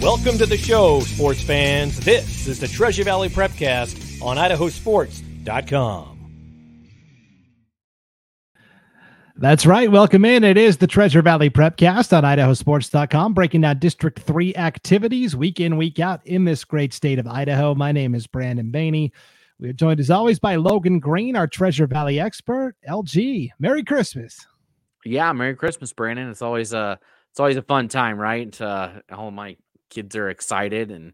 Welcome 0.00 0.38
to 0.38 0.46
the 0.46 0.56
show, 0.56 1.00
sports 1.00 1.42
fans. 1.42 2.00
This 2.00 2.46
is 2.46 2.58
the 2.58 2.68
Treasure 2.68 3.04
Valley 3.04 3.28
Prepcast 3.28 4.22
on 4.22 4.38
idahosports.com. 4.38 6.16
That's 9.36 9.66
right. 9.66 9.90
Welcome 9.92 10.24
in. 10.24 10.42
It 10.42 10.56
is 10.56 10.78
the 10.78 10.86
Treasure 10.86 11.20
Valley 11.20 11.50
Prepcast 11.50 12.16
on 12.16 12.24
idahosports.com, 12.24 13.34
breaking 13.34 13.60
down 13.60 13.78
District 13.78 14.18
3 14.18 14.54
activities 14.54 15.36
week 15.36 15.60
in, 15.60 15.76
week 15.76 16.00
out 16.00 16.26
in 16.26 16.46
this 16.46 16.64
great 16.64 16.94
state 16.94 17.18
of 17.18 17.26
Idaho. 17.26 17.74
My 17.74 17.92
name 17.92 18.14
is 18.14 18.26
Brandon 18.26 18.72
Baney. 18.72 19.10
We 19.58 19.68
are 19.68 19.74
joined 19.74 20.00
as 20.00 20.10
always 20.10 20.38
by 20.38 20.56
Logan 20.56 20.98
Green, 20.98 21.36
our 21.36 21.46
Treasure 21.46 21.86
Valley 21.86 22.18
expert. 22.18 22.74
LG, 22.88 23.50
Merry 23.58 23.84
Christmas. 23.84 24.46
Yeah, 25.04 25.30
Merry 25.34 25.56
Christmas, 25.56 25.92
Brandon. 25.92 26.30
It's 26.30 26.40
always 26.40 26.72
a 26.72 26.98
it's 27.30 27.38
always 27.38 27.58
a 27.58 27.62
fun 27.62 27.88
time, 27.88 28.18
right? 28.18 28.58
Uh, 28.58 28.92
all 29.12 29.30
my 29.30 29.56
kids 29.90 30.16
are 30.16 30.30
excited 30.30 30.90
and 30.90 31.12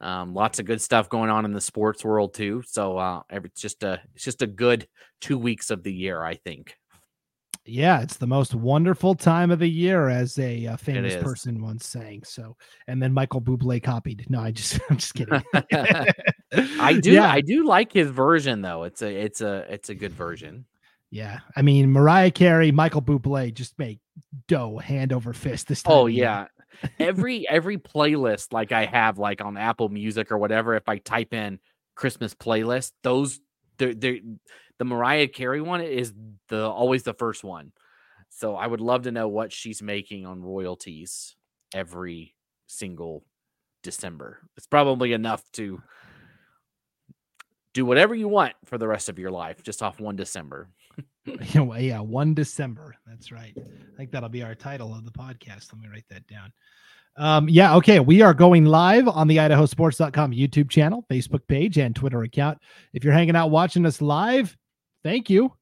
um, 0.00 0.34
lots 0.34 0.58
of 0.58 0.66
good 0.66 0.80
stuff 0.80 1.08
going 1.08 1.30
on 1.30 1.44
in 1.44 1.52
the 1.52 1.60
sports 1.60 2.04
world 2.04 2.34
too. 2.34 2.62
So 2.66 2.96
uh, 2.96 3.22
it's 3.30 3.60
just 3.60 3.82
a 3.82 4.00
it's 4.14 4.24
just 4.24 4.42
a 4.42 4.46
good 4.46 4.88
two 5.20 5.38
weeks 5.38 5.70
of 5.70 5.82
the 5.82 5.92
year, 5.92 6.22
I 6.22 6.34
think. 6.34 6.76
Yeah, 7.66 8.00
it's 8.00 8.16
the 8.16 8.26
most 8.26 8.54
wonderful 8.54 9.14
time 9.14 9.50
of 9.50 9.58
the 9.58 9.68
year, 9.68 10.08
as 10.08 10.38
a, 10.38 10.64
a 10.64 10.76
famous 10.78 11.14
person 11.16 11.62
once 11.62 11.86
sang. 11.86 12.22
So, 12.24 12.56
and 12.88 13.02
then 13.02 13.12
Michael 13.12 13.42
Bublé 13.42 13.82
copied. 13.82 14.24
No, 14.30 14.40
I 14.40 14.50
just 14.50 14.80
I'm 14.90 14.96
just 14.96 15.14
kidding. 15.14 15.42
I 15.52 16.98
do 17.02 17.12
yeah. 17.12 17.30
I 17.30 17.42
do 17.42 17.66
like 17.66 17.92
his 17.92 18.08
version 18.10 18.62
though. 18.62 18.84
It's 18.84 19.02
a 19.02 19.14
it's 19.14 19.40
a 19.40 19.66
it's 19.72 19.90
a 19.90 19.94
good 19.94 20.12
version. 20.12 20.64
Yeah, 21.10 21.40
I 21.54 21.62
mean 21.62 21.92
Mariah 21.92 22.30
Carey, 22.30 22.72
Michael 22.72 23.02
Bublé 23.02 23.52
just 23.52 23.78
make 23.78 23.98
dough 24.48 24.78
hand 24.78 25.12
over 25.12 25.32
fist 25.32 25.68
this 25.68 25.82
time. 25.82 25.92
Oh 25.92 26.06
yeah, 26.06 26.46
every 26.98 27.48
every 27.48 27.78
playlist 27.78 28.52
like 28.52 28.72
I 28.72 28.86
have 28.86 29.18
like 29.18 29.40
on 29.44 29.56
Apple 29.56 29.88
Music 29.88 30.30
or 30.32 30.38
whatever, 30.38 30.74
if 30.74 30.88
I 30.88 30.98
type 30.98 31.34
in 31.34 31.58
Christmas 31.94 32.34
playlist, 32.34 32.92
those 33.02 33.40
they're, 33.78 33.94
they're, 33.94 34.18
the 34.78 34.84
Mariah 34.84 35.28
Carey 35.28 35.60
one 35.60 35.80
is 35.80 36.12
the 36.48 36.66
always 36.66 37.02
the 37.02 37.14
first 37.14 37.44
one. 37.44 37.72
So 38.30 38.56
I 38.56 38.66
would 38.66 38.80
love 38.80 39.02
to 39.02 39.12
know 39.12 39.28
what 39.28 39.52
she's 39.52 39.82
making 39.82 40.24
on 40.24 40.42
royalties 40.42 41.36
every 41.74 42.34
single 42.66 43.24
December. 43.82 44.38
It's 44.56 44.66
probably 44.66 45.12
enough 45.12 45.42
to 45.52 45.82
do 47.74 47.84
whatever 47.84 48.14
you 48.14 48.28
want 48.28 48.54
for 48.64 48.78
the 48.78 48.88
rest 48.88 49.08
of 49.08 49.18
your 49.18 49.30
life 49.30 49.62
just 49.62 49.82
off 49.82 50.00
one 50.00 50.16
December. 50.16 50.68
yeah, 51.54 52.00
one 52.00 52.34
December. 52.34 52.94
That's 53.06 53.30
right. 53.30 53.54
I 53.56 53.96
think 53.96 54.10
that'll 54.10 54.28
be 54.28 54.42
our 54.42 54.54
title 54.54 54.94
of 54.94 55.04
the 55.04 55.10
podcast. 55.10 55.72
Let 55.72 55.80
me 55.80 55.88
write 55.88 56.06
that 56.10 56.26
down. 56.26 56.52
Um, 57.16 57.48
yeah, 57.48 57.76
okay. 57.76 58.00
We 58.00 58.22
are 58.22 58.32
going 58.32 58.64
live 58.64 59.08
on 59.08 59.28
the 59.28 59.36
idahosports.com 59.38 60.32
YouTube 60.32 60.70
channel, 60.70 61.04
Facebook 61.10 61.46
page, 61.46 61.78
and 61.78 61.94
Twitter 61.94 62.22
account. 62.22 62.58
If 62.92 63.04
you're 63.04 63.12
hanging 63.12 63.36
out 63.36 63.50
watching 63.50 63.84
us 63.84 64.00
live, 64.00 64.56
thank 65.02 65.28
you. 65.28 65.52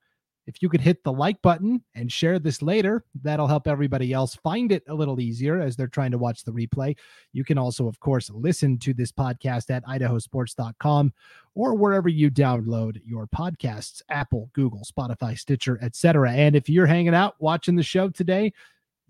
If 0.49 0.63
you 0.63 0.71
could 0.71 0.81
hit 0.81 1.05
the 1.05 1.13
like 1.13 1.43
button 1.43 1.85
and 1.95 2.11
share 2.11 2.39
this 2.39 2.63
later, 2.63 3.05
that'll 3.23 3.47
help 3.47 3.69
everybody 3.69 4.15
else 4.15 4.35
find 4.35 4.73
it 4.73 4.83
a 4.89 4.95
little 4.95 5.21
easier 5.21 5.61
as 5.61 5.77
they're 5.77 5.89
trying 5.89 6.11
to 6.13 6.19
watch 6.19 6.43
the 6.43 6.53
replay. 6.53 6.97
You 7.35 7.45
can 7.45 7.59
also, 7.59 7.87
of 7.87 8.01
course, 8.01 8.31
listen 8.31 8.79
to 8.79 8.95
this 8.95 9.13
podcast 9.13 9.69
at 9.69 9.85
idahosports.com 9.85 11.13
or 11.55 11.75
wherever 11.75 12.09
you 12.09 12.31
download 12.31 12.99
your 13.05 13.27
podcasts 13.27 14.01
Apple, 14.09 14.49
Google, 14.55 14.87
Spotify, 14.91 15.39
Stitcher, 15.39 15.79
etc. 15.83 16.33
And 16.33 16.57
if 16.57 16.71
you're 16.71 16.87
hanging 16.87 17.15
out 17.15 17.35
watching 17.41 17.77
the 17.77 17.83
show 17.83 18.09
today, 18.09 18.55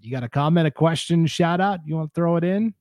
you 0.00 0.10
got 0.10 0.24
a 0.24 0.28
comment, 0.28 0.66
a 0.66 0.72
question, 0.72 1.24
shout 1.26 1.60
out, 1.60 1.78
you 1.86 1.94
want 1.94 2.12
to 2.12 2.14
throw 2.18 2.34
it 2.34 2.42
in? 2.42 2.74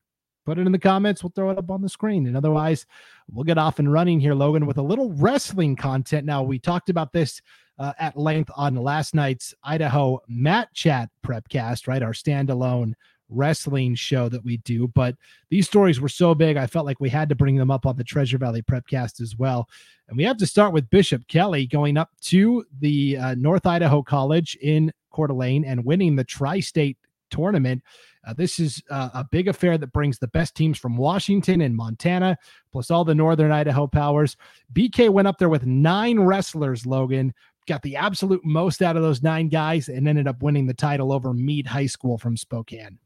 Put 0.47 0.57
it 0.57 0.65
in 0.65 0.71
the 0.71 0.79
comments. 0.79 1.23
We'll 1.23 1.33
throw 1.35 1.51
it 1.51 1.59
up 1.59 1.69
on 1.69 1.83
the 1.83 1.89
screen. 1.89 2.25
And 2.25 2.35
otherwise, 2.35 2.87
we'll 3.31 3.43
get 3.43 3.59
off 3.59 3.77
and 3.77 3.91
running 3.91 4.19
here, 4.19 4.33
Logan, 4.33 4.65
with 4.65 4.77
a 4.77 4.81
little 4.81 5.11
wrestling 5.11 5.75
content. 5.75 6.25
Now, 6.25 6.41
we 6.41 6.57
talked 6.57 6.89
about 6.89 7.11
this 7.11 7.41
uh, 7.79 7.93
at 7.99 8.17
length 8.17 8.51
on 8.55 8.75
last 8.75 9.13
night's 9.13 9.53
Idaho 9.63 10.21
Mat 10.27 10.69
Chat 10.73 11.09
Prepcast, 11.23 11.87
right? 11.87 12.01
Our 12.01 12.13
standalone 12.13 12.93
wrestling 13.29 13.95
show 13.95 14.29
that 14.29 14.43
we 14.43 14.57
do. 14.57 14.87
But 14.87 15.15
these 15.49 15.67
stories 15.67 15.99
were 15.99 16.09
so 16.09 16.33
big, 16.33 16.57
I 16.57 16.67
felt 16.67 16.85
like 16.85 16.99
we 16.99 17.09
had 17.09 17.29
to 17.29 17.35
bring 17.35 17.55
them 17.55 17.71
up 17.71 17.85
on 17.85 17.97
the 17.97 18.03
Treasure 18.03 18.37
Valley 18.37 18.61
Prepcast 18.61 19.21
as 19.21 19.35
well. 19.37 19.67
And 20.07 20.17
we 20.17 20.23
have 20.23 20.37
to 20.37 20.47
start 20.47 20.73
with 20.73 20.89
Bishop 20.89 21.27
Kelly 21.27 21.67
going 21.67 21.97
up 21.97 22.11
to 22.21 22.65
the 22.79 23.17
uh, 23.17 23.35
North 23.35 23.65
Idaho 23.65 24.01
College 24.01 24.57
in 24.61 24.93
Coeur 25.11 25.27
d'Alene 25.27 25.65
and 25.65 25.83
winning 25.83 26.15
the 26.15 26.23
Tri 26.23 26.59
State 26.59 26.97
tournament. 27.29 27.83
Uh, 28.25 28.33
this 28.33 28.59
is 28.59 28.81
uh, 28.89 29.09
a 29.13 29.23
big 29.23 29.47
affair 29.47 29.77
that 29.77 29.93
brings 29.93 30.19
the 30.19 30.27
best 30.27 30.55
teams 30.55 30.77
from 30.77 30.97
Washington 30.97 31.61
and 31.61 31.75
Montana, 31.75 32.37
plus 32.71 32.91
all 32.91 33.05
the 33.05 33.15
Northern 33.15 33.51
Idaho 33.51 33.87
powers. 33.87 34.35
BK 34.73 35.09
went 35.09 35.27
up 35.27 35.37
there 35.37 35.49
with 35.49 35.65
nine 35.65 36.19
wrestlers, 36.19 36.85
Logan, 36.85 37.33
got 37.67 37.81
the 37.81 37.95
absolute 37.95 38.43
most 38.43 38.81
out 38.81 38.95
of 38.95 39.03
those 39.03 39.21
nine 39.21 39.49
guys 39.49 39.89
and 39.89 40.07
ended 40.07 40.27
up 40.27 40.41
winning 40.41 40.67
the 40.67 40.73
title 40.73 41.11
over 41.11 41.33
Mead 41.33 41.67
High 41.67 41.85
School 41.85 42.17
from 42.17 42.37
Spokane. 42.37 42.99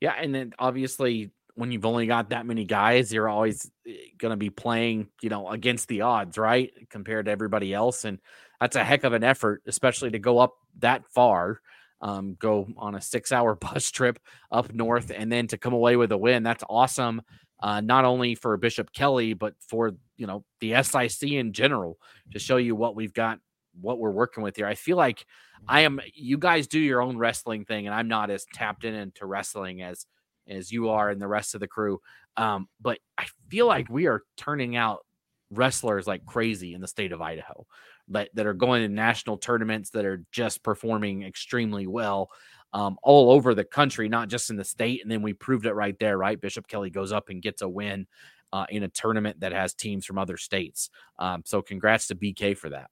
Yeah, 0.00 0.14
and 0.18 0.34
then 0.34 0.52
obviously 0.58 1.30
when 1.54 1.70
you've 1.70 1.86
only 1.86 2.06
got 2.06 2.30
that 2.30 2.46
many 2.46 2.64
guys, 2.64 3.12
you're 3.12 3.28
always 3.28 3.70
eh, 3.86 3.92
going 4.18 4.30
to 4.30 4.36
be 4.36 4.50
playing, 4.50 5.08
you 5.22 5.30
know, 5.30 5.48
against 5.48 5.88
the 5.88 6.02
odds, 6.02 6.36
right? 6.36 6.72
Compared 6.90 7.26
to 7.26 7.32
everybody 7.32 7.72
else 7.72 8.04
and 8.04 8.18
that's 8.60 8.76
a 8.76 8.84
heck 8.84 9.04
of 9.04 9.12
an 9.12 9.24
effort, 9.24 9.62
especially 9.66 10.10
to 10.12 10.18
go 10.18 10.38
up 10.38 10.54
that 10.78 11.04
far. 11.12 11.60
Um, 12.00 12.36
go 12.38 12.66
on 12.76 12.94
a 12.94 13.00
six-hour 13.00 13.54
bus 13.60 13.90
trip 13.90 14.18
up 14.50 14.72
north, 14.72 15.12
and 15.14 15.30
then 15.30 15.46
to 15.48 15.58
come 15.58 15.72
away 15.72 15.96
with 15.96 16.12
a 16.12 16.18
win. 16.18 16.42
That's 16.42 16.64
awesome. 16.68 17.22
Uh, 17.62 17.80
not 17.80 18.04
only 18.04 18.34
for 18.34 18.56
Bishop 18.56 18.92
Kelly, 18.92 19.32
but 19.32 19.54
for 19.68 19.92
you 20.16 20.26
know 20.26 20.44
the 20.60 20.82
SIC 20.82 21.30
in 21.30 21.52
general 21.52 21.98
to 22.32 22.38
show 22.38 22.56
you 22.56 22.74
what 22.74 22.96
we've 22.96 23.12
got 23.14 23.38
what 23.80 23.98
we're 23.98 24.10
working 24.10 24.42
with 24.42 24.56
here. 24.56 24.66
I 24.66 24.74
feel 24.74 24.96
like 24.96 25.26
I 25.68 25.80
am 25.80 26.00
you 26.14 26.38
guys 26.38 26.66
do 26.66 26.78
your 26.78 27.02
own 27.02 27.16
wrestling 27.16 27.64
thing 27.64 27.86
and 27.86 27.94
I'm 27.94 28.08
not 28.08 28.30
as 28.30 28.46
tapped 28.52 28.84
in 28.84 28.94
into 28.94 29.26
wrestling 29.26 29.82
as 29.82 30.06
as 30.48 30.70
you 30.70 30.90
are 30.90 31.10
and 31.10 31.20
the 31.20 31.28
rest 31.28 31.54
of 31.54 31.60
the 31.60 31.68
crew. 31.68 32.00
Um, 32.36 32.68
but 32.80 32.98
I 33.16 33.26
feel 33.48 33.66
like 33.66 33.88
we 33.88 34.06
are 34.06 34.22
turning 34.36 34.76
out 34.76 35.06
wrestlers 35.50 36.06
like 36.06 36.26
crazy 36.26 36.74
in 36.74 36.80
the 36.80 36.88
state 36.88 37.12
of 37.12 37.22
Idaho 37.22 37.66
that, 38.08 38.30
that 38.34 38.46
are 38.46 38.54
going 38.54 38.82
to 38.82 38.88
national 38.88 39.38
tournaments 39.38 39.90
that 39.90 40.04
are 40.04 40.24
just 40.32 40.62
performing 40.62 41.22
extremely 41.22 41.86
well 41.86 42.30
um, 42.72 42.96
all 43.02 43.30
over 43.30 43.54
the 43.54 43.64
country, 43.64 44.08
not 44.08 44.28
just 44.28 44.50
in 44.50 44.56
the 44.56 44.64
state. 44.64 45.00
And 45.02 45.10
then 45.10 45.22
we 45.22 45.32
proved 45.32 45.66
it 45.66 45.74
right 45.74 45.96
there, 45.98 46.18
right? 46.18 46.40
Bishop 46.40 46.66
Kelly 46.66 46.90
goes 46.90 47.12
up 47.12 47.28
and 47.28 47.40
gets 47.40 47.62
a 47.62 47.68
win 47.68 48.06
uh, 48.52 48.66
in 48.68 48.82
a 48.82 48.88
tournament 48.88 49.40
that 49.40 49.52
has 49.52 49.74
teams 49.74 50.04
from 50.04 50.18
other 50.18 50.36
states. 50.36 50.90
Um, 51.18 51.42
so 51.44 51.62
congrats 51.62 52.08
to 52.08 52.14
BK 52.14 52.56
for 52.56 52.70
that. 52.70 52.90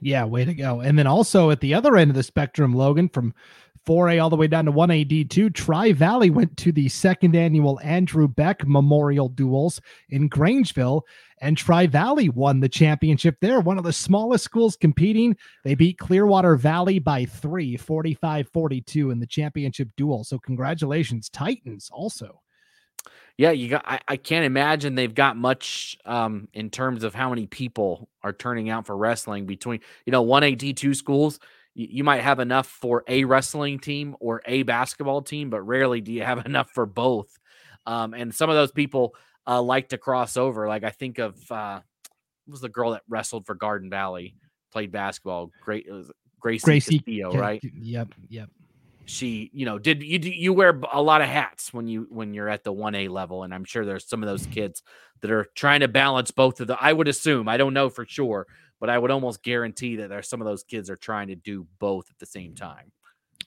Yeah, 0.00 0.24
way 0.24 0.44
to 0.44 0.54
go. 0.54 0.80
And 0.80 0.98
then 0.98 1.06
also 1.06 1.50
at 1.50 1.60
the 1.60 1.74
other 1.74 1.96
end 1.96 2.10
of 2.10 2.16
the 2.16 2.22
spectrum, 2.22 2.74
Logan, 2.74 3.08
from 3.08 3.34
4A 3.86 4.20
all 4.22 4.30
the 4.30 4.36
way 4.36 4.48
down 4.48 4.64
to 4.64 4.72
1A 4.72 5.08
D2, 5.08 5.54
Tri 5.54 5.92
Valley 5.92 6.28
went 6.28 6.56
to 6.58 6.72
the 6.72 6.88
second 6.88 7.36
annual 7.36 7.80
Andrew 7.82 8.26
Beck 8.26 8.66
Memorial 8.66 9.28
Duels 9.28 9.80
in 10.10 10.28
Grangeville, 10.28 11.02
and 11.40 11.56
Tri 11.56 11.86
Valley 11.86 12.28
won 12.28 12.60
the 12.60 12.68
championship 12.68 13.36
there. 13.40 13.60
One 13.60 13.78
of 13.78 13.84
the 13.84 13.92
smallest 13.92 14.44
schools 14.44 14.76
competing. 14.76 15.36
They 15.62 15.76
beat 15.76 15.98
Clearwater 15.98 16.56
Valley 16.56 16.98
by 16.98 17.24
three, 17.24 17.76
45 17.76 18.48
42 18.48 19.10
in 19.10 19.20
the 19.20 19.26
championship 19.26 19.88
duel. 19.96 20.24
So, 20.24 20.38
congratulations, 20.38 21.28
Titans, 21.28 21.88
also 21.92 22.40
yeah, 23.38 23.50
you 23.50 23.68
got. 23.68 23.82
I, 23.86 24.00
I, 24.08 24.16
can't 24.16 24.46
imagine 24.46 24.94
they've 24.94 25.14
got 25.14 25.36
much 25.36 25.98
um, 26.06 26.48
in 26.54 26.70
terms 26.70 27.04
of 27.04 27.14
how 27.14 27.28
many 27.28 27.46
people 27.46 28.08
are 28.22 28.32
turning 28.32 28.70
out 28.70 28.86
for 28.86 28.96
wrestling 28.96 29.44
between 29.44 29.80
you 30.06 30.10
know 30.10 30.22
one 30.22 30.42
A 30.42 30.54
D 30.54 30.72
two 30.72 30.94
schools. 30.94 31.38
You, 31.74 31.88
you 31.90 32.04
might 32.04 32.22
have 32.22 32.40
enough 32.40 32.66
for 32.66 33.04
a 33.06 33.24
wrestling 33.24 33.78
team 33.78 34.16
or 34.20 34.40
a 34.46 34.62
basketball 34.62 35.20
team, 35.20 35.50
but 35.50 35.60
rarely 35.60 36.00
do 36.00 36.12
you 36.12 36.22
have 36.22 36.46
enough 36.46 36.70
for 36.70 36.86
both. 36.86 37.28
Um, 37.84 38.14
and 38.14 38.34
some 38.34 38.48
of 38.48 38.56
those 38.56 38.72
people 38.72 39.14
uh, 39.46 39.60
like 39.60 39.90
to 39.90 39.98
cross 39.98 40.38
over. 40.38 40.66
Like 40.66 40.84
I 40.84 40.90
think 40.90 41.18
of 41.18 41.36
uh, 41.52 41.80
was 42.48 42.62
the 42.62 42.70
girl 42.70 42.92
that 42.92 43.02
wrestled 43.06 43.44
for 43.44 43.54
Garden 43.54 43.90
Valley, 43.90 44.34
played 44.72 44.90
basketball. 44.92 45.50
Great, 45.62 45.86
Gracie, 46.40 46.64
Gracie 46.64 46.98
Castillo, 47.00 47.36
right? 47.36 47.62
Yep, 47.62 48.14
yep 48.30 48.48
she 49.06 49.50
you 49.52 49.64
know 49.64 49.78
did 49.78 50.02
you 50.02 50.18
you 50.18 50.52
wear 50.52 50.78
a 50.92 51.00
lot 51.00 51.22
of 51.22 51.28
hats 51.28 51.72
when 51.72 51.86
you 51.86 52.06
when 52.10 52.34
you're 52.34 52.48
at 52.48 52.64
the 52.64 52.72
1a 52.72 53.08
level 53.08 53.44
and 53.44 53.54
i'm 53.54 53.64
sure 53.64 53.84
there's 53.84 54.08
some 54.08 54.22
of 54.22 54.28
those 54.28 54.46
kids 54.46 54.82
that 55.20 55.30
are 55.30 55.46
trying 55.54 55.80
to 55.80 55.88
balance 55.88 56.30
both 56.30 56.60
of 56.60 56.66
the 56.66 56.76
i 56.80 56.92
would 56.92 57.08
assume 57.08 57.48
i 57.48 57.56
don't 57.56 57.72
know 57.72 57.88
for 57.88 58.04
sure 58.04 58.46
but 58.80 58.90
i 58.90 58.98
would 58.98 59.10
almost 59.10 59.42
guarantee 59.42 59.96
that 59.96 60.08
there's 60.08 60.28
some 60.28 60.40
of 60.40 60.46
those 60.46 60.64
kids 60.64 60.90
are 60.90 60.96
trying 60.96 61.28
to 61.28 61.36
do 61.36 61.66
both 61.78 62.10
at 62.10 62.18
the 62.18 62.26
same 62.26 62.54
time. 62.54 62.92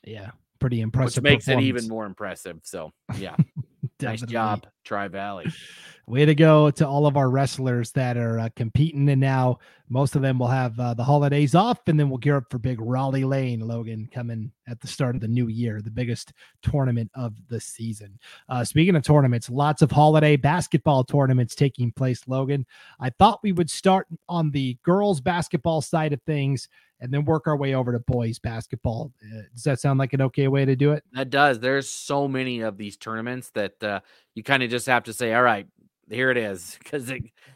Yeah 0.03 0.31
pretty 0.59 0.81
impressive 0.81 1.23
which 1.23 1.31
makes 1.31 1.47
it 1.47 1.59
even 1.62 1.88
more 1.88 2.05
impressive 2.05 2.59
so 2.63 2.91
yeah 3.17 3.35
nice 4.01 4.21
job, 4.21 4.67
Tri 4.83 5.07
Valley. 5.07 5.47
Way 6.07 6.25
to 6.25 6.33
go 6.33 6.71
to 6.71 6.87
all 6.87 7.05
of 7.05 7.17
our 7.17 7.29
wrestlers 7.29 7.91
that 7.91 8.17
are 8.17 8.39
uh, 8.39 8.49
competing. 8.55 9.07
And 9.09 9.21
now 9.21 9.59
most 9.89 10.15
of 10.15 10.23
them 10.23 10.39
will 10.39 10.47
have 10.47 10.79
uh, 10.79 10.95
the 10.95 11.03
holidays 11.03 11.53
off, 11.53 11.81
and 11.87 11.99
then 11.99 12.09
we'll 12.09 12.17
gear 12.17 12.37
up 12.37 12.45
for 12.49 12.57
big 12.57 12.79
Rollie 12.79 13.27
Lane, 13.27 13.59
Logan, 13.59 14.09
coming 14.11 14.51
at 14.67 14.79
the 14.79 14.87
start 14.87 15.13
of 15.13 15.21
the 15.21 15.27
new 15.27 15.49
year, 15.49 15.81
the 15.81 15.91
biggest 15.91 16.33
tournament 16.63 17.11
of 17.13 17.35
the 17.47 17.59
season. 17.59 18.17
Uh, 18.49 18.63
speaking 18.63 18.95
of 18.95 19.03
tournaments, 19.03 19.51
lots 19.51 19.83
of 19.83 19.91
holiday 19.91 20.35
basketball 20.35 21.03
tournaments 21.03 21.53
taking 21.53 21.91
place, 21.91 22.27
Logan. 22.27 22.65
I 22.99 23.11
thought 23.11 23.43
we 23.43 23.51
would 23.51 23.69
start 23.69 24.07
on 24.27 24.49
the 24.49 24.79
girls' 24.83 25.21
basketball 25.21 25.81
side 25.81 26.13
of 26.13 26.21
things 26.23 26.69
and 27.01 27.13
then 27.13 27.25
work 27.25 27.47
our 27.47 27.55
way 27.55 27.73
over 27.73 27.91
to 27.91 27.99
boys 27.99 28.39
basketball. 28.39 29.11
Uh, 29.23 29.41
does 29.53 29.63
that 29.63 29.79
sound 29.79 29.99
like 29.99 30.13
an 30.13 30.21
okay 30.21 30.47
way 30.47 30.65
to 30.65 30.75
do 30.75 30.91
it? 30.91 31.03
That 31.13 31.29
does. 31.29 31.59
There's 31.59 31.87
so 31.87 32.27
many 32.27 32.61
of 32.61 32.77
these 32.77 32.97
tournaments 32.97 33.51
that 33.51 33.69
uh, 33.83 34.01
you 34.36 34.44
kind 34.44 34.63
of 34.63 34.69
just 34.69 34.88
have 34.88 35.04
to 35.04 35.13
say, 35.13 35.33
all 35.33 35.44
right, 35.44 35.68
here 36.10 36.31
it 36.31 36.38
is, 36.38 36.77
because 36.81 37.12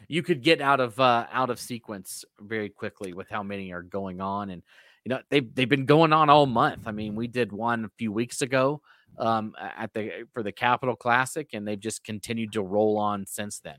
you 0.08 0.22
could 0.22 0.42
get 0.42 0.60
out 0.60 0.80
of 0.80 0.98
uh, 1.00 1.26
out 1.32 1.50
of 1.50 1.58
sequence 1.58 2.24
very 2.40 2.68
quickly 2.68 3.12
with 3.12 3.28
how 3.28 3.42
many 3.42 3.72
are 3.72 3.82
going 3.82 4.20
on, 4.20 4.50
and 4.50 4.62
you 5.04 5.10
know 5.10 5.20
they've 5.30 5.54
they've 5.54 5.68
been 5.68 5.86
going 5.86 6.12
on 6.12 6.30
all 6.30 6.46
month. 6.46 6.82
I 6.86 6.92
mean, 6.92 7.14
we 7.14 7.26
did 7.26 7.52
one 7.52 7.84
a 7.84 7.90
few 7.98 8.12
weeks 8.12 8.42
ago 8.42 8.80
um, 9.18 9.54
at 9.58 9.92
the 9.92 10.26
for 10.32 10.42
the 10.42 10.52
Capital 10.52 10.96
Classic, 10.96 11.48
and 11.52 11.66
they've 11.66 11.80
just 11.80 12.04
continued 12.04 12.52
to 12.52 12.62
roll 12.62 12.98
on 12.98 13.26
since 13.26 13.60
then. 13.60 13.78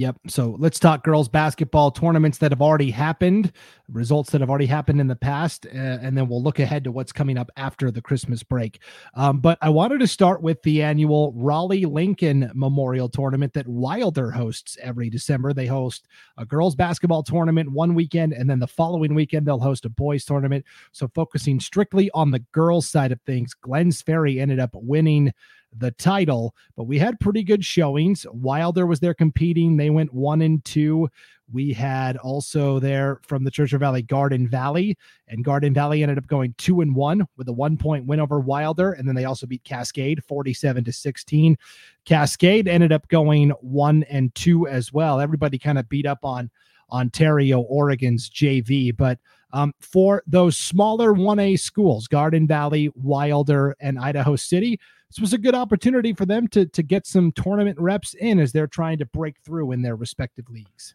Yep. 0.00 0.16
So 0.28 0.56
let's 0.58 0.78
talk 0.78 1.04
girls 1.04 1.28
basketball 1.28 1.90
tournaments 1.90 2.38
that 2.38 2.52
have 2.52 2.62
already 2.62 2.90
happened, 2.90 3.52
results 3.92 4.30
that 4.30 4.40
have 4.40 4.48
already 4.48 4.64
happened 4.64 4.98
in 4.98 5.08
the 5.08 5.14
past, 5.14 5.66
uh, 5.66 5.76
and 5.76 6.16
then 6.16 6.26
we'll 6.26 6.42
look 6.42 6.58
ahead 6.58 6.84
to 6.84 6.90
what's 6.90 7.12
coming 7.12 7.36
up 7.36 7.50
after 7.58 7.90
the 7.90 8.00
Christmas 8.00 8.42
break. 8.42 8.80
Um, 9.12 9.40
but 9.40 9.58
I 9.60 9.68
wanted 9.68 10.00
to 10.00 10.06
start 10.06 10.40
with 10.40 10.62
the 10.62 10.82
annual 10.82 11.34
Raleigh 11.36 11.84
Lincoln 11.84 12.50
Memorial 12.54 13.10
Tournament 13.10 13.52
that 13.52 13.68
Wilder 13.68 14.30
hosts 14.30 14.78
every 14.80 15.10
December. 15.10 15.52
They 15.52 15.66
host 15.66 16.08
a 16.38 16.46
girls 16.46 16.74
basketball 16.74 17.22
tournament 17.22 17.70
one 17.70 17.94
weekend, 17.94 18.32
and 18.32 18.48
then 18.48 18.58
the 18.58 18.66
following 18.66 19.14
weekend 19.14 19.46
they'll 19.46 19.60
host 19.60 19.84
a 19.84 19.90
boys 19.90 20.24
tournament. 20.24 20.64
So 20.92 21.10
focusing 21.14 21.60
strictly 21.60 22.10
on 22.14 22.30
the 22.30 22.42
girls 22.52 22.88
side 22.88 23.12
of 23.12 23.20
things, 23.26 23.54
Glenns 23.54 24.02
Ferry 24.02 24.40
ended 24.40 24.60
up 24.60 24.70
winning 24.72 25.34
the 25.76 25.90
title. 25.92 26.54
But 26.76 26.84
we 26.84 26.98
had 26.98 27.20
pretty 27.20 27.42
good 27.42 27.64
showings. 27.64 28.26
Wilder 28.32 28.86
was 28.86 29.00
there 29.00 29.14
competing. 29.14 29.76
They 29.76 29.90
went 29.90 30.12
one 30.12 30.42
and 30.42 30.64
two. 30.64 31.08
We 31.52 31.72
had 31.72 32.16
also 32.18 32.78
there 32.78 33.20
from 33.26 33.42
the 33.42 33.50
Treasure 33.50 33.78
Valley 33.78 34.02
Garden 34.02 34.46
Valley, 34.46 34.96
and 35.26 35.44
Garden 35.44 35.74
Valley 35.74 36.02
ended 36.02 36.18
up 36.18 36.28
going 36.28 36.54
two 36.58 36.80
and 36.80 36.94
one 36.94 37.26
with 37.36 37.48
a 37.48 37.52
one 37.52 37.76
point 37.76 38.06
win 38.06 38.20
over 38.20 38.38
Wilder. 38.38 38.92
And 38.92 39.08
then 39.08 39.16
they 39.16 39.24
also 39.24 39.46
beat 39.46 39.64
Cascade 39.64 40.22
47 40.24 40.84
to 40.84 40.92
16. 40.92 41.58
Cascade 42.04 42.68
ended 42.68 42.92
up 42.92 43.08
going 43.08 43.50
one 43.60 44.04
and 44.04 44.32
two 44.34 44.68
as 44.68 44.92
well. 44.92 45.20
Everybody 45.20 45.58
kind 45.58 45.78
of 45.78 45.88
beat 45.88 46.06
up 46.06 46.20
on 46.22 46.50
Ontario, 46.92 47.60
Oregon's 47.60 48.30
JV. 48.30 48.96
But 48.96 49.18
um, 49.52 49.72
for 49.80 50.22
those 50.26 50.56
smaller 50.56 51.12
1A 51.12 51.58
schools, 51.58 52.06
Garden 52.08 52.46
Valley, 52.46 52.90
Wilder, 52.94 53.76
and 53.80 53.98
Idaho 53.98 54.36
City, 54.36 54.78
this 55.10 55.20
was 55.20 55.32
a 55.32 55.38
good 55.38 55.54
opportunity 55.54 56.12
for 56.12 56.24
them 56.24 56.46
to 56.48 56.66
to 56.66 56.82
get 56.82 57.06
some 57.06 57.32
tournament 57.32 57.78
reps 57.80 58.14
in 58.14 58.38
as 58.38 58.52
they're 58.52 58.68
trying 58.68 58.98
to 58.98 59.06
break 59.06 59.36
through 59.44 59.72
in 59.72 59.82
their 59.82 59.96
respective 59.96 60.48
leagues. 60.48 60.94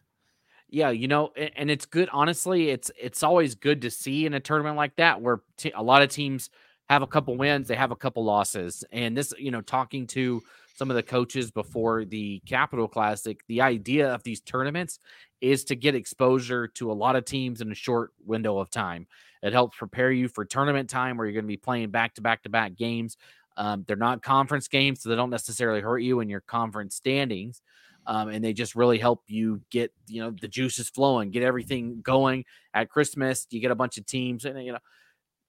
Yeah, 0.68 0.90
you 0.90 1.06
know, 1.06 1.32
and 1.56 1.70
it's 1.70 1.86
good. 1.86 2.08
Honestly, 2.12 2.70
it's 2.70 2.90
it's 2.98 3.22
always 3.22 3.54
good 3.54 3.82
to 3.82 3.90
see 3.90 4.26
in 4.26 4.34
a 4.34 4.40
tournament 4.40 4.76
like 4.76 4.96
that 4.96 5.20
where 5.20 5.40
t- 5.56 5.72
a 5.74 5.82
lot 5.82 6.02
of 6.02 6.08
teams 6.08 6.50
have 6.88 7.02
a 7.02 7.06
couple 7.06 7.36
wins, 7.36 7.68
they 7.68 7.74
have 7.74 7.90
a 7.90 7.96
couple 7.96 8.24
losses, 8.24 8.84
and 8.90 9.16
this, 9.16 9.34
you 9.38 9.50
know, 9.50 9.60
talking 9.60 10.06
to 10.06 10.42
some 10.76 10.90
of 10.90 10.96
the 10.96 11.02
coaches 11.02 11.50
before 11.50 12.04
the 12.04 12.40
Capital 12.46 12.86
Classic, 12.86 13.40
the 13.48 13.60
idea 13.62 14.12
of 14.12 14.22
these 14.22 14.40
tournaments 14.40 14.98
is 15.40 15.64
to 15.64 15.76
get 15.76 15.94
exposure 15.94 16.68
to 16.68 16.90
a 16.90 16.94
lot 16.94 17.16
of 17.16 17.24
teams 17.24 17.60
in 17.60 17.70
a 17.70 17.74
short 17.74 18.12
window 18.24 18.58
of 18.58 18.70
time. 18.70 19.06
It 19.42 19.52
helps 19.52 19.76
prepare 19.76 20.10
you 20.10 20.28
for 20.28 20.44
tournament 20.44 20.88
time 20.90 21.16
where 21.16 21.26
you're 21.26 21.34
going 21.34 21.44
to 21.44 21.48
be 21.48 21.56
playing 21.56 21.90
back 21.90 22.14
to 22.14 22.20
back 22.20 22.42
to 22.44 22.48
back 22.48 22.74
games. 22.74 23.16
Um, 23.56 23.84
they're 23.86 23.96
not 23.96 24.22
conference 24.22 24.68
games, 24.68 25.02
so 25.02 25.08
they 25.08 25.16
don't 25.16 25.30
necessarily 25.30 25.80
hurt 25.80 25.98
you 25.98 26.20
in 26.20 26.28
your 26.28 26.40
conference 26.40 26.94
standings. 26.94 27.62
Um, 28.06 28.28
and 28.28 28.44
they 28.44 28.52
just 28.52 28.76
really 28.76 28.98
help 28.98 29.24
you 29.26 29.60
get 29.70 29.92
you 30.06 30.22
know 30.22 30.30
the 30.30 30.48
juices 30.48 30.88
flowing, 30.88 31.30
get 31.30 31.42
everything 31.42 32.00
going 32.02 32.44
at 32.72 32.88
Christmas. 32.88 33.46
You 33.50 33.60
get 33.60 33.70
a 33.70 33.76
bunch 33.76 33.98
of 33.98 34.06
teams, 34.06 34.44
and 34.44 34.62
you 34.64 34.72
know 34.72 34.78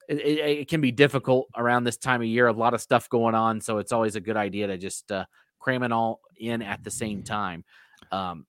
it, 0.08 0.18
it, 0.20 0.40
it, 0.40 0.68
can 0.68 0.82
be 0.82 0.92
difficult 0.92 1.48
around 1.56 1.84
this 1.84 1.98
time 1.98 2.22
of 2.22 2.28
year. 2.28 2.48
A 2.48 2.54
lot 2.54 2.74
of 2.74 2.82
stuff 2.82 3.10
going 3.10 3.36
on, 3.36 3.62
so 3.62 3.78
it's 3.78 3.92
always 3.92 4.16
a 4.16 4.22
good 4.22 4.38
idea 4.38 4.68
to 4.68 4.78
just 4.78 5.12
uh, 5.12 5.26
cram 5.60 5.84
it 5.84 5.92
all 5.92 6.22
in 6.38 6.62
at 6.62 6.84
the 6.84 6.92
same 6.92 7.24
time. 7.24 7.64
Um, 8.12 8.46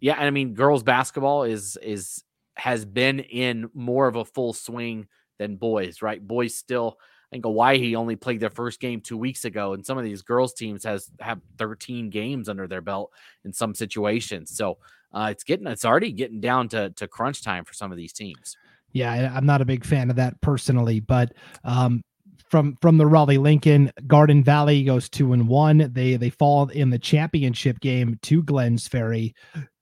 yeah, 0.00 0.14
and 0.14 0.24
I 0.24 0.30
mean, 0.30 0.54
girls 0.54 0.82
basketball 0.82 1.44
is 1.44 1.78
is 1.82 2.22
has 2.54 2.84
been 2.84 3.20
in 3.20 3.70
more 3.74 4.08
of 4.08 4.16
a 4.16 4.24
full 4.24 4.52
swing 4.52 5.06
than 5.38 5.56
boys, 5.56 6.02
right? 6.02 6.26
Boys 6.26 6.54
still 6.54 6.98
I 7.30 7.36
think 7.36 7.46
Owyhee 7.46 7.94
only 7.94 8.16
played 8.16 8.40
their 8.40 8.50
first 8.50 8.80
game 8.80 9.00
two 9.00 9.16
weeks 9.16 9.44
ago, 9.44 9.72
and 9.74 9.86
some 9.86 9.96
of 9.96 10.02
these 10.02 10.22
girls 10.22 10.52
teams 10.52 10.82
has 10.82 11.10
have 11.20 11.40
13 11.58 12.10
games 12.10 12.48
under 12.48 12.66
their 12.66 12.80
belt 12.80 13.12
in 13.44 13.52
some 13.52 13.72
situations. 13.72 14.56
So 14.56 14.78
uh, 15.12 15.28
it's 15.30 15.44
getting 15.44 15.68
it's 15.68 15.84
already 15.84 16.10
getting 16.10 16.40
down 16.40 16.68
to 16.70 16.90
to 16.90 17.06
crunch 17.06 17.44
time 17.44 17.64
for 17.64 17.72
some 17.72 17.92
of 17.92 17.96
these 17.96 18.12
teams. 18.12 18.56
Yeah, 18.92 19.32
I'm 19.32 19.46
not 19.46 19.60
a 19.60 19.64
big 19.64 19.84
fan 19.84 20.10
of 20.10 20.16
that 20.16 20.40
personally, 20.40 20.98
but 20.98 21.32
um, 21.62 22.02
from 22.48 22.76
from 22.82 22.98
the 22.98 23.06
Raleigh 23.06 23.38
Lincoln 23.38 23.92
Garden 24.08 24.42
Valley 24.42 24.82
goes 24.82 25.08
two 25.08 25.32
and 25.32 25.46
one. 25.46 25.88
They 25.92 26.16
they 26.16 26.30
fall 26.30 26.68
in 26.70 26.90
the 26.90 26.98
championship 26.98 27.78
game 27.78 28.18
to 28.22 28.42
Glenns 28.42 28.88
Ferry 28.88 29.36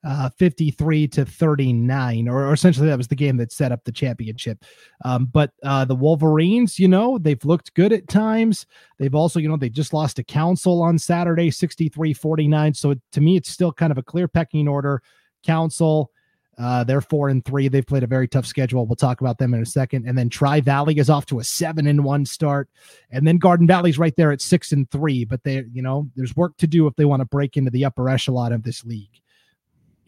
uh, 0.05 0.31
53 0.31 1.09
to 1.09 1.25
39, 1.25 2.29
or, 2.29 2.47
or, 2.47 2.53
essentially 2.53 2.87
that 2.87 2.97
was 2.97 3.09
the 3.09 3.17
game 3.17 3.37
that 3.37 3.51
set 3.51 3.73
up 3.73 3.83
the 3.85 3.93
championship. 3.93 4.65
Um, 5.05 5.27
but 5.27 5.53
uh, 5.65 5.85
the 5.85 5.97
Wolverines, 5.97 6.79
you 6.79 6.87
know, 6.87 7.19
they've 7.19 7.45
looked 7.45 7.75
good 7.75 7.93
at 7.93 8.09
times. 8.09 8.65
They've 8.99 9.15
also, 9.15 9.41
you 9.41 9.49
know, 9.49 9.57
they 9.57 9.69
just 9.69 9.93
lost 9.93 10.17
to 10.17 10.25
Council 10.25 10.83
on 10.83 10.99
Saturday, 10.99 11.51
63 11.51 12.15
49. 12.15 12.75
So 12.75 12.95
to 13.13 13.21
me, 13.21 13.37
it's 13.37 13.51
still 13.51 13.73
kind 13.73 13.91
of 13.91 13.99
a 13.99 14.03
clear 14.03 14.29
pecking 14.29 14.69
order. 14.69 15.03
Council, 15.45 16.13
uh, 16.59 16.85
they're 16.85 17.01
four 17.01 17.29
and 17.29 17.45
three. 17.45 17.67
They've 17.67 17.87
played 17.87 18.03
a 18.05 18.09
very 18.09 18.29
tough 18.29 18.47
schedule. 18.47 18.87
We'll 18.87 18.97
talk 18.97 19.21
about 19.21 19.39
them 19.39 19.53
in 19.53 19.63
a 19.63 19.67
second. 19.67 20.07
And 20.07 20.17
then 20.17 20.29
Tri 20.29 20.61
Valley 20.61 20.99
is 20.99 21.11
off 21.11 21.27
to 21.27 21.41
a 21.41 21.45
seven 21.45 21.89
and 21.89 22.05
one 22.05 22.25
start. 22.25 22.69
And 23.11 23.27
then 23.27 23.39
Garden 23.39 23.67
Valley's 23.67 23.99
right 23.99 24.15
there 24.17 24.31
at 24.31 24.41
six 24.41 24.71
and 24.71 24.89
three. 24.91 25.25
But 25.25 25.43
they, 25.43 25.65
you 25.73 25.83
know, 25.83 26.09
there's 26.15 26.37
work 26.37 26.57
to 26.59 26.69
do 26.69 26.87
if 26.87 26.95
they 26.97 27.05
want 27.05 27.21
to 27.21 27.27
break 27.27 27.57
into 27.57 27.71
the 27.71 27.85
upper 27.85 28.09
echelon 28.09 28.53
of 28.53 28.63
this 28.63 28.85
league. 28.85 29.21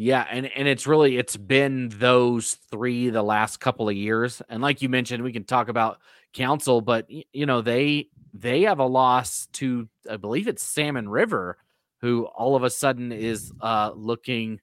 Yeah, 0.02 0.26
and 0.30 0.46
and 0.56 0.66
it's 0.66 0.86
really 0.86 1.18
it's 1.18 1.36
been 1.36 1.90
those 1.90 2.54
three 2.70 3.10
the 3.10 3.22
last 3.22 3.60
couple 3.60 3.86
of 3.86 3.94
years. 3.94 4.40
And 4.48 4.62
like 4.62 4.80
you 4.80 4.88
mentioned, 4.88 5.22
we 5.22 5.30
can 5.30 5.44
talk 5.44 5.68
about 5.68 5.98
Council, 6.32 6.80
but 6.80 7.06
you 7.10 7.44
know, 7.44 7.60
they 7.60 8.08
they 8.32 8.62
have 8.62 8.78
a 8.78 8.86
loss 8.86 9.46
to 9.52 9.90
I 10.10 10.16
believe 10.16 10.48
it's 10.48 10.62
Salmon 10.62 11.06
River 11.06 11.58
who 12.00 12.24
all 12.24 12.56
of 12.56 12.62
a 12.62 12.70
sudden 12.70 13.12
is 13.12 13.52
uh 13.60 13.90
looking 13.94 14.60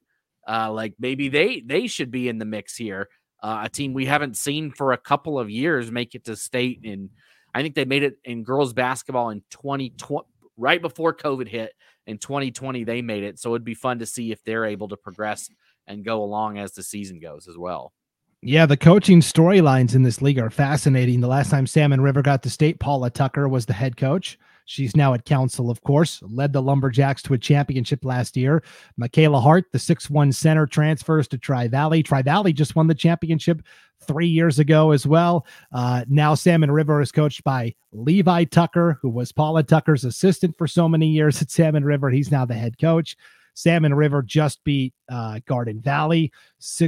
uh 0.48 0.72
like 0.72 0.94
maybe 0.98 1.28
they 1.28 1.60
they 1.60 1.86
should 1.86 2.10
be 2.10 2.28
in 2.28 2.38
the 2.38 2.44
mix 2.44 2.74
here. 2.74 3.08
Uh, 3.40 3.60
a 3.62 3.68
team 3.68 3.94
we 3.94 4.06
haven't 4.06 4.36
seen 4.36 4.72
for 4.72 4.90
a 4.92 4.98
couple 4.98 5.38
of 5.38 5.48
years 5.48 5.92
make 5.92 6.16
it 6.16 6.24
to 6.24 6.34
state 6.34 6.80
and 6.82 7.10
I 7.54 7.62
think 7.62 7.76
they 7.76 7.84
made 7.84 8.02
it 8.02 8.18
in 8.24 8.42
girls 8.42 8.72
basketball 8.72 9.30
in 9.30 9.44
2020 9.50 10.26
right 10.56 10.82
before 10.82 11.14
COVID 11.14 11.46
hit 11.46 11.74
in 12.08 12.18
2020 12.18 12.84
they 12.84 13.02
made 13.02 13.22
it 13.22 13.38
so 13.38 13.50
it'd 13.50 13.64
be 13.64 13.74
fun 13.74 13.98
to 13.98 14.06
see 14.06 14.32
if 14.32 14.42
they're 14.42 14.64
able 14.64 14.88
to 14.88 14.96
progress 14.96 15.48
and 15.86 16.04
go 16.04 16.22
along 16.22 16.58
as 16.58 16.72
the 16.72 16.82
season 16.82 17.20
goes 17.20 17.46
as 17.46 17.56
well. 17.56 17.92
Yeah 18.42 18.66
the 18.66 18.76
coaching 18.76 19.20
storylines 19.20 19.94
in 19.94 20.02
this 20.02 20.22
league 20.22 20.38
are 20.38 20.50
fascinating. 20.50 21.20
The 21.20 21.28
last 21.28 21.50
time 21.50 21.66
salmon 21.66 22.00
river 22.00 22.22
got 22.22 22.42
to 22.42 22.50
state 22.50 22.80
paula 22.80 23.10
tucker 23.10 23.48
was 23.48 23.66
the 23.66 23.72
head 23.74 23.96
coach 23.96 24.38
She's 24.68 24.94
now 24.94 25.14
at 25.14 25.24
council, 25.24 25.70
of 25.70 25.80
course, 25.80 26.22
led 26.22 26.52
the 26.52 26.60
Lumberjacks 26.60 27.22
to 27.22 27.32
a 27.32 27.38
championship 27.38 28.04
last 28.04 28.36
year. 28.36 28.62
Michaela 28.98 29.40
Hart, 29.40 29.64
the 29.72 29.78
6'1 29.78 30.34
center, 30.34 30.66
transfers 30.66 31.26
to 31.28 31.38
Tri 31.38 31.68
Valley. 31.68 32.02
Tri 32.02 32.20
Valley 32.20 32.52
just 32.52 32.76
won 32.76 32.86
the 32.86 32.94
championship 32.94 33.62
three 34.06 34.26
years 34.26 34.58
ago 34.58 34.90
as 34.90 35.06
well. 35.06 35.46
Uh, 35.72 36.04
now 36.06 36.34
Salmon 36.34 36.70
River 36.70 37.00
is 37.00 37.10
coached 37.10 37.42
by 37.44 37.74
Levi 37.92 38.44
Tucker, 38.44 38.98
who 39.00 39.08
was 39.08 39.32
Paula 39.32 39.62
Tucker's 39.62 40.04
assistant 40.04 40.54
for 40.58 40.66
so 40.66 40.86
many 40.86 41.06
years 41.06 41.40
at 41.40 41.50
Salmon 41.50 41.82
River. 41.82 42.10
He's 42.10 42.30
now 42.30 42.44
the 42.44 42.52
head 42.52 42.78
coach. 42.78 43.16
Salmon 43.58 43.92
River 43.92 44.22
just 44.22 44.62
beat 44.62 44.94
uh, 45.08 45.40
Garden 45.44 45.80
Valley, 45.80 46.30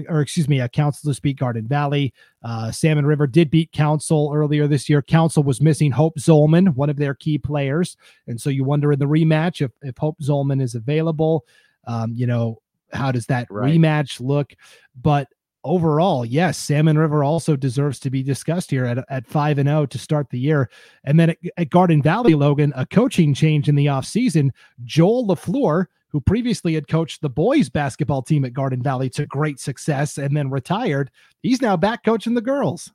or 0.09 0.21
excuse 0.21 0.49
me, 0.49 0.61
uh, 0.61 0.69
Council 0.69 1.11
just 1.11 1.21
beat 1.21 1.37
Garden 1.37 1.67
Valley. 1.67 2.15
Uh, 2.45 2.71
Salmon 2.71 3.05
River 3.05 3.27
did 3.27 3.51
beat 3.51 3.73
Council 3.73 4.31
earlier 4.33 4.69
this 4.69 4.89
year. 4.89 5.03
Council 5.03 5.43
was 5.43 5.61
missing 5.61 5.91
Hope 5.91 6.17
Zolman, 6.17 6.77
one 6.77 6.89
of 6.89 6.97
their 6.97 7.15
key 7.15 7.39
players, 7.39 7.97
and 8.29 8.41
so 8.41 8.51
you 8.51 8.63
wonder 8.63 8.93
in 8.93 9.01
the 9.01 9.05
rematch 9.07 9.61
if 9.61 9.73
if 9.83 9.99
Hope 9.99 10.21
Zolman 10.21 10.63
is 10.63 10.77
available. 10.77 11.45
Um, 11.89 12.13
you 12.15 12.29
know, 12.29 12.63
how 12.93 13.11
does 13.11 13.27
that 13.27 13.49
right. 13.51 13.75
rematch 13.75 14.21
look? 14.21 14.55
But 14.95 15.27
overall, 15.65 16.25
yes, 16.25 16.57
Salmon 16.57 16.97
River 16.97 17.25
also 17.25 17.57
deserves 17.57 17.99
to 17.99 18.11
be 18.11 18.23
discussed 18.23 18.71
here 18.71 18.85
at, 18.85 19.05
at 19.09 19.27
5 19.27 19.59
and 19.59 19.69
0 19.69 19.87
to 19.87 19.99
start 19.99 20.31
the 20.31 20.39
year. 20.39 20.71
And 21.03 21.19
then 21.19 21.31
at, 21.31 21.39
at 21.57 21.71
Garden 21.71 22.01
Valley, 22.01 22.35
Logan, 22.35 22.73
a 22.77 22.87
coaching 22.87 23.35
change 23.35 23.69
in 23.69 23.75
the 23.75 23.87
offseason. 23.87 24.51
Joel 24.85 25.27
LaFleur, 25.27 25.87
who 26.11 26.21
previously 26.21 26.75
had 26.75 26.89
coached 26.89 27.23
the 27.23 27.31
boys 27.31 27.69
basketball 27.69 28.23
team 28.23 28.45
at 28.45 28.53
Garden 28.53 28.83
Valley 28.83 29.09
to 29.11 29.27
great 29.27 29.61
success 29.61 30.19
and 30.19 30.37
then 30.37 30.51
retired, 30.51 31.11
he's 31.43 31.63
now 31.63 31.77
back 31.77 32.05
coaching 32.05 32.35
the 32.35 32.41
girls. 32.41 32.93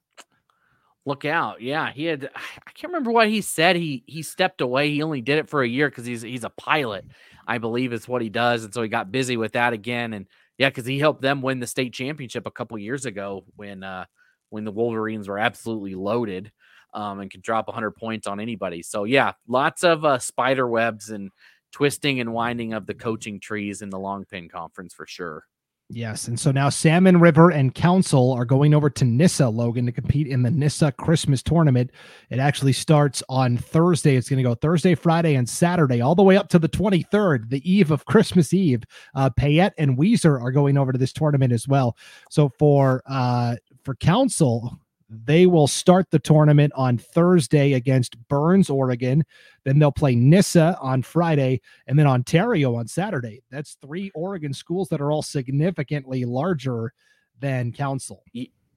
Look 1.08 1.24
out. 1.24 1.62
Yeah, 1.62 1.92
he 1.92 2.06
had 2.06 2.30
I 2.36 2.72
can't 2.74 2.92
remember 2.92 3.12
what 3.12 3.30
he 3.30 3.42
said. 3.42 3.76
He 3.76 4.04
he 4.08 4.24
stepped 4.24 4.62
away. 4.62 4.90
He 4.90 5.04
only 5.04 5.22
did 5.22 5.38
it 5.38 5.50
for 5.50 5.62
a 5.62 5.68
year 5.68 5.88
because 5.88 6.06
he's 6.06 6.24
he's 6.24 6.44
a 6.44 6.50
pilot, 6.50 7.06
I 7.48 7.60
believe 7.60 7.94
is 7.94 8.08
what 8.08 8.24
he 8.24 8.30
does. 8.30 8.64
And 8.64 8.74
so 8.74 8.82
he 8.82 8.90
got 8.90 9.12
busy 9.12 9.38
with 9.38 9.54
that 9.54 9.74
again. 9.74 10.14
And 10.14 10.26
yeah, 10.58 10.70
because 10.70 10.86
he 10.86 10.98
helped 10.98 11.22
them 11.22 11.44
win 11.44 11.60
the 11.60 11.68
state 11.68 11.94
championship 11.94 12.48
a 12.48 12.52
couple 12.52 12.78
years 12.80 13.06
ago 13.06 13.46
when 13.56 13.84
uh 13.84 14.06
when 14.50 14.66
the 14.66 14.72
Wolverines 14.72 15.28
were 15.28 15.38
absolutely 15.38 15.94
loaded 15.94 16.52
um 16.96 17.20
and 17.20 17.30
could 17.30 17.44
drop 17.44 17.68
100 17.68 17.92
points 17.92 18.26
on 18.26 18.40
anybody. 18.40 18.82
So 18.82 19.04
yeah, 19.04 19.34
lots 19.48 19.84
of 19.84 20.04
uh, 20.06 20.18
spider 20.18 20.68
webs 20.68 21.12
and 21.12 21.30
twisting 21.75 22.22
and 22.22 22.32
winding 22.32 22.72
of 22.72 22.86
the 22.86 22.94
coaching 22.94 23.38
trees 23.38 23.82
in 23.82 23.89
the 23.89 24.00
long 24.00 24.24
pin 24.24 24.48
conference 24.48 24.94
for 24.94 25.05
sure. 25.05 25.44
Yes. 25.89 26.29
And 26.29 26.39
so 26.39 26.51
now 26.51 26.70
Salmon 26.70 27.20
River 27.20 27.51
and 27.51 27.75
Council 27.75 28.32
are 28.32 28.46
going 28.46 28.74
over 28.74 28.89
to 28.89 29.03
Nyssa, 29.03 29.50
Logan, 29.50 29.86
to 29.86 29.91
compete 29.91 30.25
in 30.25 30.41
the 30.41 30.50
Nyssa 30.50 30.94
Christmas 30.94 31.44
tournament. 31.44 31.91
It 32.29 32.39
actually 32.39 32.72
starts 32.72 33.22
on 33.27 33.58
Thursday. 33.58 34.15
It's 34.15 34.29
going 34.29 34.38
to 34.38 34.50
go 34.50 34.55
Thursday, 34.55 34.96
Friday, 34.96 35.36
and 35.36 35.48
Saturday, 35.48 36.00
all 36.00 36.15
the 36.15 36.24
way 36.24 36.38
up 36.38 36.48
to 36.50 36.60
the 36.60 36.70
23rd, 36.70 37.50
the 37.50 37.70
eve 37.70 37.91
of 37.91 38.05
Christmas 38.05 38.53
Eve. 38.53 38.84
Uh, 39.13 39.29
Payette 39.29 39.74
and 39.77 39.98
Weiser 39.98 40.41
are 40.41 40.51
going 40.51 40.77
over 40.77 40.94
to 40.94 40.98
this 40.98 41.13
tournament 41.13 41.51
as 41.51 41.67
well. 41.67 41.98
So 42.29 42.50
for 42.58 43.03
uh, 43.05 43.58
for 43.84 43.96
Council, 43.96 44.79
they 45.10 45.46
will 45.46 45.68
start 45.68 46.10
the 46.10 46.20
tournament 46.20 46.74
on 46.76 46.98
Thursday 46.98 47.74
against 47.74 48.18
Burns, 48.28 48.70
Oregon. 48.70 49.24
Then 49.64 49.80
they'll 49.80 49.92
play 49.92 50.16
Nyssa 50.16 50.78
on 50.82 51.04
Friday 51.04 51.62
and 51.88 51.98
then 51.98 52.08
Ontario 52.08 52.76
on 52.76 52.88
Saturday. 52.88 53.44
That's 53.52 53.78
three 53.82 54.12
Oregon 54.16 54.54
schools 54.54 54.90
that 54.90 55.02
are 55.02 55.12
all 55.12 55.22
significantly 55.22 56.26
larger 56.26 56.94
than 57.40 57.72
Council. 57.72 58.24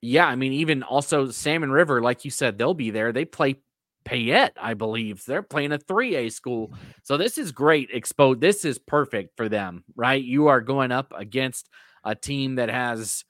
Yeah. 0.02 0.26
I 0.26 0.36
mean, 0.36 0.52
even 0.52 0.82
also 0.82 1.30
Salmon 1.30 1.70
River, 1.70 2.02
like 2.02 2.24
you 2.24 2.30
said, 2.30 2.58
they'll 2.58 2.74
be 2.74 2.90
there. 2.90 3.12
They 3.12 3.24
play 3.24 3.56
Payette, 4.04 4.56
I 4.60 4.74
believe. 4.74 5.24
They're 5.24 5.42
playing 5.42 5.72
a 5.72 5.78
3A 5.78 6.32
school. 6.32 6.72
So 7.02 7.16
this 7.16 7.38
is 7.38 7.52
great. 7.52 7.92
Expo. 7.92 8.38
This 8.38 8.64
is 8.64 8.78
perfect 8.78 9.36
for 9.36 9.48
them, 9.48 9.84
right? 9.96 10.22
You 10.22 10.48
are 10.48 10.60
going 10.60 10.92
up 10.92 11.12
against 11.16 11.68
a 12.04 12.14
team 12.14 12.54
that 12.56 12.70
has 12.70 13.24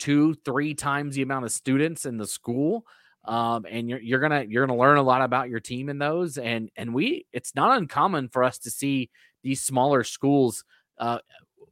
two, 0.00 0.34
three 0.44 0.74
times 0.74 1.14
the 1.14 1.22
amount 1.22 1.44
of 1.44 1.52
students 1.52 2.06
in 2.06 2.16
the 2.16 2.26
school. 2.26 2.84
Um, 3.24 3.66
and 3.70 3.88
you're 3.88 4.00
you're 4.00 4.20
gonna 4.20 4.44
you're 4.48 4.66
gonna 4.66 4.78
learn 4.78 4.96
a 4.96 5.02
lot 5.02 5.22
about 5.22 5.50
your 5.50 5.60
team 5.60 5.88
in 5.88 5.98
those. 5.98 6.38
And 6.38 6.70
and 6.74 6.94
we 6.94 7.26
it's 7.32 7.54
not 7.54 7.76
uncommon 7.76 8.30
for 8.30 8.42
us 8.42 8.58
to 8.60 8.70
see 8.70 9.10
these 9.42 9.62
smaller 9.62 10.02
schools 10.04 10.64
uh, 10.98 11.18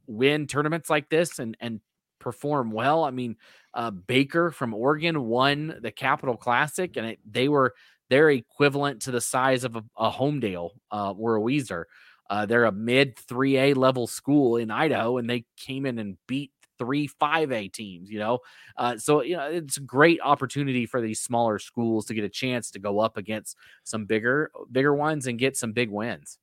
win 0.07 0.47
tournaments 0.47 0.89
like 0.89 1.09
this 1.09 1.39
and 1.39 1.57
and 1.59 1.81
perform 2.19 2.71
well. 2.71 3.03
I 3.03 3.11
mean, 3.11 3.35
uh, 3.73 3.91
Baker 3.91 4.51
from 4.51 4.73
Oregon 4.73 5.25
won 5.25 5.79
the 5.81 5.91
Capital 5.91 6.37
Classic, 6.37 6.95
and 6.97 7.07
it, 7.07 7.19
they 7.29 7.49
were 7.49 7.73
they're 8.09 8.29
equivalent 8.29 9.03
to 9.03 9.11
the 9.11 9.21
size 9.21 9.63
of 9.63 9.75
a, 9.75 9.83
a 9.97 10.11
Homedale 10.11 10.71
uh, 10.91 11.11
or 11.11 11.37
a 11.37 11.41
Weiser. 11.41 11.85
Uh, 12.29 12.45
they're 12.45 12.65
a 12.65 12.71
mid 12.71 13.15
3A 13.15 13.75
level 13.75 14.05
school 14.05 14.57
in 14.57 14.69
Idaho, 14.69 15.17
and 15.17 15.29
they 15.29 15.45
came 15.57 15.85
in 15.85 15.97
and 15.97 16.17
beat 16.27 16.51
three 16.79 17.07
5A 17.07 17.69
teams, 17.69 18.09
you 18.09 18.19
know? 18.19 18.39
Uh, 18.77 18.97
so, 18.97 19.21
you 19.21 19.37
know, 19.37 19.47
it's 19.47 19.77
a 19.77 19.81
great 19.81 20.19
opportunity 20.23 20.87
for 20.87 21.01
these 21.01 21.21
smaller 21.21 21.59
schools 21.59 22.05
to 22.07 22.15
get 22.15 22.23
a 22.23 22.29
chance 22.29 22.71
to 22.71 22.79
go 22.79 22.99
up 22.99 23.17
against 23.17 23.57
some 23.83 24.05
bigger, 24.05 24.51
bigger 24.71 24.95
ones 24.95 25.27
and 25.27 25.37
get 25.39 25.57
some 25.57 25.73
big 25.73 25.91
wins. 25.91 26.39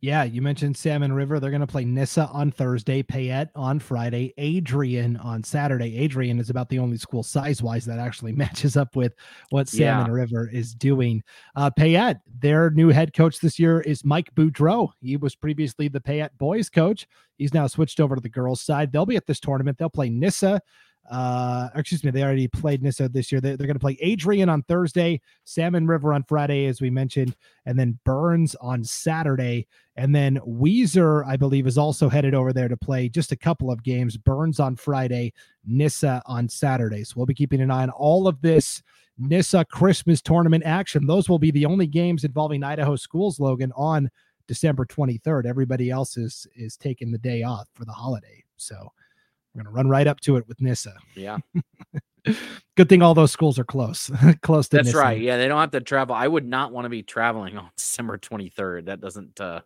Yeah, 0.00 0.24
you 0.24 0.42
mentioned 0.42 0.76
Salmon 0.76 1.12
River. 1.12 1.40
They're 1.40 1.50
going 1.50 1.60
to 1.60 1.66
play 1.66 1.84
Nyssa 1.84 2.28
on 2.32 2.50
Thursday, 2.50 3.02
Payette 3.02 3.50
on 3.54 3.78
Friday, 3.78 4.34
Adrian 4.36 5.16
on 5.16 5.42
Saturday. 5.42 5.96
Adrian 5.98 6.38
is 6.38 6.50
about 6.50 6.68
the 6.68 6.78
only 6.78 6.96
school 6.96 7.22
size 7.22 7.62
wise 7.62 7.84
that 7.86 7.98
actually 7.98 8.32
matches 8.36 8.76
up 8.76 8.94
with 8.94 9.14
what 9.50 9.68
Salmon 9.68 10.06
yeah. 10.06 10.12
River 10.12 10.50
is 10.52 10.74
doing. 10.74 11.22
Uh, 11.54 11.70
Payette, 11.70 12.20
their 12.40 12.70
new 12.70 12.88
head 12.88 13.14
coach 13.14 13.40
this 13.40 13.58
year 13.58 13.80
is 13.80 14.04
Mike 14.04 14.30
Boudreau. 14.34 14.90
He 15.00 15.16
was 15.16 15.34
previously 15.34 15.88
the 15.88 16.00
Payette 16.00 16.36
boys 16.38 16.68
coach. 16.68 17.06
He's 17.38 17.54
now 17.54 17.66
switched 17.66 18.00
over 18.00 18.14
to 18.14 18.20
the 18.20 18.28
girls' 18.28 18.62
side. 18.62 18.92
They'll 18.92 19.06
be 19.06 19.16
at 19.16 19.26
this 19.26 19.40
tournament. 19.40 19.78
They'll 19.78 19.90
play 19.90 20.10
Nyssa 20.10 20.60
uh 21.10 21.68
excuse 21.74 22.02
me 22.02 22.10
they 22.10 22.22
already 22.22 22.48
played 22.48 22.82
nyssa 22.82 23.08
this 23.08 23.30
year. 23.30 23.40
They, 23.40 23.52
are 23.52 23.56
going 23.56 23.74
to 23.74 23.78
play 23.78 23.96
adrian 24.00 24.48
on 24.48 24.62
thursday 24.62 25.20
salmon 25.44 25.86
river 25.86 26.12
on 26.12 26.22
friday 26.24 26.66
as 26.66 26.80
we 26.80 26.90
mentioned 26.90 27.36
and 27.64 27.78
then 27.78 27.98
burns 28.04 28.54
on 28.56 28.84
saturday. 28.84 29.66
And 29.96 30.14
then 30.14 30.38
weiser 30.46 31.26
i 31.26 31.36
believe 31.36 31.66
is 31.66 31.78
also 31.78 32.08
headed 32.08 32.34
over 32.34 32.52
there 32.52 32.68
to 32.68 32.76
play 32.76 33.08
just 33.08 33.32
a 33.32 33.36
couple 33.36 33.70
of 33.70 33.82
games 33.82 34.16
burns 34.16 34.60
on 34.60 34.76
friday 34.76 35.32
nyssa 35.64 36.22
on 36.26 36.48
saturday. 36.48 37.04
So 37.04 37.14
we'll 37.16 37.26
be 37.26 37.34
keeping 37.34 37.60
an 37.60 37.70
eye 37.70 37.82
on 37.82 37.90
all 37.90 38.28
of 38.28 38.40
this 38.40 38.82
nyssa 39.18 39.64
christmas 39.64 40.20
tournament 40.20 40.64
action. 40.64 41.06
Those 41.06 41.28
will 41.28 41.38
be 41.38 41.50
the 41.50 41.66
only 41.66 41.86
games 41.86 42.24
involving 42.24 42.62
idaho 42.62 42.96
schools 42.96 43.40
logan 43.40 43.72
on 43.76 44.10
december 44.46 44.86
23rd 44.86 45.44
everybody 45.44 45.90
else 45.90 46.16
is 46.16 46.46
is 46.54 46.76
taking 46.76 47.10
the 47.10 47.18
day 47.18 47.42
off 47.42 47.68
for 47.74 47.84
the 47.84 47.92
holiday. 47.92 48.42
So 48.56 48.92
we're 49.56 49.62
going 49.62 49.72
to 49.72 49.76
run 49.76 49.88
right 49.88 50.06
up 50.06 50.20
to 50.20 50.36
it 50.36 50.46
with 50.46 50.60
Nyssa. 50.60 50.94
Yeah. 51.14 51.38
Good 52.76 52.88
thing 52.88 53.02
all 53.02 53.14
those 53.14 53.32
schools 53.32 53.58
are 53.58 53.64
close, 53.64 54.10
close 54.42 54.68
to. 54.68 54.76
That's 54.76 54.88
Nyssa. 54.88 54.98
right. 54.98 55.20
Yeah, 55.20 55.38
they 55.38 55.48
don't 55.48 55.60
have 55.60 55.70
to 55.70 55.80
travel. 55.80 56.14
I 56.14 56.26
would 56.26 56.44
not 56.44 56.72
want 56.72 56.84
to 56.84 56.88
be 56.90 57.02
traveling 57.02 57.56
on 57.56 57.70
December 57.76 58.18
23rd. 58.18 58.86
That 58.86 59.00
doesn't. 59.00 59.40
uh 59.40 59.60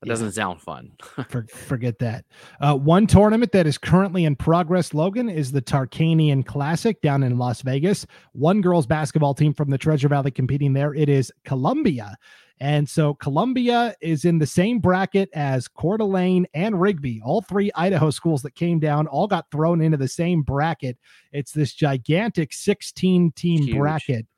that 0.00 0.08
yeah. 0.08 0.12
doesn't 0.14 0.32
sound 0.32 0.60
fun. 0.60 0.90
For, 1.28 1.46
forget 1.46 2.00
that. 2.00 2.24
Uh, 2.60 2.74
one 2.74 3.06
tournament 3.06 3.52
that 3.52 3.68
is 3.68 3.78
currently 3.78 4.24
in 4.24 4.34
progress, 4.34 4.92
Logan, 4.92 5.28
is 5.28 5.52
the 5.52 5.62
Tarkanian 5.62 6.44
Classic 6.44 7.00
down 7.02 7.22
in 7.22 7.38
Las 7.38 7.62
Vegas. 7.62 8.04
One 8.32 8.60
girls 8.60 8.84
basketball 8.84 9.32
team 9.32 9.54
from 9.54 9.70
the 9.70 9.78
Treasure 9.78 10.08
Valley 10.08 10.32
competing 10.32 10.72
there. 10.72 10.92
It 10.92 11.08
is 11.08 11.32
Columbia. 11.44 12.16
And 12.62 12.88
so 12.88 13.14
Columbia 13.14 13.92
is 14.00 14.24
in 14.24 14.38
the 14.38 14.46
same 14.46 14.78
bracket 14.78 15.28
as 15.34 15.66
Coeur 15.66 15.96
d'Alene 15.96 16.46
and 16.54 16.80
Rigby. 16.80 17.20
All 17.24 17.42
three 17.42 17.72
Idaho 17.74 18.10
schools 18.10 18.40
that 18.42 18.54
came 18.54 18.78
down 18.78 19.08
all 19.08 19.26
got 19.26 19.50
thrown 19.50 19.80
into 19.80 19.96
the 19.96 20.06
same 20.06 20.42
bracket. 20.42 20.96
It's 21.32 21.50
this 21.50 21.74
gigantic 21.74 22.52
16 22.52 23.32
team 23.32 23.76
bracket. 23.76 24.28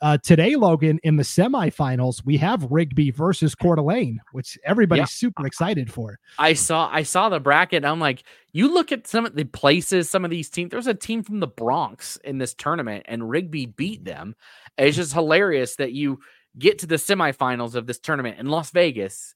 Uh, 0.00 0.16
today, 0.18 0.54
Logan, 0.54 1.00
in 1.02 1.16
the 1.16 1.24
semifinals, 1.24 2.24
we 2.24 2.36
have 2.36 2.70
Rigby 2.70 3.10
versus 3.10 3.56
Coeur 3.56 3.74
d'Alene, 3.74 4.20
which 4.30 4.56
everybody's 4.64 5.02
yeah. 5.02 5.06
super 5.06 5.44
excited 5.44 5.92
for. 5.92 6.20
I 6.38 6.52
saw 6.54 6.88
I 6.92 7.02
saw 7.02 7.30
the 7.30 7.40
bracket. 7.40 7.84
I'm 7.84 7.98
like, 7.98 8.22
you 8.52 8.72
look 8.72 8.92
at 8.92 9.08
some 9.08 9.26
of 9.26 9.34
the 9.34 9.44
places, 9.44 10.08
some 10.08 10.24
of 10.24 10.30
these 10.30 10.50
teams. 10.50 10.70
There's 10.70 10.86
a 10.86 10.94
team 10.94 11.24
from 11.24 11.40
the 11.40 11.48
Bronx 11.48 12.16
in 12.22 12.38
this 12.38 12.54
tournament, 12.54 13.06
and 13.08 13.28
Rigby 13.28 13.66
beat 13.66 14.04
them. 14.04 14.36
It's 14.78 14.96
just 14.96 15.14
hilarious 15.14 15.76
that 15.76 15.92
you 15.92 16.20
get 16.58 16.78
to 16.80 16.86
the 16.86 16.96
semifinals 16.96 17.74
of 17.74 17.86
this 17.86 17.98
tournament 17.98 18.38
in 18.38 18.46
Las 18.46 18.70
Vegas, 18.70 19.34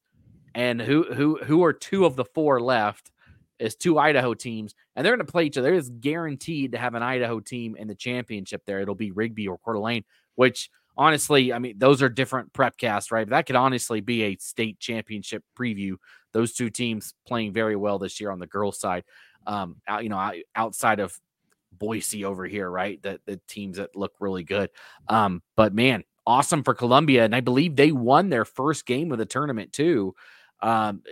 and 0.54 0.80
who 0.80 1.04
who 1.14 1.38
who 1.44 1.64
are 1.64 1.72
two 1.72 2.04
of 2.04 2.16
the 2.16 2.24
four 2.24 2.60
left 2.60 3.10
is 3.58 3.74
two 3.74 3.98
Idaho 3.98 4.34
teams, 4.34 4.74
and 4.94 5.04
they're 5.04 5.16
going 5.16 5.26
to 5.26 5.32
play 5.32 5.44
each 5.44 5.58
other. 5.58 5.74
It's 5.74 5.88
guaranteed 5.88 6.72
to 6.72 6.78
have 6.78 6.94
an 6.94 7.02
Idaho 7.02 7.40
team 7.40 7.76
in 7.76 7.88
the 7.88 7.94
championship. 7.94 8.62
There, 8.66 8.80
it'll 8.80 8.94
be 8.94 9.12
Rigby 9.12 9.48
or 9.48 9.58
Coeur 9.58 9.74
d'Alene, 9.74 10.04
which 10.34 10.70
honestly, 10.96 11.52
I 11.52 11.58
mean, 11.58 11.74
those 11.78 12.02
are 12.02 12.08
different 12.08 12.52
prep 12.52 12.76
casts, 12.76 13.10
right? 13.10 13.26
But 13.26 13.36
that 13.36 13.46
could 13.46 13.56
honestly 13.56 14.00
be 14.00 14.24
a 14.24 14.36
state 14.36 14.78
championship 14.78 15.42
preview. 15.58 15.96
Those 16.32 16.52
two 16.52 16.70
teams 16.70 17.14
playing 17.26 17.52
very 17.52 17.76
well 17.76 17.98
this 17.98 18.20
year 18.20 18.30
on 18.30 18.38
the 18.38 18.46
girls' 18.46 18.78
side. 18.78 19.04
Um, 19.46 19.76
out, 19.86 20.02
you 20.02 20.08
know, 20.08 20.32
outside 20.54 21.00
of 21.00 21.18
Boise 21.72 22.24
over 22.24 22.46
here, 22.46 22.68
right? 22.68 23.00
The 23.02 23.20
the 23.26 23.40
teams 23.48 23.76
that 23.76 23.94
look 23.94 24.12
really 24.20 24.44
good. 24.44 24.70
Um, 25.08 25.42
but 25.56 25.74
man, 25.74 26.04
awesome 26.26 26.62
for 26.62 26.74
Columbia. 26.74 27.24
And 27.24 27.34
I 27.34 27.40
believe 27.40 27.76
they 27.76 27.92
won 27.92 28.28
their 28.28 28.44
first 28.44 28.86
game 28.86 29.12
of 29.12 29.18
the 29.18 29.26
tournament 29.26 29.72
too. 29.72 30.14
Um, 30.60 31.02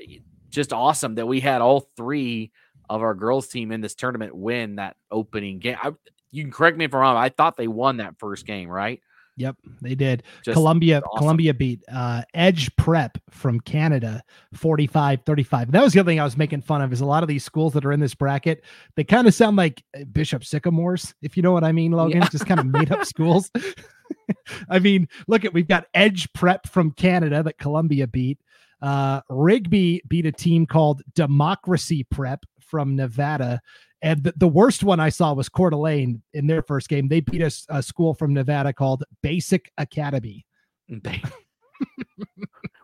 just 0.50 0.72
awesome 0.72 1.16
that 1.16 1.26
we 1.26 1.40
had 1.40 1.60
all 1.60 1.88
three 1.96 2.52
of 2.88 3.02
our 3.02 3.14
girls 3.14 3.48
team 3.48 3.72
in 3.72 3.80
this 3.80 3.94
tournament 3.94 4.34
win 4.34 4.76
that 4.76 4.96
opening 5.10 5.58
game. 5.58 5.76
I, 5.82 5.92
you 6.30 6.42
can 6.42 6.52
correct 6.52 6.76
me 6.76 6.84
if 6.84 6.94
I'm 6.94 7.00
wrong. 7.00 7.16
I 7.16 7.28
thought 7.28 7.56
they 7.56 7.68
won 7.68 7.98
that 7.98 8.18
first 8.18 8.46
game, 8.46 8.68
right? 8.68 9.00
Yep, 9.36 9.56
they 9.82 9.94
did. 9.94 10.22
Just 10.44 10.54
Columbia 10.54 10.98
awesome. 10.98 11.18
Columbia 11.18 11.54
beat 11.54 11.82
uh, 11.92 12.22
Edge 12.34 12.74
Prep 12.76 13.18
from 13.30 13.60
Canada 13.60 14.22
45-35. 14.54 15.72
That 15.72 15.82
was 15.82 15.92
the 15.92 16.00
other 16.00 16.10
thing 16.10 16.20
I 16.20 16.24
was 16.24 16.36
making 16.36 16.62
fun 16.62 16.82
of 16.82 16.92
is 16.92 17.00
a 17.00 17.06
lot 17.06 17.24
of 17.24 17.28
these 17.28 17.44
schools 17.44 17.72
that 17.72 17.84
are 17.84 17.92
in 17.92 18.00
this 18.00 18.14
bracket, 18.14 18.62
they 18.96 19.04
kind 19.04 19.26
of 19.26 19.34
sound 19.34 19.56
like 19.56 19.82
uh, 19.98 20.04
Bishop 20.04 20.44
Sycamores, 20.44 21.14
if 21.20 21.36
you 21.36 21.42
know 21.42 21.52
what 21.52 21.64
I 21.64 21.72
mean, 21.72 21.92
Logan, 21.92 22.22
yeah. 22.22 22.28
just 22.28 22.46
kind 22.46 22.60
of 22.60 22.66
made 22.66 22.92
up 22.92 23.04
schools. 23.04 23.50
I 24.68 24.78
mean, 24.78 25.08
look 25.26 25.44
at 25.44 25.52
we've 25.52 25.68
got 25.68 25.86
Edge 25.94 26.32
Prep 26.32 26.68
from 26.68 26.92
Canada 26.92 27.42
that 27.42 27.58
Columbia 27.58 28.06
beat. 28.06 28.38
Uh, 28.80 29.20
Rigby 29.30 30.02
beat 30.08 30.26
a 30.26 30.32
team 30.32 30.66
called 30.66 31.02
Democracy 31.14 32.04
Prep 32.04 32.44
from 32.60 32.96
Nevada, 32.96 33.60
And 34.04 34.22
the, 34.22 34.34
the 34.36 34.46
worst 34.46 34.84
one 34.84 35.00
I 35.00 35.08
saw 35.08 35.32
was 35.32 35.48
Coeur 35.48 35.70
d'Alene 35.70 36.22
in 36.34 36.46
their 36.46 36.60
first 36.60 36.90
game. 36.90 37.08
They 37.08 37.20
beat 37.20 37.40
a, 37.40 37.50
a 37.70 37.82
school 37.82 38.12
from 38.12 38.34
Nevada 38.34 38.70
called 38.74 39.02
Basic 39.22 39.72
Academy. 39.78 40.44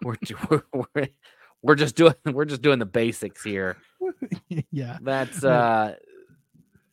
we're, 0.02 0.16
we're, 0.72 1.08
we're 1.60 1.74
just 1.74 1.94
doing 1.94 2.14
we're 2.24 2.46
just 2.46 2.62
doing 2.62 2.78
the 2.78 2.86
basics 2.86 3.44
here. 3.44 3.76
yeah. 4.70 4.96
That's 5.02 5.44
uh 5.44 5.96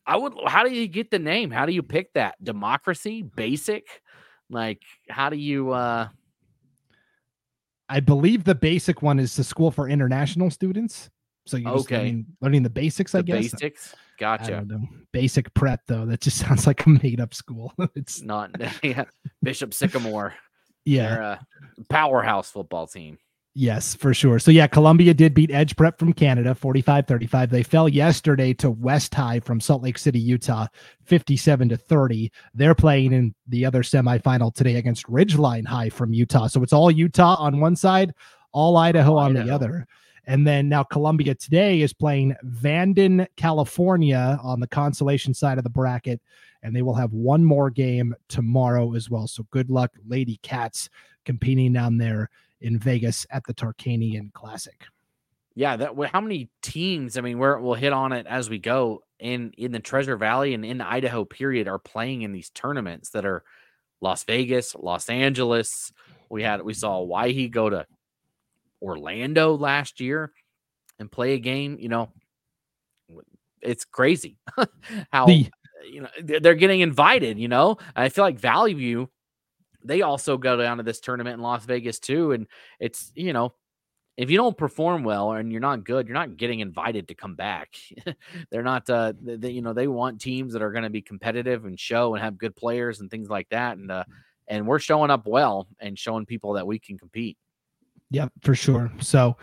I 0.06 0.16
would 0.18 0.34
how 0.46 0.62
do 0.62 0.74
you 0.74 0.86
get 0.88 1.10
the 1.10 1.18
name? 1.18 1.50
How 1.50 1.64
do 1.64 1.72
you 1.72 1.82
pick 1.82 2.12
that? 2.12 2.34
Democracy? 2.44 3.22
Basic? 3.22 3.86
Like 4.50 4.82
how 5.08 5.30
do 5.30 5.38
you 5.38 5.72
uh 5.72 6.08
I 7.88 8.00
believe 8.00 8.44
the 8.44 8.54
basic 8.54 9.00
one 9.00 9.18
is 9.18 9.34
the 9.36 9.44
school 9.44 9.70
for 9.70 9.88
international 9.88 10.50
students. 10.50 11.08
So 11.46 11.56
you're 11.56 11.70
okay. 11.70 11.96
learning, 11.96 12.26
learning, 12.42 12.62
the 12.64 12.70
basics, 12.70 13.14
I 13.14 13.22
guess. 13.22 13.52
Basics. 13.52 13.94
Gotcha. 14.18 14.66
Basic 15.12 15.52
prep 15.54 15.80
though. 15.86 16.04
That 16.04 16.20
just 16.20 16.38
sounds 16.46 16.66
like 16.66 16.84
a 16.86 16.90
made 16.90 17.20
up 17.20 17.34
school. 17.34 17.72
it's 17.94 18.20
not 18.22 18.50
yeah. 18.82 19.04
Bishop 19.42 19.72
Sycamore. 19.72 20.34
Yeah. 20.84 21.38
powerhouse 21.90 22.50
football 22.50 22.86
team. 22.86 23.18
Yes, 23.54 23.94
for 23.94 24.14
sure. 24.14 24.38
So 24.38 24.50
yeah, 24.52 24.68
Columbia 24.68 25.12
did 25.12 25.34
beat 25.34 25.50
Edge 25.50 25.74
Prep 25.74 25.98
from 25.98 26.12
Canada 26.12 26.54
45-35. 26.54 27.50
They 27.50 27.64
fell 27.64 27.88
yesterday 27.88 28.54
to 28.54 28.70
West 28.70 29.12
High 29.12 29.40
from 29.40 29.60
Salt 29.60 29.82
Lake 29.82 29.98
City, 29.98 30.20
Utah, 30.20 30.68
57 31.06 31.70
to 31.70 31.76
30. 31.76 32.30
They're 32.54 32.76
playing 32.76 33.12
in 33.12 33.34
the 33.48 33.66
other 33.66 33.82
semifinal 33.82 34.54
today 34.54 34.76
against 34.76 35.06
Ridgeline 35.06 35.66
High 35.66 35.88
from 35.88 36.12
Utah. 36.12 36.46
So 36.46 36.62
it's 36.62 36.72
all 36.72 36.90
Utah 36.90 37.34
on 37.34 37.58
one 37.58 37.74
side, 37.74 38.14
all 38.52 38.76
Idaho 38.76 39.16
on 39.16 39.32
Idaho. 39.32 39.46
the 39.46 39.52
other. 39.52 39.86
And 40.28 40.46
then 40.46 40.68
now 40.68 40.82
Columbia 40.82 41.34
today 41.34 41.80
is 41.80 41.94
playing 41.94 42.36
Vanden, 42.44 43.26
California 43.36 44.38
on 44.42 44.60
the 44.60 44.66
consolation 44.66 45.32
side 45.32 45.56
of 45.56 45.64
the 45.64 45.70
bracket. 45.70 46.20
And 46.62 46.76
they 46.76 46.82
will 46.82 46.94
have 46.94 47.14
one 47.14 47.42
more 47.42 47.70
game 47.70 48.14
tomorrow 48.28 48.94
as 48.94 49.08
well. 49.08 49.26
So 49.26 49.46
good 49.50 49.70
luck, 49.70 49.90
Lady 50.06 50.38
Cats, 50.42 50.90
competing 51.24 51.72
down 51.72 51.96
there 51.96 52.28
in 52.60 52.78
Vegas 52.78 53.26
at 53.30 53.42
the 53.46 53.54
Tarkanian 53.54 54.30
Classic. 54.34 54.84
Yeah, 55.54 55.76
that 55.76 55.96
how 56.12 56.20
many 56.20 56.50
teams? 56.60 57.16
I 57.16 57.22
mean, 57.22 57.38
we're, 57.38 57.58
we'll 57.58 57.74
hit 57.74 57.94
on 57.94 58.12
it 58.12 58.26
as 58.26 58.50
we 58.50 58.58
go 58.58 59.02
in 59.18 59.52
in 59.56 59.72
the 59.72 59.80
Treasure 59.80 60.18
Valley 60.18 60.52
and 60.52 60.62
in 60.62 60.82
Idaho 60.82 61.24
period 61.24 61.68
are 61.68 61.78
playing 61.78 62.20
in 62.20 62.32
these 62.32 62.50
tournaments 62.50 63.10
that 63.10 63.24
are 63.24 63.44
Las 64.02 64.24
Vegas, 64.24 64.74
Los 64.74 65.08
Angeles. 65.08 65.90
We 66.28 66.42
had 66.42 66.62
we 66.62 66.74
saw 66.74 66.98
Owyhee 66.98 67.48
go 67.48 67.70
to 67.70 67.86
Orlando 68.82 69.56
last 69.56 70.00
year 70.00 70.32
and 70.98 71.10
play 71.10 71.34
a 71.34 71.38
game. 71.38 71.78
You 71.80 71.88
know, 71.88 72.12
it's 73.60 73.84
crazy 73.84 74.36
how 75.12 75.26
the, 75.26 75.48
you 75.90 76.02
know 76.02 76.08
they're 76.22 76.54
getting 76.54 76.80
invited. 76.80 77.38
You 77.38 77.48
know, 77.48 77.78
I 77.94 78.08
feel 78.08 78.24
like 78.24 78.38
Valley 78.38 78.74
View 78.74 79.10
they 79.84 80.02
also 80.02 80.36
go 80.36 80.56
down 80.56 80.78
to 80.78 80.82
this 80.82 81.00
tournament 81.00 81.34
in 81.34 81.40
Las 81.40 81.64
Vegas 81.64 81.98
too. 81.98 82.32
And 82.32 82.46
it's, 82.80 83.12
you 83.14 83.32
know, 83.32 83.54
if 84.16 84.30
you 84.30 84.36
don't 84.36 84.56
perform 84.56 85.04
well 85.04 85.32
and 85.32 85.52
you're 85.52 85.60
not 85.60 85.84
good, 85.84 86.06
you're 86.06 86.14
not 86.14 86.36
getting 86.36 86.60
invited 86.60 87.08
to 87.08 87.14
come 87.14 87.36
back. 87.36 87.76
They're 88.50 88.64
not, 88.64 88.90
uh, 88.90 89.12
they, 89.22 89.50
you 89.50 89.62
know, 89.62 89.72
they 89.72 89.86
want 89.86 90.20
teams 90.20 90.52
that 90.52 90.62
are 90.62 90.72
going 90.72 90.82
to 90.82 90.90
be 90.90 91.02
competitive 91.02 91.64
and 91.64 91.78
show 91.78 92.14
and 92.14 92.22
have 92.22 92.36
good 92.36 92.56
players 92.56 93.00
and 93.00 93.08
things 93.10 93.30
like 93.30 93.48
that. 93.50 93.78
And, 93.78 93.90
uh, 93.92 94.04
and 94.48 94.66
we're 94.66 94.80
showing 94.80 95.10
up 95.10 95.26
well 95.26 95.68
and 95.78 95.96
showing 95.96 96.26
people 96.26 96.54
that 96.54 96.66
we 96.66 96.80
can 96.80 96.98
compete. 96.98 97.38
Yep, 98.10 98.32
for 98.42 98.54
sure. 98.54 98.90
So, 99.00 99.36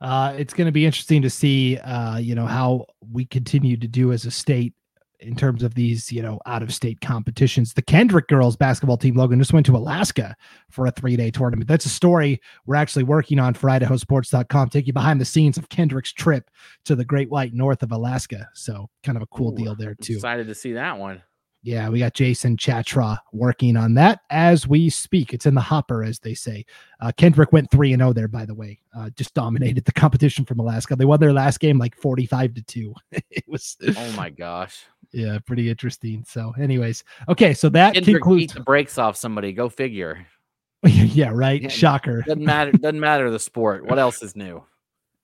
uh, 0.00 0.34
it's 0.36 0.52
going 0.52 0.66
to 0.66 0.72
be 0.72 0.84
interesting 0.84 1.22
to 1.22 1.30
see, 1.30 1.78
uh, 1.78 2.18
you 2.18 2.34
know, 2.34 2.46
how 2.46 2.86
we 3.12 3.24
continue 3.24 3.76
to 3.76 3.86
do 3.86 4.12
as 4.12 4.24
a 4.24 4.30
state 4.30 4.74
in 5.22 5.36
terms 5.36 5.62
of 5.62 5.74
these, 5.74 6.10
you 6.10 6.20
know, 6.20 6.40
out 6.46 6.62
of 6.62 6.74
state 6.74 7.00
competitions. 7.00 7.74
The 7.74 7.82
Kendrick 7.82 8.28
girls 8.28 8.56
basketball 8.56 8.96
team, 8.96 9.14
Logan, 9.14 9.38
just 9.38 9.52
went 9.52 9.66
to 9.66 9.76
Alaska 9.76 10.34
for 10.70 10.86
a 10.86 10.90
three 10.90 11.16
day 11.16 11.30
tournament. 11.30 11.68
That's 11.68 11.86
a 11.86 11.90
story 11.90 12.40
we're 12.66 12.74
actually 12.74 13.04
working 13.04 13.38
on 13.38 13.54
for 13.54 13.68
IdahoSports.com. 13.68 14.70
Take 14.70 14.86
you 14.86 14.92
behind 14.92 15.20
the 15.20 15.24
scenes 15.24 15.56
of 15.56 15.68
Kendrick's 15.68 16.12
trip 16.12 16.50
to 16.84 16.96
the 16.96 17.04
Great 17.04 17.30
White 17.30 17.54
North 17.54 17.82
of 17.82 17.92
Alaska. 17.92 18.48
So, 18.54 18.90
kind 19.04 19.16
of 19.16 19.22
a 19.22 19.26
cool 19.26 19.52
Ooh, 19.52 19.56
deal 19.56 19.74
there, 19.76 19.94
too. 19.94 20.14
Excited 20.14 20.48
to 20.48 20.54
see 20.54 20.72
that 20.72 20.98
one. 20.98 21.22
Yeah, 21.64 21.88
we 21.88 22.00
got 22.00 22.14
Jason 22.14 22.56
Chatra 22.56 23.18
working 23.32 23.76
on 23.76 23.94
that 23.94 24.20
as 24.30 24.66
we 24.66 24.90
speak. 24.90 25.32
It's 25.32 25.46
in 25.46 25.54
the 25.54 25.60
hopper, 25.60 26.02
as 26.02 26.18
they 26.18 26.34
say. 26.34 26.66
Uh, 27.00 27.12
Kendrick 27.16 27.52
went 27.52 27.70
3 27.70 27.92
and 27.92 28.00
0 28.00 28.12
there, 28.12 28.26
by 28.26 28.44
the 28.44 28.54
way. 28.54 28.80
Uh, 28.96 29.10
just 29.10 29.32
dominated 29.34 29.84
the 29.84 29.92
competition 29.92 30.44
from 30.44 30.58
Alaska. 30.58 30.96
They 30.96 31.04
won 31.04 31.20
their 31.20 31.32
last 31.32 31.60
game 31.60 31.78
like 31.78 31.96
45 31.96 32.54
to 32.54 32.62
2. 32.62 32.94
it 33.30 33.44
was 33.46 33.76
Oh 33.96 34.12
my 34.16 34.28
gosh. 34.28 34.84
Yeah, 35.12 35.38
pretty 35.38 35.70
interesting. 35.70 36.24
So, 36.26 36.52
anyways, 36.58 37.04
okay, 37.28 37.54
so 37.54 37.68
that 37.68 37.94
Kendrick 37.94 38.16
concludes 38.16 38.54
the 38.54 38.60
brakes 38.60 38.98
off 38.98 39.16
somebody. 39.16 39.52
Go 39.52 39.68
figure. 39.68 40.26
yeah, 40.82 41.30
right. 41.32 41.62
Yeah, 41.62 41.68
Shocker. 41.68 42.22
Doesn't 42.22 42.44
matter. 42.44 42.72
Doesn't 42.72 42.98
matter 42.98 43.30
the 43.30 43.38
sport. 43.38 43.86
What 43.86 44.00
else 44.00 44.20
is 44.22 44.34
new? 44.34 44.64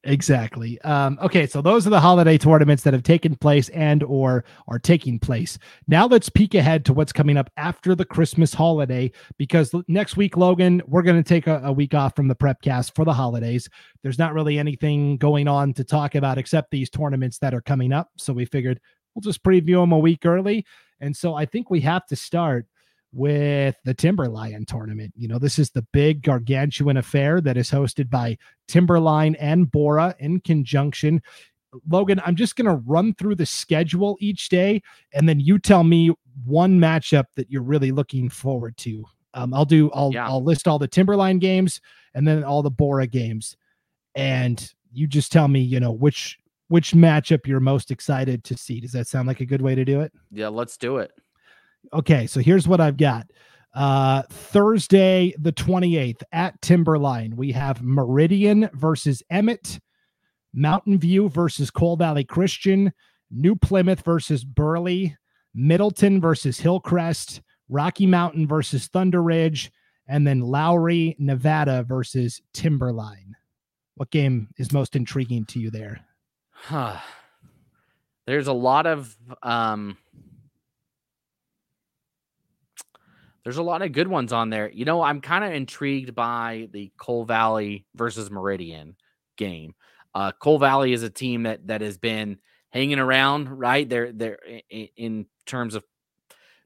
Exactly. 0.05 0.81
Um, 0.83 1.19
okay, 1.21 1.47
so 1.47 1.61
those 1.61 1.85
are 1.85 1.91
the 1.91 1.99
holiday 2.01 2.39
tournaments 2.39 2.85
that 2.85 2.93
have 2.93 3.03
taken 3.03 3.35
place 3.35 3.69
and 3.71 4.05
or 4.05 4.45
are 4.69 4.79
taking 4.79 5.19
place. 5.19 5.59
Now 5.89 6.07
let's 6.07 6.29
peek 6.29 6.55
ahead 6.55 6.85
to 6.85 6.93
what's 6.93 7.13
coming 7.13 7.37
up 7.37 7.51
after 7.57 7.97
the 7.97 8.05
Christmas 8.05 8.55
holiday 8.55 9.11
because 9.39 9.75
next 9.89 10.17
week, 10.17 10.37
Logan, 10.37 10.83
we're 10.87 11.03
going 11.03 11.23
to 11.23 11.29
take 11.29 11.49
a, 11.49 11.61
a, 11.65 11.73
week 11.73 11.95
off 11.95 12.15
from 12.15 12.29
the 12.29 12.37
prepcast 12.37 12.95
for 12.95 13.05
the 13.05 13.13
holidays. 13.13 13.69
There's 14.05 14.21
not 14.21 14.35
really 14.35 14.57
anything 14.57 15.17
going 15.17 15.49
on 15.49 15.75
to 15.75 15.85
talk 15.85 16.15
about 16.15 16.39
except 16.39 16.71
these 16.71 16.91
tournaments 16.91 17.39
that 17.39 17.53
are 17.53 17.61
coming 17.61 17.93
up. 17.93 18.09
So 18.17 18.33
we 18.33 18.45
figured 18.45 18.81
we'll 19.15 19.23
just 19.23 19.43
preview 19.43 19.81
them 19.83 19.91
a 19.91 19.99
week 19.99 20.25
early. 20.25 20.65
And 21.01 21.17
so 21.17 21.35
I 21.35 21.45
think 21.45 21.71
we 21.71 21.81
have 21.81 22.07
to 22.07 22.17
start 22.17 22.67
with 23.12 23.77
the 23.85 23.94
Timberline 23.94 24.64
tournament. 24.66 25.12
You 25.16 25.29
know, 25.29 25.38
this 25.38 25.59
is 25.59 25.71
the 25.71 25.87
big 25.92 26.23
gargantuan 26.23 26.97
affair 26.97 27.40
that 27.40 27.57
is 27.57 27.71
hosted 27.71 28.11
by 28.11 28.37
Timberline 28.66 29.35
and 29.37 29.71
Borah 29.71 30.14
in 30.18 30.40
conjunction. 30.40 31.23
Logan, 31.88 32.21
I'm 32.25 32.37
just 32.37 32.57
going 32.57 32.66
to 32.66 32.83
run 32.87 33.14
through 33.14 33.35
the 33.37 33.47
schedule 33.47 34.16
each 34.21 34.49
day, 34.49 34.83
and 35.12 35.29
then 35.29 35.40
you 35.40 35.59
tell 35.59 35.85
me 35.85 36.12
one 36.44 36.79
matchup 36.79 37.25
that 37.37 37.51
you're 37.51 37.62
really 37.62 37.92
looking 37.92 38.29
forward 38.29 38.77
to. 38.79 39.05
Um, 39.35 39.53
I'll 39.53 39.66
do. 39.66 39.90
I'll 39.92 40.11
yeah. 40.12 40.27
I'll 40.27 40.42
list 40.42 40.66
all 40.66 40.79
the 40.79 40.88
Timberline 40.88 41.38
games 41.38 41.81
and 42.14 42.27
then 42.27 42.42
all 42.42 42.62
the 42.62 42.71
Borah 42.71 43.07
games, 43.07 43.57
and 44.14 44.73
you 44.92 45.07
just 45.07 45.31
tell 45.31 45.49
me, 45.49 45.61
you 45.61 45.79
know, 45.79 45.92
which 45.92 46.38
which 46.68 46.92
matchup 46.92 47.47
you're 47.47 47.61
most 47.61 47.90
excited 47.90 48.44
to 48.44 48.57
see. 48.57 48.81
Does 48.81 48.92
that 48.92 49.07
sound 49.07 49.29
like 49.29 49.40
a 49.40 49.47
good 49.47 49.62
way 49.62 49.75
to 49.75 49.85
do 49.85 50.01
it? 50.01 50.12
Yeah, 50.31 50.49
let's 50.49 50.77
do 50.77 50.99
it. 50.99 51.12
Okay, 51.93 52.27
so 52.27 52.41
here's 52.41 52.69
what 52.69 52.81
I've 52.81 52.97
got. 52.97 53.27
Uh, 53.75 54.23
Thursday, 54.31 55.35
the 55.38 55.53
28th 55.53 56.23
at 56.33 56.61
Timberline, 56.62 57.37
we 57.37 57.53
have 57.53 57.83
Meridian 57.83 58.69
versus 58.75 59.23
Emmett, 59.31 59.79
Mountain 60.53 60.99
View 60.99 61.29
versus 61.29 61.71
Cole 61.71 61.97
Valley 61.97 62.25
Christian, 62.25 62.93
New 63.31 63.55
Plymouth 63.55 64.01
versus 64.01 64.45
Burley, 64.45 65.17
Middleton 65.55 66.21
versus 66.21 66.59
Hillcrest, 66.59 67.43
Rocky 67.69 68.07
Mountain 68.07 68.49
versus 68.49 68.88
Thunder 68.88 69.23
Ridge, 69.23 69.71
and 70.09 70.27
then 70.27 70.41
Lowry, 70.41 71.14
Nevada 71.19 71.83
versus 71.83 72.41
Timberline. 72.55 73.37
What 73.97 74.11
game 74.11 74.49
is 74.57 74.73
most 74.73 74.97
intriguing 74.97 75.45
to 75.47 75.61
you 75.61 75.71
there? 75.71 76.01
Huh. 76.51 76.97
There's 78.27 78.47
a 78.47 78.53
lot 78.53 78.87
of 78.87 79.17
um 79.43 79.99
There's 83.49 83.57
a 83.57 83.63
lot 83.63 83.81
of 83.81 83.93
good 83.93 84.09
ones 84.09 84.31
on 84.31 84.51
there. 84.51 84.71
You 84.71 84.85
know, 84.85 85.01
I'm 85.01 85.23
kind 85.23 85.43
of 85.43 85.55
intrigued 85.55 86.15
by 86.15 86.69
the 86.71 86.93
Cole 86.99 87.25
Valley 87.25 87.87
versus 87.95 88.31
Meridian 88.31 88.95
game. 89.39 89.75
Uh, 90.15 90.33
Cole 90.33 90.59
Valley 90.59 90.93
is 90.93 91.03
a 91.03 91.09
team 91.09 91.45
that 91.45 91.67
that 91.67 91.81
has 91.81 91.97
been 91.97 92.41
hanging 92.69 92.99
around, 92.99 93.49
right? 93.49 93.89
They're 93.89 94.13
they're 94.13 94.39
in, 94.69 95.25
terms 95.47 95.75
of 95.75 95.83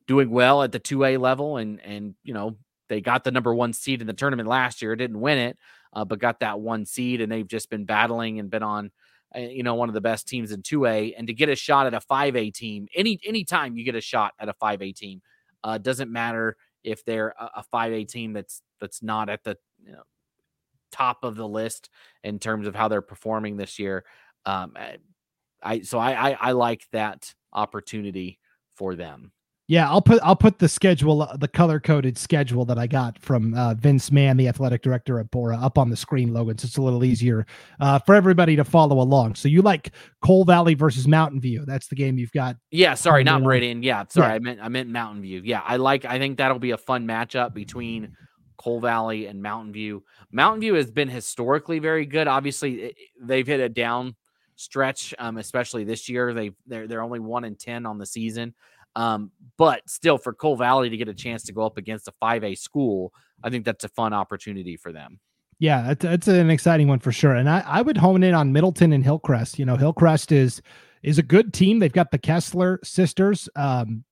doing 0.08 0.28
well 0.28 0.64
at 0.64 0.72
the 0.72 0.80
2A 0.80 1.20
level 1.20 1.56
and 1.56 1.80
and 1.82 2.16
you 2.24 2.34
know, 2.34 2.56
they 2.88 3.00
got 3.00 3.22
the 3.22 3.30
number 3.30 3.54
1 3.54 3.74
seed 3.74 4.00
in 4.00 4.08
the 4.08 4.12
tournament 4.12 4.48
last 4.48 4.82
year, 4.82 4.96
didn't 4.96 5.20
win 5.20 5.38
it, 5.38 5.56
uh, 5.92 6.04
but 6.04 6.18
got 6.18 6.40
that 6.40 6.58
one 6.58 6.84
seed 6.84 7.20
and 7.20 7.30
they've 7.30 7.46
just 7.46 7.70
been 7.70 7.84
battling 7.84 8.40
and 8.40 8.50
been 8.50 8.64
on 8.64 8.90
uh, 9.36 9.38
you 9.38 9.62
know 9.62 9.76
one 9.76 9.88
of 9.88 9.94
the 9.94 10.00
best 10.00 10.26
teams 10.26 10.50
in 10.50 10.62
2A 10.62 11.14
and 11.16 11.28
to 11.28 11.32
get 11.32 11.48
a 11.48 11.54
shot 11.54 11.86
at 11.86 11.94
a 11.94 12.00
5A 12.00 12.52
team 12.52 12.88
any 12.92 13.20
anytime 13.24 13.76
you 13.76 13.84
get 13.84 13.94
a 13.94 14.00
shot 14.00 14.32
at 14.40 14.48
a 14.48 14.54
5A 14.54 14.96
team 14.96 15.22
uh, 15.62 15.78
doesn't 15.78 16.10
matter 16.10 16.56
if 16.84 17.04
they're 17.04 17.34
a, 17.38 17.64
5A 17.72 18.08
team 18.08 18.32
that's 18.32 18.62
that's 18.80 19.02
not 19.02 19.28
at 19.28 19.44
the 19.44 19.56
you 19.84 19.92
know, 19.92 20.02
top 20.90 21.24
of 21.24 21.36
the 21.36 21.46
list 21.46 21.90
in 22.24 22.38
terms 22.38 22.66
of 22.66 22.74
how 22.74 22.88
they're 22.88 23.02
performing 23.02 23.56
this 23.56 23.78
year. 23.78 24.04
Um, 24.44 24.72
eh, 24.76 24.96
I 25.62 25.80
so 25.80 25.98
I, 25.98 26.30
I 26.30 26.36
I 26.40 26.52
like 26.52 26.86
that 26.92 27.34
opportunity 27.52 28.38
for 28.74 28.94
them. 28.94 29.32
Yeah, 29.68 29.88
I'll 29.88 30.02
put 30.02 30.20
I'll 30.22 30.36
put 30.36 30.58
the 30.58 30.68
schedule, 30.68 31.22
uh, 31.22 31.36
the 31.36 31.48
color 31.48 31.78
coded 31.78 32.18
schedule 32.18 32.64
that 32.64 32.78
I 32.78 32.86
got 32.86 33.18
from 33.18 33.54
uh, 33.54 33.74
Vince 33.74 34.10
Mann, 34.10 34.36
the 34.36 34.48
athletic 34.48 34.82
director 34.82 35.20
at 35.20 35.30
Borah, 35.30 35.56
up 35.56 35.78
on 35.78 35.88
the 35.88 35.96
screen, 35.96 36.32
Logan. 36.32 36.58
So 36.58 36.66
it's 36.66 36.76
a 36.76 36.82
little 36.82 37.04
easier 37.04 37.46
uh, 37.80 38.00
for 38.00 38.14
everybody 38.14 38.56
to 38.56 38.64
follow 38.64 39.00
along. 39.00 39.36
So 39.36 39.48
you 39.48 39.62
like 39.62 39.92
Cole 40.20 40.44
Valley 40.44 40.74
versus 40.74 41.06
Mountain 41.06 41.40
View? 41.40 41.64
That's 41.64 41.86
the 41.86 41.94
game 41.94 42.18
you've 42.18 42.32
got. 42.32 42.56
Yeah, 42.70 42.94
sorry, 42.94 43.22
not 43.22 43.40
Meridian. 43.42 43.82
Yeah, 43.82 44.04
sorry, 44.08 44.30
yeah. 44.30 44.34
I 44.34 44.38
meant 44.40 44.60
I 44.60 44.68
meant 44.68 44.90
Mountain 44.90 45.22
View. 45.22 45.42
Yeah, 45.44 45.62
I 45.64 45.76
like. 45.76 46.04
I 46.04 46.18
think 46.18 46.38
that'll 46.38 46.58
be 46.58 46.72
a 46.72 46.78
fun 46.78 47.06
matchup 47.06 47.54
between 47.54 48.16
Cole 48.56 48.80
Valley 48.80 49.26
and 49.26 49.40
Mountain 49.40 49.72
View. 49.72 50.02
Mountain 50.32 50.60
View 50.60 50.74
has 50.74 50.90
been 50.90 51.08
historically 51.08 51.78
very 51.78 52.04
good. 52.04 52.26
Obviously, 52.26 52.94
they've 53.22 53.46
hit 53.46 53.60
a 53.60 53.68
down 53.68 54.16
stretch, 54.56 55.14
um, 55.18 55.36
especially 55.38 55.84
this 55.84 56.08
year. 56.08 56.34
They 56.34 56.50
they're 56.66 56.88
they're 56.88 57.02
only 57.02 57.20
one 57.20 57.44
in 57.44 57.56
ten 57.56 57.86
on 57.86 57.98
the 57.98 58.06
season. 58.06 58.54
Um, 58.94 59.30
but 59.56 59.88
still, 59.88 60.18
for 60.18 60.32
Cole 60.32 60.56
Valley 60.56 60.90
to 60.90 60.96
get 60.96 61.08
a 61.08 61.14
chance 61.14 61.44
to 61.44 61.52
go 61.52 61.64
up 61.64 61.78
against 61.78 62.08
a 62.08 62.12
5A 62.22 62.58
school, 62.58 63.12
I 63.42 63.50
think 63.50 63.64
that's 63.64 63.84
a 63.84 63.88
fun 63.88 64.12
opportunity 64.12 64.76
for 64.76 64.92
them. 64.92 65.20
Yeah, 65.58 65.82
that's, 65.88 66.02
that's 66.02 66.28
an 66.28 66.50
exciting 66.50 66.88
one 66.88 66.98
for 66.98 67.12
sure. 67.12 67.34
And 67.34 67.48
I, 67.48 67.62
I 67.66 67.82
would 67.82 67.96
hone 67.96 68.22
in 68.22 68.34
on 68.34 68.52
Middleton 68.52 68.92
and 68.92 69.04
Hillcrest. 69.04 69.58
You 69.58 69.64
know, 69.64 69.76
Hillcrest 69.76 70.32
is 70.32 70.60
is 71.02 71.18
a 71.18 71.22
good 71.22 71.52
team. 71.52 71.78
They've 71.78 71.92
got 71.92 72.10
the 72.10 72.18
Kessler 72.18 72.78
sisters 72.82 73.48
um, 73.56 74.04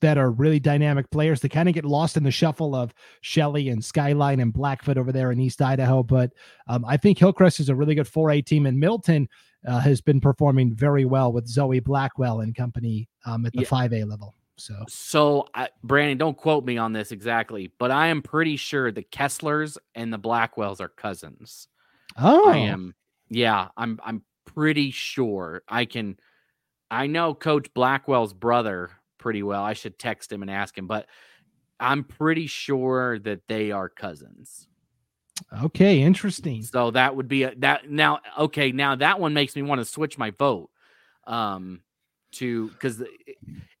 that 0.00 0.18
are 0.18 0.30
really 0.30 0.60
dynamic 0.60 1.10
players. 1.10 1.40
They 1.40 1.48
kind 1.48 1.68
of 1.68 1.74
get 1.74 1.84
lost 1.84 2.16
in 2.16 2.24
the 2.24 2.30
shuffle 2.30 2.74
of 2.74 2.92
Shelley 3.20 3.68
and 3.68 3.84
Skyline 3.84 4.40
and 4.40 4.52
Blackfoot 4.52 4.98
over 4.98 5.12
there 5.12 5.32
in 5.32 5.40
East 5.40 5.62
Idaho. 5.62 6.02
But 6.02 6.32
um, 6.68 6.84
I 6.84 6.96
think 6.96 7.18
Hillcrest 7.18 7.60
is 7.60 7.68
a 7.68 7.74
really 7.74 7.94
good 7.94 8.06
4A 8.06 8.44
team, 8.44 8.66
and 8.66 8.78
Middleton 8.78 9.28
uh, 9.66 9.80
has 9.80 10.00
been 10.00 10.20
performing 10.20 10.74
very 10.74 11.04
well 11.04 11.32
with 11.32 11.46
Zoe 11.46 11.80
Blackwell 11.80 12.40
and 12.40 12.54
company 12.54 13.08
um, 13.24 13.46
at 13.46 13.52
the 13.52 13.60
yeah. 13.60 13.68
5A 13.68 14.08
level. 14.08 14.34
So, 14.56 14.84
so 14.88 15.48
I, 15.54 15.68
Brandon, 15.82 16.18
don't 16.18 16.36
quote 16.36 16.64
me 16.64 16.78
on 16.78 16.92
this 16.92 17.10
exactly, 17.10 17.72
but 17.78 17.90
I 17.90 18.08
am 18.08 18.22
pretty 18.22 18.56
sure 18.56 18.92
the 18.92 19.02
Kesslers 19.02 19.78
and 19.94 20.12
the 20.12 20.18
Blackwells 20.18 20.80
are 20.80 20.88
cousins. 20.88 21.68
Oh, 22.16 22.48
I 22.48 22.58
am. 22.58 22.94
Yeah, 23.28 23.68
I'm. 23.76 23.98
I'm 24.04 24.22
pretty 24.44 24.90
sure. 24.90 25.62
I 25.68 25.86
can. 25.86 26.18
I 26.90 27.06
know 27.06 27.32
Coach 27.32 27.72
Blackwell's 27.72 28.34
brother 28.34 28.90
pretty 29.18 29.42
well. 29.42 29.62
I 29.62 29.72
should 29.72 29.98
text 29.98 30.30
him 30.30 30.42
and 30.42 30.50
ask 30.50 30.76
him, 30.76 30.86
but 30.86 31.06
I'm 31.80 32.04
pretty 32.04 32.46
sure 32.46 33.18
that 33.20 33.40
they 33.48 33.72
are 33.72 33.88
cousins. 33.88 34.68
Okay, 35.62 36.02
interesting. 36.02 36.62
So 36.62 36.90
that 36.90 37.16
would 37.16 37.28
be 37.28 37.44
a, 37.44 37.54
that 37.56 37.90
now. 37.90 38.20
Okay, 38.38 38.72
now 38.72 38.96
that 38.96 39.18
one 39.18 39.32
makes 39.32 39.56
me 39.56 39.62
want 39.62 39.80
to 39.80 39.84
switch 39.84 40.18
my 40.18 40.30
vote. 40.30 40.70
Um, 41.26 41.80
to 42.32 42.68
because 42.68 43.02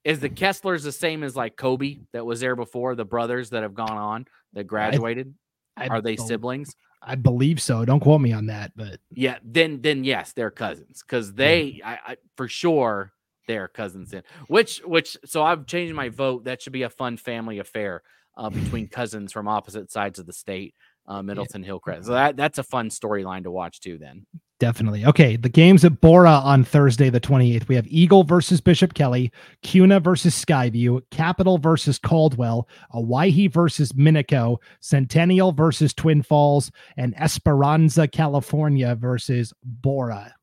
is 0.04 0.20
the 0.20 0.30
Kesslers 0.30 0.82
the 0.82 0.92
same 0.92 1.22
as 1.22 1.36
like 1.36 1.56
Kobe 1.56 1.98
that 2.12 2.24
was 2.24 2.40
there 2.40 2.56
before 2.56 2.94
the 2.94 3.04
brothers 3.04 3.50
that 3.50 3.62
have 3.62 3.74
gone 3.74 3.96
on 3.96 4.26
that 4.52 4.64
graduated? 4.64 5.34
I, 5.76 5.84
I 5.84 5.88
Are 5.88 6.00
they 6.00 6.16
siblings? 6.16 6.74
I 7.02 7.16
believe 7.16 7.60
so. 7.60 7.84
Don't 7.84 8.00
quote 8.00 8.20
me 8.20 8.32
on 8.32 8.46
that, 8.46 8.72
but 8.76 9.00
yeah, 9.10 9.38
then 9.42 9.80
then 9.80 10.04
yes, 10.04 10.32
they're 10.32 10.50
cousins 10.50 11.02
because 11.02 11.32
they 11.32 11.80
I, 11.84 11.92
I, 11.92 12.16
for 12.36 12.48
sure 12.48 13.12
they're 13.48 13.68
cousins 13.68 14.12
in 14.12 14.22
which 14.46 14.78
which 14.84 15.16
so 15.24 15.42
I've 15.42 15.66
changed 15.66 15.94
my 15.94 16.10
vote. 16.10 16.44
That 16.44 16.62
should 16.62 16.72
be 16.72 16.82
a 16.82 16.90
fun 16.90 17.16
family 17.16 17.58
affair 17.58 18.02
uh, 18.36 18.50
between 18.50 18.88
cousins 18.88 19.32
from 19.32 19.48
opposite 19.48 19.90
sides 19.90 20.18
of 20.18 20.26
the 20.26 20.32
state 20.32 20.74
uh, 21.06 21.22
Middleton. 21.22 21.62
Hillcrest. 21.62 22.06
So 22.06 22.12
that 22.12 22.36
that's 22.36 22.58
a 22.58 22.62
fun 22.62 22.90
storyline 22.90 23.44
to 23.44 23.50
watch 23.50 23.80
too. 23.80 23.98
Then 23.98 24.26
definitely 24.58 25.04
okay. 25.06 25.36
The 25.36 25.48
games 25.48 25.84
at 25.84 26.00
Borah 26.00 26.40
on 26.44 26.64
Thursday 26.64 27.10
the 27.10 27.20
twenty 27.20 27.54
eighth. 27.54 27.68
We 27.68 27.74
have 27.74 27.86
Eagle 27.88 28.24
versus 28.24 28.60
Bishop 28.60 28.94
Kelly, 28.94 29.32
Kuna 29.62 30.00
versus 30.00 30.34
Skyview, 30.34 31.02
Capital 31.10 31.58
versus 31.58 31.98
Caldwell, 31.98 32.68
Owyhee 32.92 33.48
versus 33.48 33.92
Minico, 33.92 34.58
Centennial 34.80 35.52
versus 35.52 35.92
Twin 35.92 36.22
Falls, 36.22 36.70
and 36.96 37.14
Esperanza 37.20 38.08
California 38.08 38.94
versus 38.94 39.52
Borah. 39.64 40.34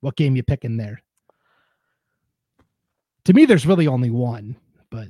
What 0.00 0.16
game 0.16 0.36
you 0.36 0.42
picking 0.42 0.76
there? 0.76 1.02
To 3.24 3.32
me, 3.32 3.46
there's 3.46 3.66
really 3.66 3.86
only 3.86 4.10
one, 4.10 4.56
but 4.90 5.08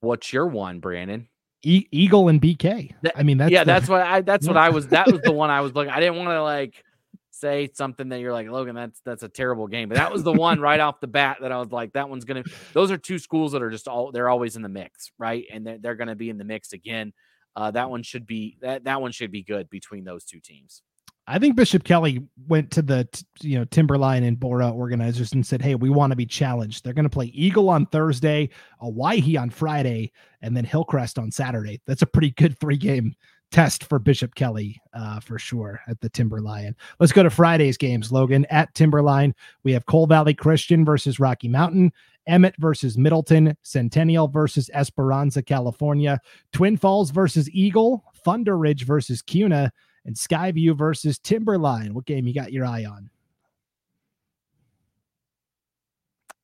what's 0.00 0.34
your 0.34 0.46
one, 0.46 0.80
Brandon? 0.80 1.28
E- 1.62 1.86
Eagle 1.90 2.28
and 2.28 2.40
BK. 2.40 2.92
I 3.14 3.22
mean, 3.22 3.38
that's 3.38 3.50
yeah, 3.50 3.64
the, 3.64 3.72
that's 3.72 3.88
what 3.88 4.00
I 4.00 4.20
that's 4.20 4.46
what 4.46 4.56
I 4.56 4.70
was. 4.70 4.88
That 4.88 5.10
was 5.10 5.20
the 5.22 5.32
one 5.42 5.50
I 5.50 5.60
was 5.60 5.74
looking. 5.74 5.92
I 5.92 6.00
didn't 6.00 6.16
want 6.16 6.28
to 6.30 6.42
like 6.42 6.82
say 7.30 7.70
something 7.74 8.08
that 8.10 8.20
you're 8.20 8.32
like 8.32 8.48
Logan. 8.48 8.74
That's 8.74 9.00
that's 9.04 9.22
a 9.22 9.28
terrible 9.28 9.66
game, 9.66 9.88
but 9.88 9.96
that 9.96 10.12
was 10.12 10.22
the 10.22 10.32
one 10.32 10.60
right 10.60 10.80
off 10.80 11.00
the 11.00 11.06
bat 11.06 11.38
that 11.40 11.52
I 11.52 11.58
was 11.58 11.70
like, 11.70 11.92
that 11.92 12.08
one's 12.08 12.24
gonna. 12.24 12.44
Those 12.72 12.90
are 12.90 12.98
two 12.98 13.18
schools 13.18 13.52
that 13.52 13.62
are 13.62 13.70
just 13.70 13.88
all 13.88 14.12
they're 14.12 14.28
always 14.28 14.56
in 14.56 14.62
the 14.62 14.68
mix, 14.68 15.12
right? 15.18 15.44
And 15.52 15.66
they're 15.66 15.78
they're 15.78 15.94
gonna 15.94 16.16
be 16.16 16.30
in 16.30 16.38
the 16.38 16.44
mix 16.44 16.72
again. 16.72 17.12
Uh, 17.54 17.70
that 17.70 17.90
one 17.90 18.02
should 18.02 18.26
be 18.26 18.56
that 18.60 18.84
that 18.84 19.00
one 19.00 19.12
should 19.12 19.30
be 19.30 19.42
good 19.42 19.68
between 19.70 20.04
those 20.04 20.24
two 20.24 20.40
teams. 20.40 20.82
I 21.26 21.38
think 21.38 21.54
Bishop 21.56 21.84
Kelly 21.84 22.26
went 22.48 22.70
to 22.72 22.82
the 22.82 23.08
you 23.40 23.58
know 23.58 23.64
Timberline 23.64 24.24
and 24.24 24.38
Borah 24.38 24.70
organizers 24.70 25.32
and 25.32 25.46
said, 25.46 25.62
"Hey, 25.62 25.74
we 25.74 25.88
want 25.88 26.10
to 26.10 26.16
be 26.16 26.26
challenged." 26.26 26.84
They're 26.84 26.92
going 26.92 27.04
to 27.04 27.10
play 27.10 27.26
Eagle 27.26 27.68
on 27.68 27.86
Thursday, 27.86 28.50
Owyhee 28.80 29.36
on 29.36 29.50
Friday, 29.50 30.12
and 30.40 30.56
then 30.56 30.64
Hillcrest 30.64 31.18
on 31.18 31.30
Saturday. 31.30 31.80
That's 31.86 32.02
a 32.02 32.06
pretty 32.06 32.30
good 32.32 32.58
three 32.58 32.76
game 32.76 33.14
test 33.52 33.84
for 33.84 33.98
Bishop 33.98 34.34
Kelly 34.34 34.80
uh, 34.94 35.20
for 35.20 35.38
sure 35.38 35.80
at 35.86 36.00
the 36.00 36.08
Timberline. 36.08 36.74
Let's 36.98 37.12
go 37.12 37.22
to 37.22 37.30
Friday's 37.30 37.76
games. 37.76 38.10
Logan 38.10 38.46
at 38.46 38.74
Timberline, 38.74 39.34
we 39.62 39.72
have 39.72 39.86
Cole 39.86 40.06
Valley 40.06 40.34
Christian 40.34 40.84
versus 40.84 41.20
Rocky 41.20 41.48
Mountain. 41.48 41.92
Emmett 42.26 42.54
versus 42.58 42.96
Middleton, 42.96 43.56
Centennial 43.62 44.28
versus 44.28 44.70
Esperanza, 44.74 45.42
California, 45.42 46.20
Twin 46.52 46.76
Falls 46.76 47.10
versus 47.10 47.50
Eagle, 47.50 48.04
Thunder 48.24 48.56
Ridge 48.56 48.86
versus 48.86 49.22
Kuna, 49.22 49.72
and 50.04 50.16
Skyview 50.16 50.76
versus 50.76 51.18
Timberline. 51.18 51.94
What 51.94 52.06
game 52.06 52.26
you 52.26 52.34
got 52.34 52.52
your 52.52 52.66
eye 52.66 52.84
on? 52.84 53.10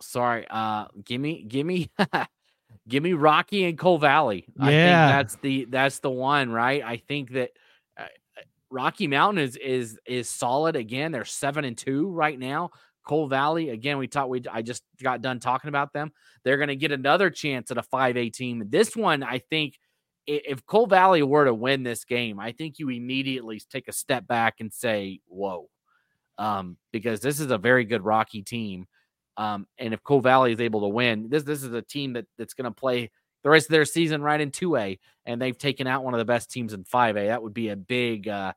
Sorry, 0.01 0.47
uh, 0.49 0.87
give 1.05 1.21
me, 1.21 1.43
give 1.43 1.67
me, 1.67 1.91
give 2.89 3.03
me 3.03 3.13
Rocky 3.15 3.65
and 3.65 3.77
Cole 3.77 3.99
Valley. 3.99 4.47
Yeah, 4.57 4.65
I 4.65 4.67
think 4.67 5.17
that's 5.17 5.37
the 5.37 5.65
that's 5.67 5.99
the 5.99 6.11
one, 6.11 6.51
right? 6.51 6.83
I 6.85 6.99
think 6.99 7.33
that 7.33 7.51
uh, 7.99 8.05
Rocky 8.71 9.07
Mountain 9.07 9.43
is 9.43 9.57
is 9.57 9.99
is 10.07 10.29
solid 10.29 10.77
again. 10.77 11.11
They're 11.11 11.25
seven 11.25 11.65
and 11.65 11.77
two 11.77 12.11
right 12.11 12.39
now. 12.39 12.71
Cole 13.05 13.27
Valley 13.27 13.71
again. 13.71 13.99
We 13.99 14.07
talked. 14.07 14.29
We 14.29 14.43
I 14.51 14.63
just 14.63 14.85
got 15.03 15.21
done 15.21 15.41
talking 15.41 15.69
about 15.69 15.93
them. 15.93 16.13
They're 16.45 16.59
going 16.59 16.69
to 16.69 16.77
get 16.77 16.93
another 16.93 17.31
chance 17.31 17.71
at 17.71 17.79
a 17.79 17.83
five 17.83 18.17
A 18.17 18.31
team. 18.31 18.65
This 18.69 18.95
one, 18.95 19.23
I 19.23 19.39
think 19.39 19.79
if 20.29 20.67
Cole 20.67 20.87
Valley 20.87 21.23
were 21.23 21.47
to 21.47 21.55
win 21.55 21.83
this 21.83 22.05
game, 22.05 22.39
I 22.39 22.53
think 22.53 22.79
you 22.79 22.91
immediately 22.91 23.61
take 23.71 23.89
a 23.89 23.93
step 23.93 24.27
back 24.27 24.57
and 24.61 24.73
say, 24.73 25.21
"Whoa," 25.27 25.71
um, 26.37 26.77
because 26.93 27.21
this 27.21 27.41
is 27.41 27.51
a 27.51 27.59
very 27.59 27.85
good 27.85 28.05
Rocky 28.05 28.43
team. 28.43 28.87
Um, 29.39 29.67
and 29.79 29.95
if 29.95 30.03
Cole 30.03 30.21
Valley 30.21 30.53
is 30.53 30.61
able 30.61 30.83
to 30.83 30.89
win, 30.89 31.29
this 31.31 31.45
this 31.45 31.63
is 31.63 31.73
a 31.73 31.83
team 31.83 32.13
that 32.13 32.27
that's 32.37 32.55
going 32.55 32.67
to 32.67 32.71
play 32.71 33.11
the 33.43 33.51
rest 33.51 33.67
of 33.67 33.73
their 33.73 33.87
season 33.87 34.21
right 34.21 34.41
in 34.41 34.51
two 34.51 34.77
A, 34.77 34.99
and 35.25 35.41
they've 35.41 35.57
taken 35.57 35.87
out 35.87 36.05
one 36.05 36.13
of 36.13 36.19
the 36.19 36.25
best 36.25 36.51
teams 36.51 36.75
in 36.75 36.85
five 36.85 37.17
A. 37.17 37.27
That 37.29 37.43
would 37.43 37.55
be 37.55 37.71
a 37.71 37.77
big 37.77 38.29
uh, 38.29 38.53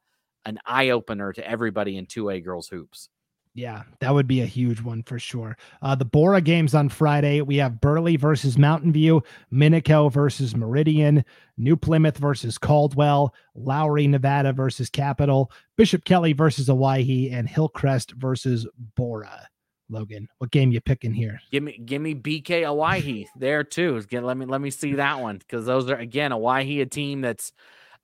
an 0.46 0.60
eye 0.66 0.90
opener 0.90 1.32
to 1.34 1.48
everybody 1.48 1.98
in 1.98 2.06
two 2.06 2.30
A 2.30 2.42
girls 2.42 2.68
hoops. 2.68 3.10
Yeah, 3.54 3.84
that 4.00 4.14
would 4.14 4.28
be 4.28 4.42
a 4.42 4.46
huge 4.46 4.82
one 4.82 5.04
for 5.04 5.20
sure. 5.20 5.58
Uh, 5.82 5.94
the 5.96 6.06
Borah 6.06 6.40
games 6.40 6.74
on 6.74 6.88
Friday. 6.88 7.42
We 7.42 7.58
have 7.58 7.82
Burley 7.82 8.16
versus 8.16 8.58
Mountain 8.58 8.94
View, 8.94 9.24
Minico 9.52 10.12
versus 10.12 10.56
Meridian, 10.56 11.26
New 11.58 11.76
Plymouth 11.76 12.18
versus 12.18 12.58
Caldwell, 12.58 13.34
Lowry, 13.54 14.08
Nevada 14.08 14.54
versus 14.54 14.90
Capital, 14.90 15.52
Bishop 15.76 16.06
Kelly 16.06 16.32
versus 16.32 16.70
Owyhee, 16.70 17.30
and 17.32 17.48
Hillcrest 17.48 18.14
versus 18.14 18.66
Borah. 18.96 19.48
Logan, 19.90 20.30
what 20.38 20.52
game 20.52 20.72
you 20.72 20.80
picking 20.80 21.14
here? 21.14 21.42
Give 21.52 21.64
me, 21.64 21.78
give 21.78 22.02
me 22.02 22.16
BK 22.16 22.64
Owyhee 22.64 23.28
there 23.36 23.66
too. 23.66 24.02
Let 24.14 24.38
me 24.38 24.46
let 24.46 24.62
me 24.62 24.72
see 24.72 24.94
that 24.94 25.20
one 25.20 25.38
because 25.40 25.66
those 25.66 25.90
are 25.90 25.98
again 25.98 26.32
Owyhee, 26.32 26.80
a 26.80 26.86
team 26.86 27.20
that's, 27.20 27.52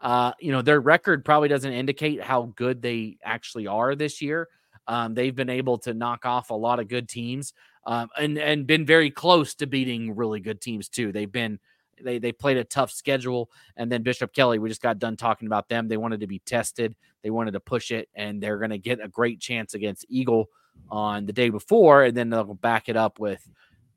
uh, 0.01 0.33
you 0.41 0.51
know, 0.51 0.61
their 0.61 0.81
record 0.81 1.23
probably 1.23 1.47
doesn't 1.47 1.71
indicate 1.71 2.21
how 2.21 2.51
good 2.57 2.81
they 2.81 3.17
actually 3.23 3.67
are 3.67 3.95
this 3.95 4.21
year 4.21 4.49
um, 4.87 5.13
they've 5.13 5.35
been 5.35 5.49
able 5.49 5.77
to 5.79 5.93
knock 5.93 6.25
off 6.25 6.49
a 6.49 6.53
lot 6.53 6.79
of 6.79 6.87
good 6.87 7.09
teams 7.09 7.53
um, 7.85 8.09
and 8.17 8.37
and 8.37 8.67
been 8.67 8.85
very 8.85 9.09
close 9.09 9.55
to 9.55 9.67
beating 9.67 10.15
really 10.15 10.39
good 10.39 10.61
teams 10.61 10.89
too. 10.89 11.11
They've 11.11 11.31
been 11.31 11.59
they 12.03 12.19
they 12.19 12.31
played 12.31 12.57
a 12.57 12.63
tough 12.63 12.91
schedule, 12.91 13.49
and 13.75 13.91
then 13.91 14.03
Bishop 14.03 14.33
Kelly. 14.33 14.59
We 14.59 14.69
just 14.69 14.81
got 14.81 14.99
done 14.99 15.17
talking 15.17 15.47
about 15.47 15.69
them. 15.69 15.87
They 15.87 15.97
wanted 15.97 16.19
to 16.19 16.27
be 16.27 16.39
tested. 16.39 16.95
They 17.23 17.29
wanted 17.29 17.51
to 17.51 17.59
push 17.59 17.91
it, 17.91 18.09
and 18.13 18.41
they're 18.41 18.57
going 18.57 18.71
to 18.71 18.77
get 18.77 19.03
a 19.03 19.07
great 19.07 19.39
chance 19.39 19.73
against 19.73 20.05
Eagle 20.09 20.49
on 20.89 21.25
the 21.25 21.33
day 21.33 21.49
before, 21.49 22.03
and 22.03 22.15
then 22.15 22.29
they'll 22.29 22.53
back 22.53 22.89
it 22.89 22.97
up 22.97 23.19
with 23.19 23.47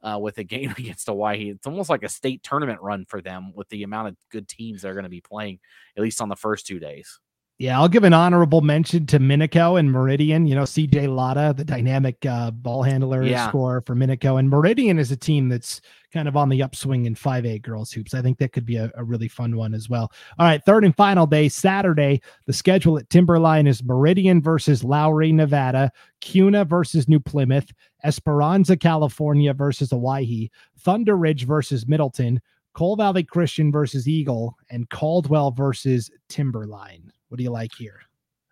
uh, 0.03 0.19
with 0.21 0.39
a 0.39 0.45
game 0.45 0.71
against 0.79 1.09
Owyhee. 1.09 1.51
It's 1.51 1.67
almost 1.67 1.91
like 1.91 2.03
a 2.03 2.09
state 2.09 2.43
tournament 2.43 2.81
run 2.81 3.05
for 3.07 3.21
them 3.21 3.53
with 3.55 3.69
the 3.69 3.83
amount 3.83 4.09
of 4.09 4.17
good 4.31 4.49
teams 4.49 4.83
they're 4.83 4.95
going 4.95 5.05
to 5.05 5.11
be 5.11 5.21
playing, 5.21 5.59
at 5.97 6.03
least 6.03 6.21
on 6.21 6.29
the 6.29 6.37
first 6.37 6.67
two 6.67 6.79
days. 6.79 7.21
Yeah, 7.61 7.79
I'll 7.79 7.89
give 7.91 8.05
an 8.05 8.15
honorable 8.15 8.63
mention 8.63 9.05
to 9.09 9.19
Minico 9.19 9.79
and 9.79 9.93
Meridian. 9.93 10.47
You 10.47 10.55
know, 10.55 10.63
CJ 10.63 11.15
Lotta, 11.15 11.53
the 11.55 11.63
dynamic 11.63 12.25
uh, 12.25 12.51
ball 12.53 12.83
handler 12.83 13.23
Yeah. 13.23 13.51
score 13.51 13.83
for 13.85 13.95
Minico. 13.95 14.39
And 14.39 14.49
Meridian 14.49 14.99
is 14.99 15.11
a 15.11 15.17
team 15.17 15.51
that's 15.51 15.83
kind 16.11 16.27
of 16.27 16.39
on 16.39 16.49
the 16.49 16.63
upswing 16.63 17.05
in 17.05 17.15
5A 17.15 17.61
girls 17.61 17.93
hoops. 17.93 18.15
I 18.15 18.23
think 18.23 18.39
that 18.39 18.55
could 18.55 18.65
be 18.65 18.77
a, 18.77 18.91
a 18.95 19.05
really 19.05 19.29
fun 19.29 19.59
one 19.59 19.75
as 19.75 19.91
well. 19.91 20.11
All 20.39 20.47
right, 20.47 20.65
third 20.65 20.87
and 20.87 20.97
final 20.97 21.27
day, 21.27 21.51
Saturday. 21.51 22.23
The 22.47 22.55
schedule 22.55 22.97
at 22.97 23.11
Timberline 23.11 23.67
is 23.67 23.85
Meridian 23.85 24.41
versus 24.41 24.83
Lowry, 24.83 25.31
Nevada, 25.31 25.93
Kuna 26.23 26.65
versus 26.65 27.09
New 27.09 27.21
Plymouth, 27.21 27.71
Esperanza, 28.05 28.75
California 28.75 29.53
versus 29.53 29.93
Owyhee, 29.93 30.51
Thunder 30.79 31.19
Ridge 31.19 31.45
versus 31.45 31.87
Middleton, 31.87 32.41
Cole 32.73 32.97
Valley 32.97 33.23
Christian 33.23 33.71
versus 33.71 34.09
Eagle, 34.09 34.57
and 34.71 34.89
Caldwell 34.89 35.51
versus 35.51 36.11
Timberline. 36.31 37.13
What 37.31 37.39
do 37.39 37.45
you 37.45 37.51
like 37.51 37.73
here? 37.79 38.01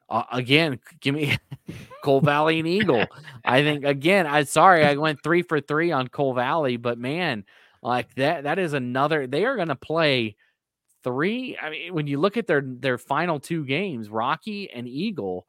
Uh, 0.09 0.23
again, 0.33 0.79
give 1.01 1.14
me 1.14 1.37
Cole 2.05 2.21
Valley 2.21 2.61
and 2.61 2.69
Eagle. 2.69 3.05
I 3.45 3.62
think 3.64 3.85
again, 3.85 4.27
I 4.27 4.45
sorry 4.45 4.85
I 4.85 4.95
went 4.95 5.23
three 5.23 5.43
for 5.43 5.61
three 5.61 5.91
on 5.93 6.09
Cole 6.09 6.33
Valley, 6.33 6.77
but 6.77 6.97
man, 6.97 7.45
like 7.83 8.14
that 8.14 8.45
that 8.45 8.59
is 8.59 8.73
another. 8.73 9.27
They 9.27 9.45
are 9.45 9.57
going 9.57 9.69
to 9.69 9.77
play 9.77 10.37
three. 11.03 11.59
I 11.61 11.71
mean, 11.71 11.95
when 11.95 12.07
you 12.07 12.21
look 12.21 12.37
at 12.37 12.47
their 12.47 12.62
their 12.64 12.99
final 12.99 13.41
two 13.41 13.64
games, 13.64 14.09
Rocky 14.09 14.71
and 14.71 14.88
Eagle, 14.88 15.45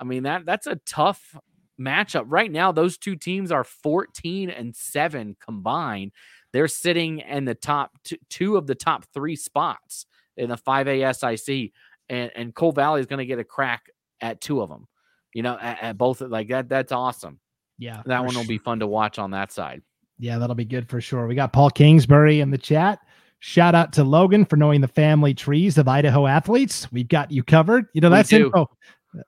I 0.00 0.04
mean 0.04 0.22
that 0.22 0.46
that's 0.46 0.66
a 0.66 0.80
tough 0.86 1.36
matchup 1.78 2.24
right 2.28 2.50
now. 2.50 2.72
Those 2.72 2.96
two 2.96 3.14
teams 3.14 3.52
are 3.52 3.64
fourteen 3.64 4.48
and 4.48 4.74
seven 4.74 5.36
combined. 5.38 6.12
They're 6.52 6.66
sitting 6.66 7.18
in 7.20 7.44
the 7.44 7.54
top 7.54 7.92
two, 8.04 8.16
two 8.30 8.56
of 8.56 8.66
the 8.66 8.74
top 8.74 9.04
three 9.12 9.36
spots 9.36 10.06
in 10.36 10.48
the 10.48 10.56
five 10.56 10.88
A 10.88 11.12
SIC 11.12 11.72
and 12.10 12.30
and 12.34 12.54
Cole 12.54 12.72
Valley 12.72 13.00
is 13.00 13.06
going 13.06 13.18
to 13.18 13.26
get 13.26 13.38
a 13.38 13.44
crack 13.44 13.84
at 14.20 14.40
two 14.40 14.60
of 14.60 14.68
them. 14.68 14.86
You 15.32 15.42
know, 15.42 15.56
at, 15.58 15.82
at 15.82 15.98
both 15.98 16.20
like 16.20 16.48
that. 16.48 16.68
That's 16.68 16.92
awesome. 16.92 17.40
Yeah, 17.78 18.02
That 18.04 18.18
one 18.18 18.34
will 18.34 18.42
sure. 18.42 18.48
be 18.48 18.58
fun 18.58 18.80
to 18.80 18.86
watch 18.86 19.18
on 19.18 19.30
that 19.30 19.52
side. 19.52 19.80
Yeah, 20.18 20.36
that'll 20.36 20.54
be 20.54 20.66
good 20.66 20.86
for 20.90 21.00
sure. 21.00 21.26
We 21.26 21.34
got 21.34 21.54
Paul 21.54 21.70
Kingsbury 21.70 22.40
in 22.40 22.50
the 22.50 22.58
chat. 22.58 22.98
Shout 23.38 23.74
out 23.74 23.94
to 23.94 24.04
Logan 24.04 24.44
for 24.44 24.56
knowing 24.56 24.82
the 24.82 24.88
family 24.88 25.32
trees 25.32 25.78
of 25.78 25.88
Idaho 25.88 26.26
athletes. 26.26 26.86
We've 26.92 27.08
got 27.08 27.30
you 27.30 27.42
covered. 27.42 27.86
You 27.94 28.02
know, 28.02 28.10
that's 28.10 28.34
info. 28.34 28.68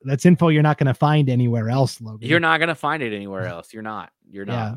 That's 0.02 0.26
info 0.26 0.48
you're 0.48 0.62
not 0.62 0.76
going 0.76 0.86
to 0.86 0.94
find 0.94 1.30
anywhere 1.30 1.70
else, 1.70 1.98
Logan. 2.00 2.28
You're 2.28 2.40
not 2.40 2.58
going 2.58 2.68
to 2.68 2.74
find 2.74 3.02
it 3.02 3.14
anywhere 3.14 3.46
else. 3.46 3.72
You're 3.72 3.82
not. 3.82 4.10
You're 4.30 4.44
not. 4.44 4.52
Yeah. 4.54 4.74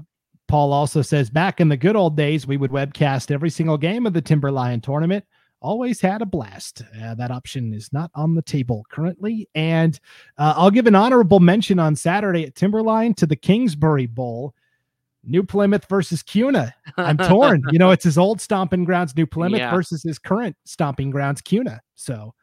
Paul 0.47 0.71
also 0.71 1.01
says 1.01 1.29
back 1.29 1.59
in 1.59 1.67
the 1.67 1.77
good 1.77 1.97
old 1.97 2.15
days, 2.15 2.47
we 2.47 2.55
would 2.55 2.71
webcast 2.71 3.29
every 3.29 3.49
single 3.49 3.77
game 3.77 4.05
of 4.05 4.13
the 4.13 4.21
Timberline 4.21 4.79
tournament. 4.79 5.25
Always 5.61 5.99
had 6.01 6.21
a 6.21 6.25
blast. 6.25 6.83
Uh, 7.01 7.15
that 7.15 7.31
option 7.31 7.73
is 7.73 7.91
not 7.91 8.11
on 8.13 8.35
the 8.35 8.41
table 8.41 8.85
currently. 8.89 9.49
And 9.55 9.99
uh, 10.37 10.53
I'll 10.55 10.69
give 10.71 10.85
an 10.87 10.95
honorable 10.95 11.39
mention 11.39 11.79
on 11.79 11.95
Saturday 11.95 12.45
at 12.45 12.55
Timberline 12.55 13.13
to 13.15 13.25
the 13.25 13.35
Kingsbury 13.35 14.05
Bowl. 14.05 14.53
New 15.27 15.41
Plymouth 15.41 15.85
versus 15.89 16.21
Kuna. 16.21 16.71
I'm 16.97 17.17
torn. 17.17 17.63
you 17.71 17.79
know, 17.79 17.89
it's 17.95 18.03
his 18.03 18.17
old 18.19 18.39
stomping 18.39 18.83
grounds, 18.83 19.15
New 19.17 19.25
Plymouth, 19.25 19.59
Yeah. 19.59 19.71
versus 19.73 20.03
his 20.03 20.19
current 20.19 20.55
stomping 20.65 21.09
grounds, 21.09 21.41
Kuna. 21.41 21.81
So 21.95 22.35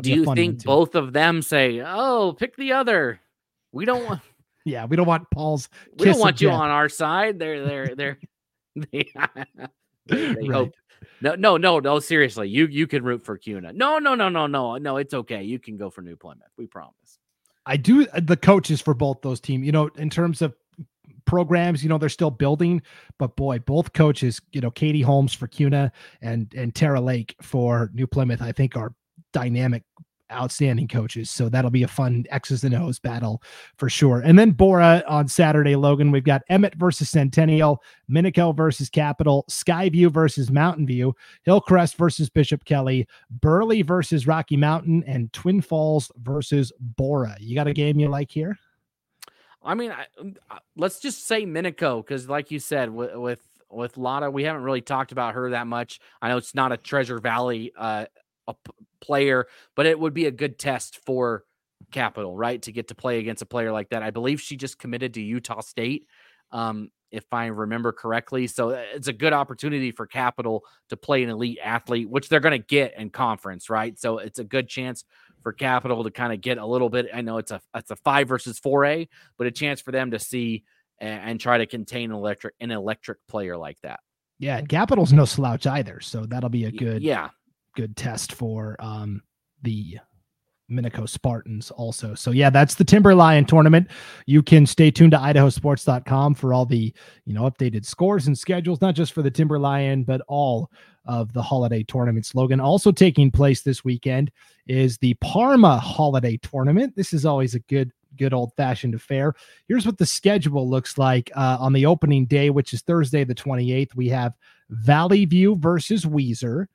Do 0.00 0.10
you 0.12 0.24
think 0.36 0.62
both 0.62 0.94
of 0.94 1.12
them 1.12 1.42
say, 1.42 1.82
"Oh, 1.84 2.32
pick 2.38 2.54
the 2.56 2.72
other"? 2.72 3.18
We 3.72 3.86
don't 3.86 4.04
want. 4.06 4.20
yeah, 4.64 4.84
we 4.84 4.94
don't 4.96 5.06
want 5.08 5.28
Paul's. 5.34 5.68
We 5.98 6.04
don't 6.06 6.20
want 6.20 6.40
you 6.40 6.48
death. 6.50 6.60
on 6.60 6.70
our 6.70 6.88
side. 6.88 7.40
They're 7.40 7.64
they're 7.66 7.94
they're. 7.96 8.18
They, 8.76 9.10
they, 9.12 9.64
they 10.06 10.34
Right. 10.34 10.52
hope. 10.52 10.72
No, 11.20 11.34
no, 11.34 11.56
no, 11.56 11.78
no. 11.78 11.98
Seriously, 11.98 12.48
you 12.48 12.66
you 12.66 12.86
can 12.86 13.02
root 13.02 13.24
for 13.24 13.36
Kuna. 13.36 13.72
No, 13.72 13.98
no, 13.98 14.14
no, 14.14 14.28
no, 14.28 14.46
no, 14.46 14.76
no. 14.76 14.96
It's 14.96 15.14
okay. 15.14 15.42
You 15.42 15.58
can 15.58 15.76
go 15.76 15.90
for 15.90 16.02
New 16.02 16.16
Plymouth. 16.16 16.48
We 16.56 16.66
promise. 16.66 17.18
I 17.66 17.76
do 17.76 18.06
uh, 18.14 18.20
the 18.22 18.36
coaches 18.36 18.80
for 18.80 18.94
both 18.94 19.20
those 19.22 19.40
teams. 19.40 19.66
You 19.66 19.72
know, 19.72 19.88
in 19.96 20.10
terms 20.10 20.42
of 20.42 20.54
programs, 21.26 21.82
you 21.82 21.88
know, 21.88 21.98
they're 21.98 22.08
still 22.08 22.30
building, 22.30 22.80
but 23.18 23.36
boy, 23.36 23.58
both 23.58 23.92
coaches, 23.92 24.40
you 24.52 24.60
know, 24.60 24.70
Katie 24.70 25.02
Holmes 25.02 25.34
for 25.34 25.46
KUNA 25.46 25.92
and 26.22 26.52
and 26.54 26.74
Tara 26.74 27.00
Lake 27.00 27.36
for 27.42 27.90
New 27.92 28.06
Plymouth, 28.06 28.40
I 28.40 28.52
think 28.52 28.76
are 28.76 28.94
dynamic, 29.32 29.82
outstanding 30.32 30.88
coaches. 30.88 31.30
So 31.30 31.48
that'll 31.48 31.70
be 31.70 31.82
a 31.82 31.88
fun 31.88 32.24
X's 32.30 32.64
and 32.64 32.74
O's 32.74 32.98
battle 32.98 33.42
for 33.76 33.88
sure. 33.88 34.20
And 34.20 34.38
then 34.38 34.50
Borah 34.50 35.02
on 35.06 35.28
Saturday, 35.28 35.76
Logan, 35.76 36.10
we've 36.10 36.24
got 36.24 36.42
Emmett 36.48 36.74
versus 36.74 37.08
Centennial, 37.08 37.82
Minico 38.10 38.54
versus 38.56 38.88
Capital, 38.88 39.44
Skyview 39.48 40.10
versus 40.10 40.50
Mountain 40.50 40.86
View, 40.86 41.14
Hillcrest 41.44 41.96
versus 41.96 42.28
Bishop 42.28 42.64
Kelly, 42.64 43.06
Burley 43.30 43.82
versus 43.82 44.26
Rocky 44.26 44.56
Mountain, 44.56 45.04
and 45.06 45.32
Twin 45.32 45.60
Falls 45.60 46.10
versus 46.22 46.72
Borah. 46.80 47.36
You 47.40 47.54
got 47.54 47.66
a 47.66 47.72
game 47.72 47.98
you 47.98 48.08
like 48.08 48.30
here? 48.30 48.58
I 49.62 49.74
mean, 49.74 49.90
I, 49.90 50.06
um, 50.20 50.34
uh, 50.50 50.58
let's 50.76 51.00
just 51.00 51.26
say 51.26 51.44
Minico 51.44 52.04
because, 52.04 52.28
like 52.28 52.50
you 52.50 52.58
said, 52.58 52.90
with 52.90 53.14
with 53.14 53.40
with 53.70 53.96
we 53.96 54.44
haven't 54.44 54.62
really 54.62 54.80
talked 54.80 55.12
about 55.12 55.34
her 55.34 55.50
that 55.50 55.66
much. 55.66 56.00
I 56.22 56.28
know 56.28 56.36
it's 56.36 56.54
not 56.54 56.72
a 56.72 56.76
Treasure 56.76 57.18
Valley 57.18 57.72
uh, 57.76 58.06
a 58.48 58.54
p- 58.54 58.72
player, 59.00 59.46
but 59.76 59.86
it 59.86 59.98
would 59.98 60.14
be 60.14 60.26
a 60.26 60.32
good 60.32 60.58
test 60.58 60.98
for 61.06 61.44
Capital, 61.92 62.36
right, 62.36 62.60
to 62.62 62.72
get 62.72 62.88
to 62.88 62.94
play 62.96 63.20
against 63.20 63.42
a 63.42 63.46
player 63.46 63.70
like 63.70 63.90
that. 63.90 64.02
I 64.02 64.10
believe 64.10 64.40
she 64.40 64.56
just 64.56 64.78
committed 64.78 65.14
to 65.14 65.22
Utah 65.22 65.60
State, 65.60 66.06
um, 66.50 66.90
if 67.12 67.24
I 67.32 67.46
remember 67.46 67.92
correctly. 67.92 68.46
So 68.48 68.70
uh, 68.70 68.82
it's 68.94 69.08
a 69.08 69.12
good 69.12 69.32
opportunity 69.32 69.92
for 69.92 70.06
Capital 70.06 70.64
to 70.88 70.96
play 70.96 71.22
an 71.22 71.30
elite 71.30 71.58
athlete, 71.62 72.10
which 72.10 72.28
they're 72.28 72.40
going 72.40 72.60
to 72.60 72.66
get 72.66 72.98
in 72.98 73.10
conference, 73.10 73.70
right? 73.70 73.98
So 73.98 74.18
it's 74.18 74.40
a 74.40 74.44
good 74.44 74.68
chance 74.68 75.04
for 75.42 75.52
Capital 75.52 76.02
to 76.04 76.10
kind 76.10 76.32
of 76.32 76.40
get 76.40 76.58
a 76.58 76.66
little 76.66 76.90
bit. 76.90 77.06
I 77.14 77.20
know 77.20 77.38
it's 77.38 77.52
a 77.52 77.60
it's 77.74 77.90
a 77.90 77.96
five 77.96 78.28
versus 78.28 78.58
four 78.58 78.84
A, 78.84 79.08
but 79.36 79.46
a 79.46 79.50
chance 79.50 79.80
for 79.80 79.92
them 79.92 80.10
to 80.10 80.18
see 80.18 80.64
and, 80.98 81.30
and 81.30 81.40
try 81.40 81.58
to 81.58 81.66
contain 81.66 82.10
an 82.10 82.16
electric 82.16 82.54
an 82.60 82.70
electric 82.70 83.18
player 83.28 83.56
like 83.56 83.78
that. 83.82 84.00
Yeah, 84.38 84.58
and 84.58 84.68
Capital's 84.68 85.12
no 85.12 85.24
slouch 85.24 85.66
either, 85.66 86.00
so 86.00 86.26
that'll 86.26 86.50
be 86.50 86.64
a 86.64 86.70
good 86.70 87.02
yeah. 87.02 87.30
Good 87.78 87.96
test 87.96 88.32
for 88.32 88.74
um 88.80 89.22
the 89.62 89.98
Minico 90.68 91.08
Spartans 91.08 91.70
also. 91.70 92.12
So 92.16 92.32
yeah, 92.32 92.50
that's 92.50 92.74
the 92.74 92.84
Timberline 92.84 93.44
tournament. 93.44 93.86
You 94.26 94.42
can 94.42 94.66
stay 94.66 94.90
tuned 94.90 95.12
to 95.12 95.16
idahosports.com 95.18 96.34
for 96.34 96.52
all 96.52 96.66
the, 96.66 96.92
you 97.24 97.34
know, 97.34 97.48
updated 97.48 97.86
scores 97.86 98.26
and 98.26 98.36
schedules, 98.36 98.80
not 98.80 98.96
just 98.96 99.12
for 99.12 99.22
the 99.22 99.30
Timberline, 99.30 100.02
but 100.02 100.22
all 100.26 100.72
of 101.06 101.32
the 101.32 101.40
holiday 101.40 101.84
tournaments. 101.84 102.34
Logan 102.34 102.58
also 102.58 102.90
taking 102.90 103.30
place 103.30 103.62
this 103.62 103.84
weekend 103.84 104.32
is 104.66 104.98
the 104.98 105.14
Parma 105.22 105.78
holiday 105.78 106.36
tournament. 106.38 106.96
This 106.96 107.12
is 107.12 107.24
always 107.24 107.54
a 107.54 107.60
good 107.60 107.92
good 108.16 108.34
old 108.34 108.52
fashioned 108.56 108.94
affair. 108.94 109.34
Here's 109.68 109.86
what 109.86 109.98
the 109.98 110.06
schedule 110.06 110.68
looks 110.68 110.98
like 110.98 111.30
uh, 111.36 111.56
on 111.60 111.72
the 111.72 111.86
opening 111.86 112.26
day, 112.26 112.50
which 112.50 112.72
is 112.72 112.82
Thursday 112.82 113.22
the 113.22 113.34
28th. 113.34 113.94
We 113.94 114.08
have 114.08 114.34
Valley 114.70 115.24
View 115.24 115.56
versus 115.56 116.04
Weiser. 116.04 116.66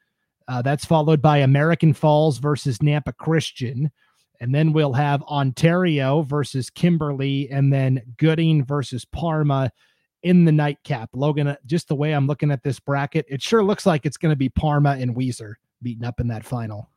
Uh, 0.47 0.61
that's 0.61 0.85
followed 0.85 1.21
by 1.21 1.39
American 1.39 1.93
Falls 1.93 2.37
versus 2.37 2.79
Nampa 2.79 3.15
Christian. 3.15 3.91
And 4.39 4.53
then 4.53 4.73
we'll 4.73 4.93
have 4.93 5.23
Ontario 5.23 6.21
versus 6.23 6.69
Kimberly, 6.69 7.49
and 7.49 7.71
then 7.71 8.01
Gooding 8.17 8.65
versus 8.65 9.05
Parma 9.05 9.71
in 10.23 10.45
the 10.45 10.51
nightcap. 10.51 11.09
Logan, 11.13 11.47
uh, 11.47 11.55
just 11.65 11.87
the 11.87 11.95
way 11.95 12.13
I'm 12.13 12.27
looking 12.27 12.51
at 12.51 12.63
this 12.63 12.79
bracket, 12.79 13.25
it 13.29 13.41
sure 13.41 13.63
looks 13.63 13.85
like 13.85 14.05
it's 14.05 14.17
going 14.17 14.31
to 14.31 14.37
be 14.37 14.49
Parma 14.49 14.97
and 14.99 15.15
Weiser 15.15 15.55
beating 15.81 16.05
up 16.05 16.19
in 16.19 16.27
that 16.29 16.43
final. 16.43 16.89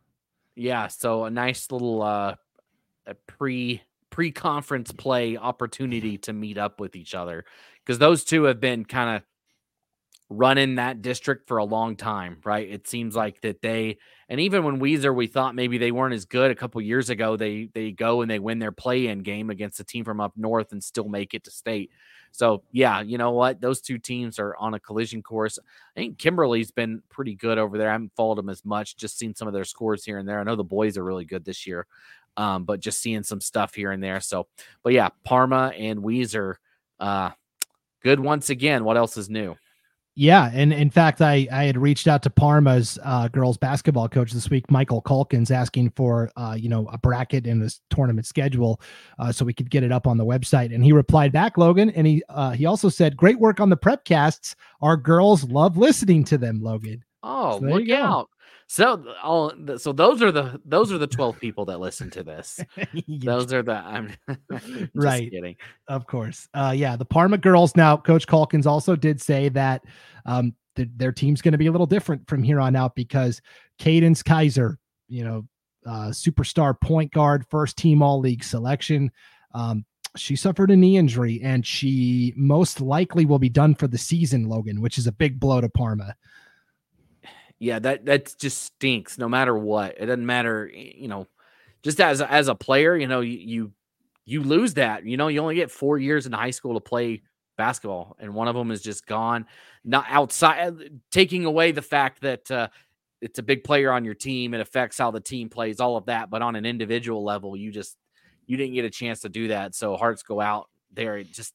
Yeah, 0.55 0.87
so 0.89 1.25
a 1.25 1.31
nice 1.31 1.71
little 1.71 2.03
uh 2.03 2.35
a 3.07 3.15
pre 3.27 3.83
pre 4.11 4.33
conference 4.33 4.93
play 4.93 5.37
opportunity 5.37 6.19
to 6.19 6.33
meet 6.33 6.59
up 6.59 6.81
with 6.81 6.97
each 6.97 7.15
other 7.15 7.45
because 7.85 7.99
those 7.99 8.25
two 8.25 8.45
have 8.45 8.61
been 8.61 8.85
kind 8.85 9.17
of 9.17 9.23
running 10.29 10.75
that 10.75 11.03
district 11.03 11.47
for 11.47 11.59
a 11.59 11.65
long 11.65 11.95
time, 11.95 12.39
right? 12.45 12.69
It 12.69 12.89
seems 12.89 13.15
like 13.15 13.41
that 13.43 13.63
they 13.63 13.99
and 14.29 14.41
even 14.41 14.65
when 14.65 14.81
Weiser 14.81 15.15
we 15.15 15.29
thought 15.29 15.55
maybe 15.55 15.79
they 15.79 15.93
weren't 15.93 16.15
as 16.15 16.25
good 16.25 16.51
a 16.51 16.55
couple 16.55 16.81
years 16.81 17.11
ago, 17.11 17.37
they 17.37 17.69
they 17.75 17.93
go 17.93 18.23
and 18.23 18.31
they 18.31 18.41
win 18.41 18.59
their 18.59 18.73
play-in 18.73 19.21
game 19.21 19.51
against 19.51 19.79
a 19.79 19.85
team 19.85 20.05
from 20.05 20.21
up 20.21 20.33
north 20.37 20.73
and 20.73 20.83
still 20.83 21.09
make 21.09 21.33
it 21.35 21.45
to 21.45 21.51
state. 21.51 21.91
So 22.33 22.65
yeah, 22.73 23.03
you 23.03 23.19
know 23.19 23.31
what? 23.31 23.61
Those 23.61 23.81
two 23.81 23.99
teams 23.99 24.41
are 24.41 24.57
on 24.57 24.75
a 24.75 24.81
collision 24.81 25.23
course. 25.23 25.61
I 25.97 26.01
think 26.01 26.19
Kimberly's 26.19 26.73
been 26.73 27.03
pretty 27.09 27.37
good 27.37 27.57
over 27.57 27.79
there. 27.79 27.89
I 27.89 27.93
haven't 27.93 28.17
followed 28.17 28.39
them 28.39 28.49
as 28.49 28.65
much, 28.65 28.97
just 28.97 29.19
seen 29.19 29.35
some 29.35 29.47
of 29.47 29.55
their 29.55 29.65
scores 29.65 30.05
here 30.05 30.19
and 30.19 30.29
there. 30.29 30.41
I 30.41 30.43
know 30.43 30.57
the 30.57 30.65
boys 30.65 30.99
are 30.99 31.05
really 31.05 31.25
good 31.25 31.45
this 31.45 31.69
year, 31.69 31.87
um, 32.37 32.65
but 32.65 32.81
just 32.81 33.01
seeing 33.01 33.23
some 33.23 33.41
stuff 33.41 33.75
here 33.75 33.93
and 33.93 34.03
there. 34.03 34.21
So, 34.21 34.49
but 34.83 34.93
yeah, 34.93 35.11
Parma 35.25 35.73
and 35.79 36.01
Weiser, 36.01 36.57
uh, 36.99 37.31
good 38.03 38.19
once 38.19 38.51
again. 38.51 38.83
What 38.83 38.97
else 38.97 39.17
is 39.17 39.31
new? 39.31 39.57
Yeah, 40.19 40.51
and 40.55 40.73
in 40.73 40.89
fact, 40.89 41.21
I 41.21 41.47
I 41.53 41.65
had 41.65 41.77
reached 41.77 42.09
out 42.09 42.23
to 42.23 42.31
Parma's 42.31 42.99
uh, 43.05 43.29
girls 43.29 43.59
basketball 43.59 44.09
coach 44.09 44.33
this 44.33 44.49
week, 44.49 44.71
Michael 44.71 45.03
Culkins, 45.03 45.51
asking 45.51 45.91
for 45.91 46.31
uh, 46.37 46.57
you 46.59 46.71
know 46.71 46.89
a 46.91 46.97
bracket 46.97 47.47
in 47.47 47.61
this 47.61 47.83
tournament 47.91 48.27
schedule, 48.27 48.81
uh, 49.19 49.31
so 49.31 49.45
we 49.45 49.53
could 49.53 49.69
get 49.71 49.83
it 49.83 49.93
up 49.93 50.07
on 50.07 50.17
the 50.17 50.25
website. 50.25 50.75
And 50.75 50.83
he 50.83 50.93
replied 50.93 51.33
back, 51.33 51.59
Logan, 51.59 51.91
and 51.91 52.07
he 52.07 52.23
uh, 52.31 52.53
he 52.53 52.65
also 52.65 52.89
said, 52.89 53.15
"Great 53.15 53.39
work 53.39 53.61
on 53.61 53.69
the 53.69 53.77
prep 53.77 54.07
casts. 54.07 54.57
Our 54.81 54.97
girls 54.97 55.45
love 55.45 55.77
listening 55.77 56.25
to 56.25 56.39
them, 56.39 56.63
Logan." 56.63 57.05
Oh, 57.23 57.59
So 57.61 57.67
look 57.67 57.91
out. 57.91 58.31
So 58.69 59.05
all 59.23 59.53
so 59.79 59.93
those 59.93 60.23
are 60.23 60.33
the 60.33 60.61
those 60.65 60.93
are 60.93 60.99
the 60.99 61.07
12 61.07 61.39
people 61.41 61.65
that 61.67 61.79
listen 61.79 62.11
to 62.11 62.23
this. 62.23 62.61
those 63.07 63.53
are 63.53 63.63
the 63.63 63.75
I'm 63.75 64.13
right. 64.95 65.31
kidding. 65.31 65.57
Of 65.89 66.07
course. 66.07 66.49
Uh 66.53 66.75
yeah, 66.77 66.97
the 66.97 67.05
Parma 67.05 67.39
girls 67.39 67.77
now 67.77 67.97
coach 67.97 68.27
Calkins 68.27 68.67
also 68.67 68.97
did 68.97 69.21
say 69.21 69.49
that 69.51 69.85
um 70.25 70.53
th- 70.75 70.89
their 70.97 71.13
team's 71.13 71.43
going 71.43 71.53
to 71.53 71.59
be 71.59 71.67
a 71.69 71.73
little 71.73 71.87
different 71.87 72.29
from 72.29 72.43
here 72.43 72.61
on 72.61 72.75
out 72.75 72.95
because 72.97 73.41
Cadence 73.79 74.23
Kaiser, 74.23 74.79
you 75.09 75.23
know, 75.25 75.45
uh 75.87 76.09
superstar 76.11 76.79
point 76.81 77.13
guard, 77.13 77.47
first 77.49 77.77
team 77.77 78.03
all 78.03 78.19
league 78.19 78.43
selection. 78.43 79.13
Um 79.55 79.85
she 80.17 80.35
suffered 80.35 80.71
a 80.71 80.77
knee 80.77 80.97
injury 80.97 81.41
and 81.43 81.65
she 81.65 82.33
most 82.37 82.81
likely 82.81 83.27
will 83.27 83.39
be 83.39 83.51
done 83.51 83.75
for 83.75 83.87
the 83.87 83.99
season, 83.99 84.49
Logan, 84.49 84.81
which 84.81 84.99
is 84.99 85.07
a 85.07 85.13
big 85.13 85.39
blow 85.39 85.61
to 85.61 85.69
Parma 85.69 86.17
yeah, 87.59 87.79
that 87.79 88.05
that 88.07 88.35
just 88.39 88.63
stinks. 88.63 89.19
No 89.19 89.29
matter 89.29 89.57
what, 89.57 89.95
it 89.99 90.07
doesn't 90.07 90.27
matter. 90.27 90.71
You 90.73 91.09
know, 91.09 91.27
just 91.83 92.01
as 92.01 92.21
as 92.21 92.49
a 92.49 92.55
player, 92.55 92.97
you 92.97 93.07
know, 93.07 93.21
you 93.21 93.39
you, 93.39 93.73
you 94.25 94.43
lose 94.43 94.75
that. 94.75 95.05
You 95.07 95.17
know, 95.17 95.29
you 95.29 95.41
only 95.41 95.55
get 95.55 95.71
four 95.71 95.99
years 95.99 96.27
in 96.27 96.33
high 96.33 96.51
school 96.51 96.75
to 96.75 96.81
play 96.81 97.23
basketball, 97.57 98.17
and 98.19 98.35
one 98.35 98.49
of 98.49 98.55
them 98.55 98.71
is 98.71 98.83
just 98.83 99.07
gone. 99.07 99.47
Not 99.85 100.05
outside, 100.09 100.69
uh, 100.69 100.73
taking 101.11 101.45
away 101.45 101.73
the 101.73 101.83
fact 101.83 102.21
that 102.23 102.51
uh, 102.51 102.69
it's 103.23 103.39
a 103.39 103.43
big 103.43 103.65
player 103.65 103.91
on 103.93 104.05
your 104.05 104.15
team. 104.15 104.53
It 104.53 104.61
affects 104.61 104.99
how 104.99 105.11
the 105.11 105.21
team 105.21 105.49
plays, 105.49 105.81
all 105.81 105.97
of 105.97 106.07
that. 106.07 106.29
But 106.29 106.43
on 106.43 106.57
an 106.57 106.67
individual 106.67 107.25
level, 107.25 107.57
you 107.57 107.73
just 107.73 107.97
you 108.47 108.59
didn't 108.59 108.75
get 108.75 108.85
a 108.85 108.91
chance 108.91 109.21
to 109.21 109.31
do 109.31 109.49
that. 109.49 109.75
So 109.75 109.97
hearts 109.97 110.23
go 110.23 110.41
out 110.43 110.69
there. 110.93 111.17
It 111.17 111.33
just 111.33 111.55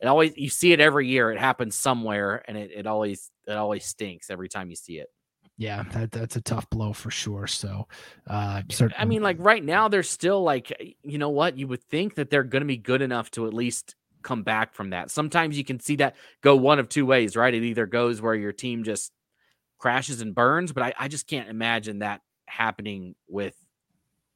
it 0.00 0.06
always 0.06 0.32
you 0.36 0.48
see 0.48 0.72
it 0.72 0.80
every 0.80 1.06
year. 1.06 1.30
It 1.30 1.38
happens 1.38 1.76
somewhere, 1.76 2.42
and 2.48 2.56
it, 2.56 2.72
it 2.74 2.86
always 2.88 3.30
it 3.46 3.52
always 3.52 3.84
stinks 3.84 4.28
every 4.28 4.48
time 4.48 4.70
you 4.70 4.76
see 4.76 4.98
it 4.98 5.08
yeah, 5.58 5.84
that, 5.92 6.12
that's 6.12 6.36
a 6.36 6.40
tough 6.40 6.68
blow 6.68 6.92
for 6.92 7.10
sure. 7.10 7.46
So, 7.46 7.88
uh, 8.26 8.62
certainly. 8.70 8.96
I 8.98 9.04
mean, 9.06 9.22
like 9.22 9.36
right 9.38 9.64
now, 9.64 9.88
they're 9.88 10.02
still 10.02 10.42
like, 10.42 10.96
you 11.02 11.18
know 11.18 11.30
what? 11.30 11.56
You 11.56 11.66
would 11.68 11.82
think 11.82 12.16
that 12.16 12.30
they're 12.30 12.42
going 12.42 12.60
to 12.60 12.66
be 12.66 12.76
good 12.76 13.00
enough 13.00 13.30
to 13.32 13.46
at 13.46 13.54
least 13.54 13.94
come 14.22 14.42
back 14.42 14.74
from 14.74 14.90
that. 14.90 15.10
Sometimes 15.10 15.56
you 15.56 15.64
can 15.64 15.80
see 15.80 15.96
that 15.96 16.16
go 16.42 16.56
one 16.56 16.78
of 16.78 16.88
two 16.88 17.06
ways, 17.06 17.36
right? 17.36 17.54
It 17.54 17.62
either 17.62 17.86
goes 17.86 18.20
where 18.20 18.34
your 18.34 18.52
team 18.52 18.84
just 18.84 19.12
crashes 19.78 20.20
and 20.20 20.34
burns, 20.34 20.72
but 20.72 20.82
I, 20.82 20.94
I 20.98 21.08
just 21.08 21.26
can't 21.26 21.48
imagine 21.48 22.00
that 22.00 22.20
happening 22.46 23.14
with 23.28 23.54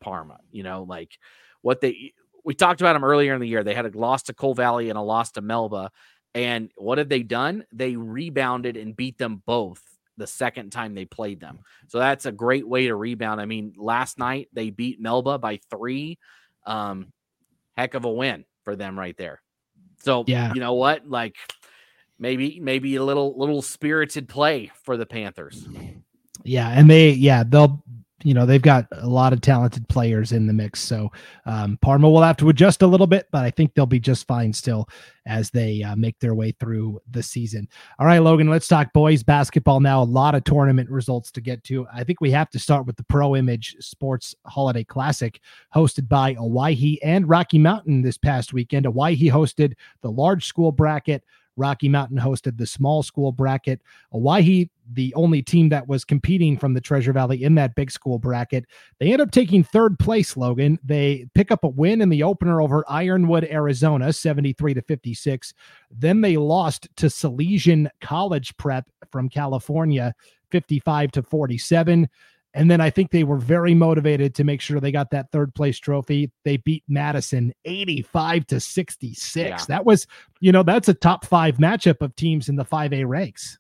Parma. 0.01 0.39
You 0.53 0.63
know, 0.63 0.85
like 0.85 1.19
what 1.61 1.83
they 1.83 2.15
we 2.45 2.55
talked 2.55 2.81
about 2.81 2.95
them 2.95 3.05
earlier 3.05 3.35
in 3.35 3.41
the 3.41 3.49
year. 3.49 3.63
They 3.63 3.75
had 3.75 3.85
a 3.85 3.99
loss 3.99 4.23
to 4.25 4.33
Cole 4.33 4.55
Valley 4.55 4.89
and 4.89 4.99
a 4.99 5.03
loss 5.03 5.33
to 5.33 5.43
Melba. 5.43 5.91
And 6.35 6.71
what 6.77 6.99
have 6.99 7.09
they 7.09 7.23
done? 7.23 7.65
They 7.73 7.97
rebounded 7.97 8.77
and 8.77 8.97
beat 8.97 9.19
them 9.19 9.43
both 9.45 9.83
the 10.21 10.27
second 10.27 10.71
time 10.71 10.95
they 10.95 11.05
played 11.05 11.41
them. 11.41 11.59
So 11.89 11.99
that's 11.99 12.27
a 12.27 12.33
great 12.33 12.69
way 12.69 12.87
to 12.87 12.95
rebound. 12.95 13.41
I 13.41 13.47
mean, 13.47 13.73
last 13.77 14.19
night 14.19 14.49
they 14.53 14.71
beat 14.71 15.01
Melba 15.01 15.39
by 15.39 15.59
three. 15.71 16.19
Um, 16.65 17.13
heck 17.77 17.95
of 17.95 18.05
a 18.05 18.11
win 18.11 18.45
for 18.63 18.77
them 18.77 18.97
right 18.97 19.17
there. 19.17 19.43
So 20.03 20.25
yeah, 20.27 20.53
you 20.55 20.61
know 20.61 20.75
what? 20.75 21.09
Like 21.09 21.37
maybe 22.19 22.61
maybe 22.61 22.97
a 22.97 23.03
little 23.03 23.37
little 23.37 23.63
spirited 23.63 24.29
play 24.29 24.71
for 24.85 24.97
the 24.97 25.07
Panthers. 25.07 25.67
Yeah, 26.45 26.69
and 26.69 26.89
they 26.89 27.11
yeah 27.11 27.43
they'll 27.43 27.83
you 28.23 28.35
know 28.35 28.47
they've 28.47 28.63
got 28.63 28.87
a 28.93 29.07
lot 29.07 29.33
of 29.33 29.41
talented 29.41 29.89
players 29.89 30.33
in 30.33 30.47
the 30.47 30.53
mix. 30.53 30.81
So 30.81 31.11
um, 31.47 31.79
parma 31.83 32.09
will 32.09 32.23
have 32.23 32.37
to 32.39 32.49
adjust 32.49 32.83
a 32.83 32.87
little 32.87 33.07
bit 33.07 33.27
but 33.31 33.45
i 33.45 33.51
think 33.51 33.75
they'll 33.75 33.87
be 33.87 34.01
just 34.01 34.27
fine 34.27 34.53
still 34.53 34.89
as 35.27 35.51
they 35.51 35.83
uh, 35.83 35.95
make 35.97 36.19
their 36.19 36.35
way 36.35 36.53
through 36.53 37.01
the 37.11 37.23
season. 37.23 37.69
All 37.99 38.07
right 38.07 38.19
logan 38.19 38.49
let's 38.49 38.69
talk 38.69 38.93
boys 38.93 39.23
basketball 39.23 39.81
now. 39.81 40.03
A 40.03 40.05
lot 40.05 40.35
of 40.35 40.45
tournament 40.45 40.91
results 40.91 41.31
to 41.33 41.41
get 41.41 41.63
to. 41.65 41.87
I 41.93 42.05
think 42.05 42.21
we 42.21 42.31
have 42.31 42.51
to 42.51 42.59
start 42.59 42.87
with 42.87 42.97
the 42.97 43.05
pro 43.05 43.37
image 43.37 43.77
sports 43.81 44.35
holiday 44.47 44.85
classic 44.85 45.41
hosted 45.75 46.09
by 46.09 46.35
Owyhee 46.37 47.01
and 47.03 47.29
rocky 47.29 47.59
mountain 47.59 48.03
this 48.03 48.19
past 48.19 48.53
weekend. 48.53 48.87
Owyhee 48.87 49.31
hosted 49.31 49.75
the 50.03 50.11
large 50.11 50.47
school 50.47 50.73
bracket. 50.73 51.25
Rocky 51.57 51.89
Mountain 51.89 52.19
hosted 52.19 52.57
the 52.57 52.67
small 52.67 53.03
school 53.03 53.33
bracket. 53.33 53.83
Owyhee, 54.13 54.71
the 54.93 55.15
only 55.15 55.43
team 55.43 55.69
that 55.69 55.89
was 55.89 56.05
competing 56.05 56.57
from 56.57 56.75
the 56.75 56.81
Treasure 56.81 57.13
Valley 57.13 57.43
in 57.43 57.55
that 57.55 57.75
big 57.75 57.91
school 57.91 58.19
bracket, 58.19 58.67
they 58.99 59.13
end 59.13 59.23
up 59.23 59.31
taking 59.31 59.63
third 59.63 59.99
place, 59.99 60.37
Logan. 60.37 60.79
They 60.83 61.27
pick 61.35 61.51
up 61.51 61.65
a 61.65 61.69
win 61.69 62.01
in 62.01 62.09
the 62.09 62.23
opener 62.23 62.61
over 62.61 62.85
Ironwood, 62.89 63.45
Arizona, 63.45 64.13
73 64.13 64.75
to 64.75 64.83
56. 64.83 65.55
Then 65.91 66.21
they 66.21 66.37
lost 66.37 66.89
to 66.97 67.07
Salesian 67.07 67.89
College 68.01 68.57
Prep 68.57 68.89
from 69.11 69.29
California, 69.29 70.15
55 70.51 71.13
to 71.13 71.23
47. 71.23 72.09
And 72.53 72.69
then 72.69 72.81
I 72.81 72.91
think 72.91 73.11
they 73.11 73.23
were 73.23 73.37
very 73.37 73.75
motivated 73.75 74.35
to 74.35 74.45
make 74.45 74.61
sure 74.61 74.81
they 74.81 74.91
got 74.91 75.11
that 75.11 75.31
third 75.31 75.55
place 75.55 75.79
trophy. 75.79 76.33
They 76.45 76.57
beat 76.57 76.83
Madison 76.89 77.55
85 77.65 78.47
to 78.49 78.61
66. 78.61 79.37
Yeah. 79.37 79.57
That 79.69 79.85
was, 79.85 80.09
you 80.41 80.51
know, 80.51 80.65
that's 80.65 80.89
a 80.89 80.95
top 80.95 81.25
five 81.25 81.59
matchup 81.59 82.01
of 82.01 82.17
teams 82.17 82.49
in 82.49 82.57
the 82.57 82.65
5A 82.65 83.07
ranks. 83.07 83.60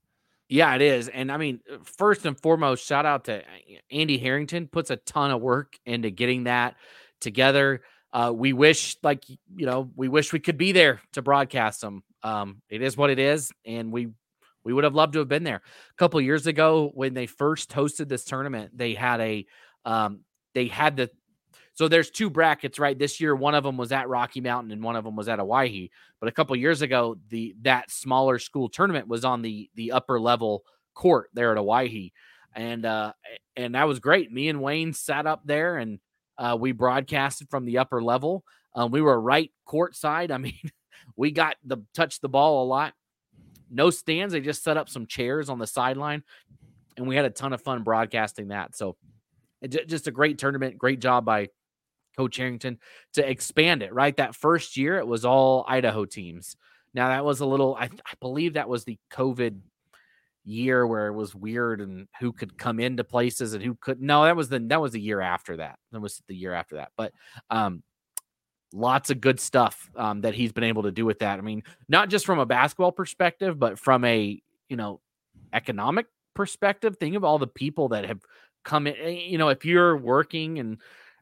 Yeah, 0.50 0.74
it 0.74 0.82
is. 0.82 1.08
And 1.08 1.30
I 1.30 1.36
mean, 1.36 1.60
first 1.84 2.26
and 2.26 2.38
foremost, 2.38 2.84
shout 2.84 3.06
out 3.06 3.26
to 3.26 3.38
uh, 3.38 3.42
Andy 3.92 4.18
Harrington, 4.18 4.66
puts 4.66 4.90
a 4.90 4.96
ton 4.96 5.30
of 5.30 5.40
work 5.40 5.78
into 5.86 6.10
getting 6.10 6.44
that 6.44 6.74
together. 7.20 7.82
Uh, 8.12 8.32
we 8.34 8.52
wish, 8.52 8.96
like, 9.04 9.22
you 9.28 9.64
know, 9.64 9.92
we 9.94 10.08
wish 10.08 10.32
we 10.32 10.40
could 10.40 10.58
be 10.58 10.72
there 10.72 11.00
to 11.12 11.22
broadcast 11.22 11.80
them. 11.80 12.02
Um, 12.24 12.62
it 12.68 12.82
is 12.82 12.96
what 12.96 13.10
it 13.10 13.20
is. 13.20 13.52
And 13.64 13.92
we 13.92 14.08
we 14.64 14.72
would 14.72 14.82
have 14.82 14.94
loved 14.94 15.12
to 15.12 15.20
have 15.20 15.28
been 15.28 15.44
there. 15.44 15.62
A 15.90 15.94
couple 15.96 16.20
years 16.20 16.48
ago, 16.48 16.90
when 16.94 17.14
they 17.14 17.26
first 17.26 17.70
hosted 17.70 18.08
this 18.08 18.24
tournament, 18.24 18.76
they 18.76 18.94
had 18.94 19.20
a 19.20 19.46
um, 19.84 20.20
they 20.54 20.66
had 20.66 20.96
the 20.96 21.10
so 21.80 21.88
there's 21.88 22.10
two 22.10 22.28
brackets, 22.28 22.78
right? 22.78 22.98
This 22.98 23.22
year, 23.22 23.34
one 23.34 23.54
of 23.54 23.64
them 23.64 23.78
was 23.78 23.90
at 23.90 24.06
Rocky 24.06 24.42
Mountain 24.42 24.70
and 24.70 24.82
one 24.82 24.96
of 24.96 25.04
them 25.04 25.16
was 25.16 25.30
at 25.30 25.40
Owyhee. 25.40 25.90
But 26.20 26.28
a 26.28 26.32
couple 26.32 26.54
years 26.54 26.82
ago, 26.82 27.16
the 27.30 27.56
that 27.62 27.90
smaller 27.90 28.38
school 28.38 28.68
tournament 28.68 29.08
was 29.08 29.24
on 29.24 29.40
the 29.40 29.70
the 29.76 29.92
upper 29.92 30.20
level 30.20 30.62
court 30.92 31.30
there 31.32 31.52
at 31.52 31.56
Owyhee, 31.56 32.12
and 32.54 32.84
uh, 32.84 33.14
and 33.56 33.76
that 33.76 33.88
was 33.88 33.98
great. 33.98 34.30
Me 34.30 34.50
and 34.50 34.60
Wayne 34.60 34.92
sat 34.92 35.26
up 35.26 35.40
there 35.46 35.78
and 35.78 36.00
uh, 36.36 36.54
we 36.60 36.72
broadcasted 36.72 37.48
from 37.48 37.64
the 37.64 37.78
upper 37.78 38.02
level. 38.02 38.44
Um, 38.74 38.90
we 38.90 39.00
were 39.00 39.18
right 39.18 39.50
court 39.64 39.96
side. 39.96 40.30
I 40.32 40.36
mean, 40.36 40.60
we 41.16 41.30
got 41.30 41.56
the 41.64 41.78
touch 41.94 42.20
the 42.20 42.28
ball 42.28 42.62
a 42.62 42.66
lot 42.66 42.92
no 43.70 43.88
stands. 43.88 44.34
They 44.34 44.42
just 44.42 44.62
set 44.62 44.76
up 44.76 44.90
some 44.90 45.06
chairs 45.06 45.48
on 45.48 45.58
the 45.58 45.66
sideline, 45.66 46.24
and 46.98 47.06
we 47.06 47.16
had 47.16 47.24
a 47.24 47.30
ton 47.30 47.54
of 47.54 47.62
fun 47.62 47.84
broadcasting 47.84 48.48
that. 48.48 48.76
So, 48.76 48.96
just 49.66 50.08
a 50.08 50.10
great 50.10 50.36
tournament. 50.36 50.76
Great 50.76 51.00
job 51.00 51.24
by 51.24 51.48
Coach 52.16 52.36
Harrington 52.36 52.78
to 53.14 53.28
expand 53.28 53.82
it. 53.82 53.92
Right, 53.92 54.16
that 54.16 54.34
first 54.34 54.76
year 54.76 54.98
it 54.98 55.06
was 55.06 55.24
all 55.24 55.64
Idaho 55.68 56.04
teams. 56.04 56.56
Now 56.94 57.08
that 57.08 57.24
was 57.24 57.40
a 57.40 57.46
little. 57.46 57.76
I, 57.76 57.84
I 57.84 58.14
believe 58.20 58.54
that 58.54 58.68
was 58.68 58.84
the 58.84 58.98
COVID 59.12 59.60
year 60.44 60.86
where 60.86 61.06
it 61.06 61.14
was 61.14 61.34
weird 61.34 61.80
and 61.80 62.08
who 62.18 62.32
could 62.32 62.56
come 62.56 62.80
into 62.80 63.04
places 63.04 63.52
and 63.52 63.62
who 63.62 63.74
could 63.74 64.00
no 64.00 64.24
that 64.24 64.34
was 64.34 64.48
the 64.48 64.58
that 64.58 64.80
was 64.80 64.90
the 64.92 65.00
year 65.00 65.20
after 65.20 65.58
that 65.58 65.78
that 65.92 66.00
was 66.00 66.22
the 66.28 66.34
year 66.34 66.54
after 66.54 66.76
that 66.76 66.90
but 66.96 67.12
um 67.50 67.82
lots 68.72 69.10
of 69.10 69.20
good 69.20 69.40
stuff 69.40 69.90
um, 69.96 70.20
that 70.22 70.34
he's 70.34 70.52
been 70.52 70.64
able 70.64 70.84
to 70.84 70.92
do 70.92 71.04
with 71.04 71.20
that. 71.20 71.38
I 71.38 71.42
mean, 71.42 71.62
not 71.88 72.08
just 72.08 72.26
from 72.26 72.38
a 72.38 72.46
basketball 72.46 72.92
perspective, 72.92 73.58
but 73.58 73.78
from 73.78 74.04
a 74.04 74.40
you 74.68 74.76
know 74.76 75.00
economic 75.52 76.06
perspective. 76.34 76.96
Think 76.98 77.16
of 77.16 77.24
all 77.24 77.38
the 77.38 77.46
people 77.46 77.88
that 77.88 78.04
have 78.06 78.20
come 78.64 78.86
in. 78.86 78.94
Eh, 78.96 79.26
you 79.28 79.38
know, 79.38 79.48
if 79.48 79.64
you're 79.64 79.96
working 79.96 80.58
and 80.58 80.78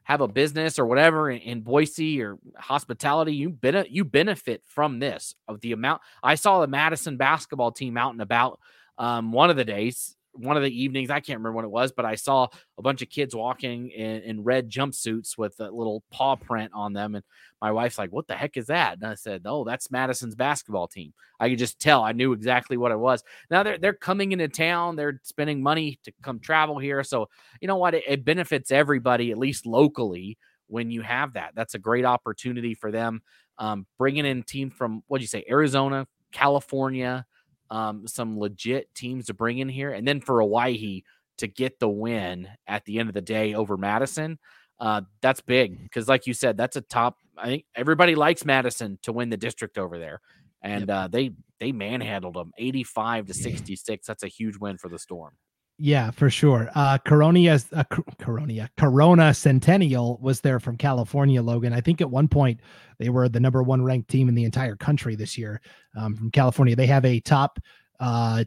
have 0.08 0.22
a 0.22 0.28
business 0.28 0.78
or 0.78 0.86
whatever 0.86 1.30
in, 1.30 1.38
in 1.38 1.60
Boise 1.60 2.22
or 2.22 2.38
hospitality, 2.56 3.34
you 3.34 3.56
you 3.90 4.04
benefit 4.04 4.62
from 4.64 4.98
this 4.98 5.34
of 5.46 5.60
the 5.60 5.72
amount. 5.72 6.00
I 6.22 6.34
saw 6.34 6.60
the 6.60 6.66
Madison 6.66 7.18
basketball 7.18 7.72
team 7.72 7.98
out 7.98 8.12
and 8.12 8.22
about 8.22 8.58
um, 8.96 9.32
one 9.32 9.50
of 9.50 9.56
the 9.56 9.66
days 9.66 10.16
one 10.38 10.56
of 10.56 10.62
the 10.62 10.82
evenings, 10.82 11.10
I 11.10 11.20
can't 11.20 11.38
remember 11.38 11.56
what 11.56 11.64
it 11.64 11.70
was, 11.70 11.92
but 11.92 12.04
I 12.04 12.14
saw 12.14 12.46
a 12.78 12.82
bunch 12.82 13.02
of 13.02 13.08
kids 13.08 13.34
walking 13.34 13.90
in, 13.90 14.22
in 14.22 14.44
red 14.44 14.70
jumpsuits 14.70 15.36
with 15.36 15.58
a 15.58 15.70
little 15.70 16.02
paw 16.10 16.36
print 16.36 16.70
on 16.74 16.92
them. 16.92 17.14
And 17.14 17.24
my 17.60 17.72
wife's 17.72 17.98
like, 17.98 18.10
What 18.10 18.26
the 18.26 18.34
heck 18.34 18.56
is 18.56 18.66
that? 18.66 18.94
And 18.94 19.06
I 19.06 19.14
said, 19.14 19.42
Oh, 19.44 19.64
that's 19.64 19.90
Madison's 19.90 20.34
basketball 20.34 20.88
team. 20.88 21.12
I 21.40 21.48
could 21.48 21.58
just 21.58 21.80
tell. 21.80 22.02
I 22.02 22.12
knew 22.12 22.32
exactly 22.32 22.76
what 22.76 22.92
it 22.92 22.98
was. 22.98 23.22
Now 23.50 23.62
they're 23.62 23.78
they're 23.78 23.92
coming 23.92 24.32
into 24.32 24.48
town, 24.48 24.96
they're 24.96 25.20
spending 25.24 25.62
money 25.62 25.98
to 26.04 26.12
come 26.22 26.40
travel 26.40 26.78
here. 26.78 27.02
So 27.04 27.28
you 27.60 27.68
know 27.68 27.76
what? 27.76 27.94
It, 27.94 28.04
it 28.06 28.24
benefits 28.24 28.70
everybody, 28.70 29.30
at 29.30 29.38
least 29.38 29.66
locally, 29.66 30.38
when 30.66 30.90
you 30.90 31.02
have 31.02 31.34
that. 31.34 31.52
That's 31.54 31.74
a 31.74 31.78
great 31.78 32.04
opportunity 32.04 32.74
for 32.74 32.90
them. 32.90 33.22
Um, 33.58 33.86
bringing 33.98 34.24
in 34.24 34.44
team 34.44 34.70
from 34.70 35.02
what 35.08 35.18
do 35.18 35.22
you 35.22 35.28
say, 35.28 35.44
Arizona, 35.48 36.06
California 36.30 37.26
um, 37.70 38.06
some 38.06 38.38
legit 38.38 38.94
teams 38.94 39.26
to 39.26 39.34
bring 39.34 39.58
in 39.58 39.68
here, 39.68 39.92
and 39.92 40.06
then 40.06 40.20
for 40.20 40.42
Owyhee 40.42 41.04
to 41.38 41.46
get 41.46 41.78
the 41.78 41.88
win 41.88 42.48
at 42.66 42.84
the 42.84 42.98
end 42.98 43.08
of 43.08 43.14
the 43.14 43.20
day 43.20 43.54
over 43.54 43.76
Madison, 43.76 44.38
uh, 44.80 45.02
that's 45.20 45.40
big 45.40 45.82
because, 45.82 46.08
like 46.08 46.26
you 46.26 46.34
said, 46.34 46.56
that's 46.56 46.76
a 46.76 46.80
top. 46.80 47.18
I 47.40 47.46
think 47.46 47.64
everybody 47.74 48.14
likes 48.14 48.44
Madison 48.44 48.98
to 49.03 49.12
win 49.12 49.31
the 49.31 49.37
district 49.37 49.79
over 49.79 49.98
there, 49.98 50.20
and 50.62 50.88
yep. 50.88 50.90
uh, 50.90 51.09
they 51.09 51.32
they 51.61 51.72
manhandled 51.72 52.34
them 52.34 52.53
eighty 52.59 52.84
five 52.84 53.26
to 53.26 53.34
sixty 53.34 53.76
six. 53.76 54.07
That's 54.07 54.22
a 54.22 54.28
huge 54.28 54.57
win 54.59 54.78
for 54.78 54.89
the 54.89 54.99
Storm. 54.99 55.34
Yeah, 55.80 56.11
for 56.11 56.28
sure. 56.28 56.68
Uh, 56.74 56.99
Corona, 56.99 57.57
uh, 57.72 57.84
Corona, 58.18 58.68
Corona 58.76 59.32
Centennial 59.32 60.18
was 60.20 60.41
there 60.41 60.59
from 60.59 60.76
California, 60.76 61.41
Logan. 61.41 61.72
I 61.72 61.80
think 61.80 62.01
at 62.01 62.11
one 62.11 62.26
point 62.26 62.61
they 62.99 63.11
were 63.11 63.28
the 63.28 63.39
number 63.39 63.62
one 63.62 63.82
ranked 63.82 64.11
team 64.11 64.28
in 64.28 64.34
the 64.34 64.43
entire 64.43 64.74
country 64.74 65.14
this 65.14 65.39
year 65.39 65.61
um, 65.97 66.16
from 66.16 66.32
California. 66.32 66.74
They 66.74 66.86
have 66.86 67.05
a 67.05 67.20
top, 67.20 67.61
uh, 68.01 68.43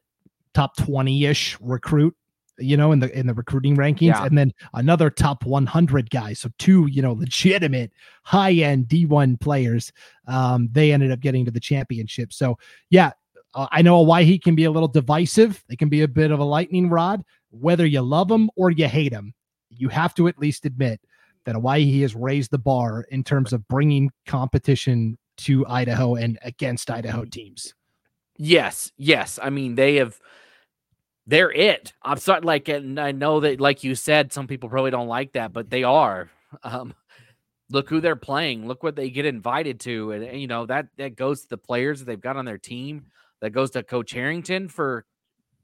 top 0.53 0.75
20 0.75 1.23
ish 1.23 1.57
recruit 1.61 2.13
you 2.61 2.77
know, 2.77 2.91
in 2.91 2.99
the 2.99 3.17
in 3.17 3.27
the 3.27 3.33
recruiting 3.33 3.75
rankings, 3.75 4.01
yeah. 4.07 4.25
and 4.25 4.37
then 4.37 4.53
another 4.73 5.09
top 5.09 5.45
100 5.45 6.09
guys. 6.09 6.39
So 6.39 6.49
two, 6.57 6.87
you 6.87 7.01
know, 7.01 7.13
legitimate 7.13 7.91
high 8.23 8.53
end 8.53 8.87
D1 8.87 9.39
players. 9.39 9.91
Um, 10.27 10.69
they 10.71 10.91
ended 10.91 11.11
up 11.11 11.19
getting 11.19 11.45
to 11.45 11.51
the 11.51 11.59
championship. 11.59 12.33
So 12.33 12.57
yeah, 12.89 13.11
uh, 13.53 13.67
I 13.71 13.81
know 13.81 13.97
Owyhee 13.97 14.39
can 14.39 14.55
be 14.55 14.65
a 14.65 14.71
little 14.71 14.87
divisive. 14.87 15.63
They 15.67 15.75
can 15.75 15.89
be 15.89 16.01
a 16.01 16.07
bit 16.07 16.31
of 16.31 16.39
a 16.39 16.43
lightning 16.43 16.89
rod, 16.89 17.23
whether 17.49 17.85
you 17.85 18.01
love 18.01 18.29
him 18.29 18.49
or 18.55 18.71
you 18.71 18.87
hate 18.87 19.11
him. 19.11 19.33
You 19.69 19.89
have 19.89 20.13
to 20.15 20.27
at 20.27 20.37
least 20.37 20.65
admit 20.65 21.01
that 21.45 21.55
Owyhee 21.55 22.01
has 22.01 22.15
raised 22.15 22.51
the 22.51 22.57
bar 22.57 23.05
in 23.09 23.23
terms 23.23 23.53
of 23.53 23.67
bringing 23.67 24.11
competition 24.25 25.17
to 25.37 25.65
Idaho 25.67 26.15
and 26.15 26.37
against 26.43 26.91
Idaho 26.91 27.25
teams. 27.25 27.73
Yes, 28.37 28.91
yes. 28.97 29.39
I 29.41 29.49
mean, 29.49 29.75
they 29.75 29.95
have 29.95 30.19
they're 31.27 31.51
it. 31.51 31.93
I'm 32.01 32.17
sorry, 32.17 32.41
like, 32.41 32.67
and 32.67 32.99
I 32.99 33.11
know 33.11 33.39
that, 33.41 33.61
like 33.61 33.83
you 33.83 33.95
said, 33.95 34.33
some 34.33 34.47
people 34.47 34.69
probably 34.69 34.91
don't 34.91 35.07
like 35.07 35.33
that, 35.33 35.53
but 35.53 35.69
they 35.69 35.83
are. 35.83 36.29
Um, 36.63 36.93
look 37.69 37.87
who 37.87 38.01
they're 38.01 38.17
playing. 38.17 38.67
Look 38.67 38.83
what 38.83 38.97
they 38.97 39.09
get 39.09 39.25
invited 39.25 39.79
to, 39.81 40.11
and, 40.11 40.21
and, 40.21 40.41
you 40.41 40.47
know 40.47 40.65
that 40.65 40.87
that 40.97 41.15
goes 41.15 41.43
to 41.43 41.47
the 41.47 41.57
players 41.57 41.99
that 41.99 42.05
they've 42.05 42.19
got 42.19 42.35
on 42.35 42.43
their 42.43 42.57
team. 42.57 43.05
That 43.39 43.51
goes 43.51 43.71
to 43.71 43.83
Coach 43.83 44.11
Harrington 44.11 44.67
for 44.67 45.05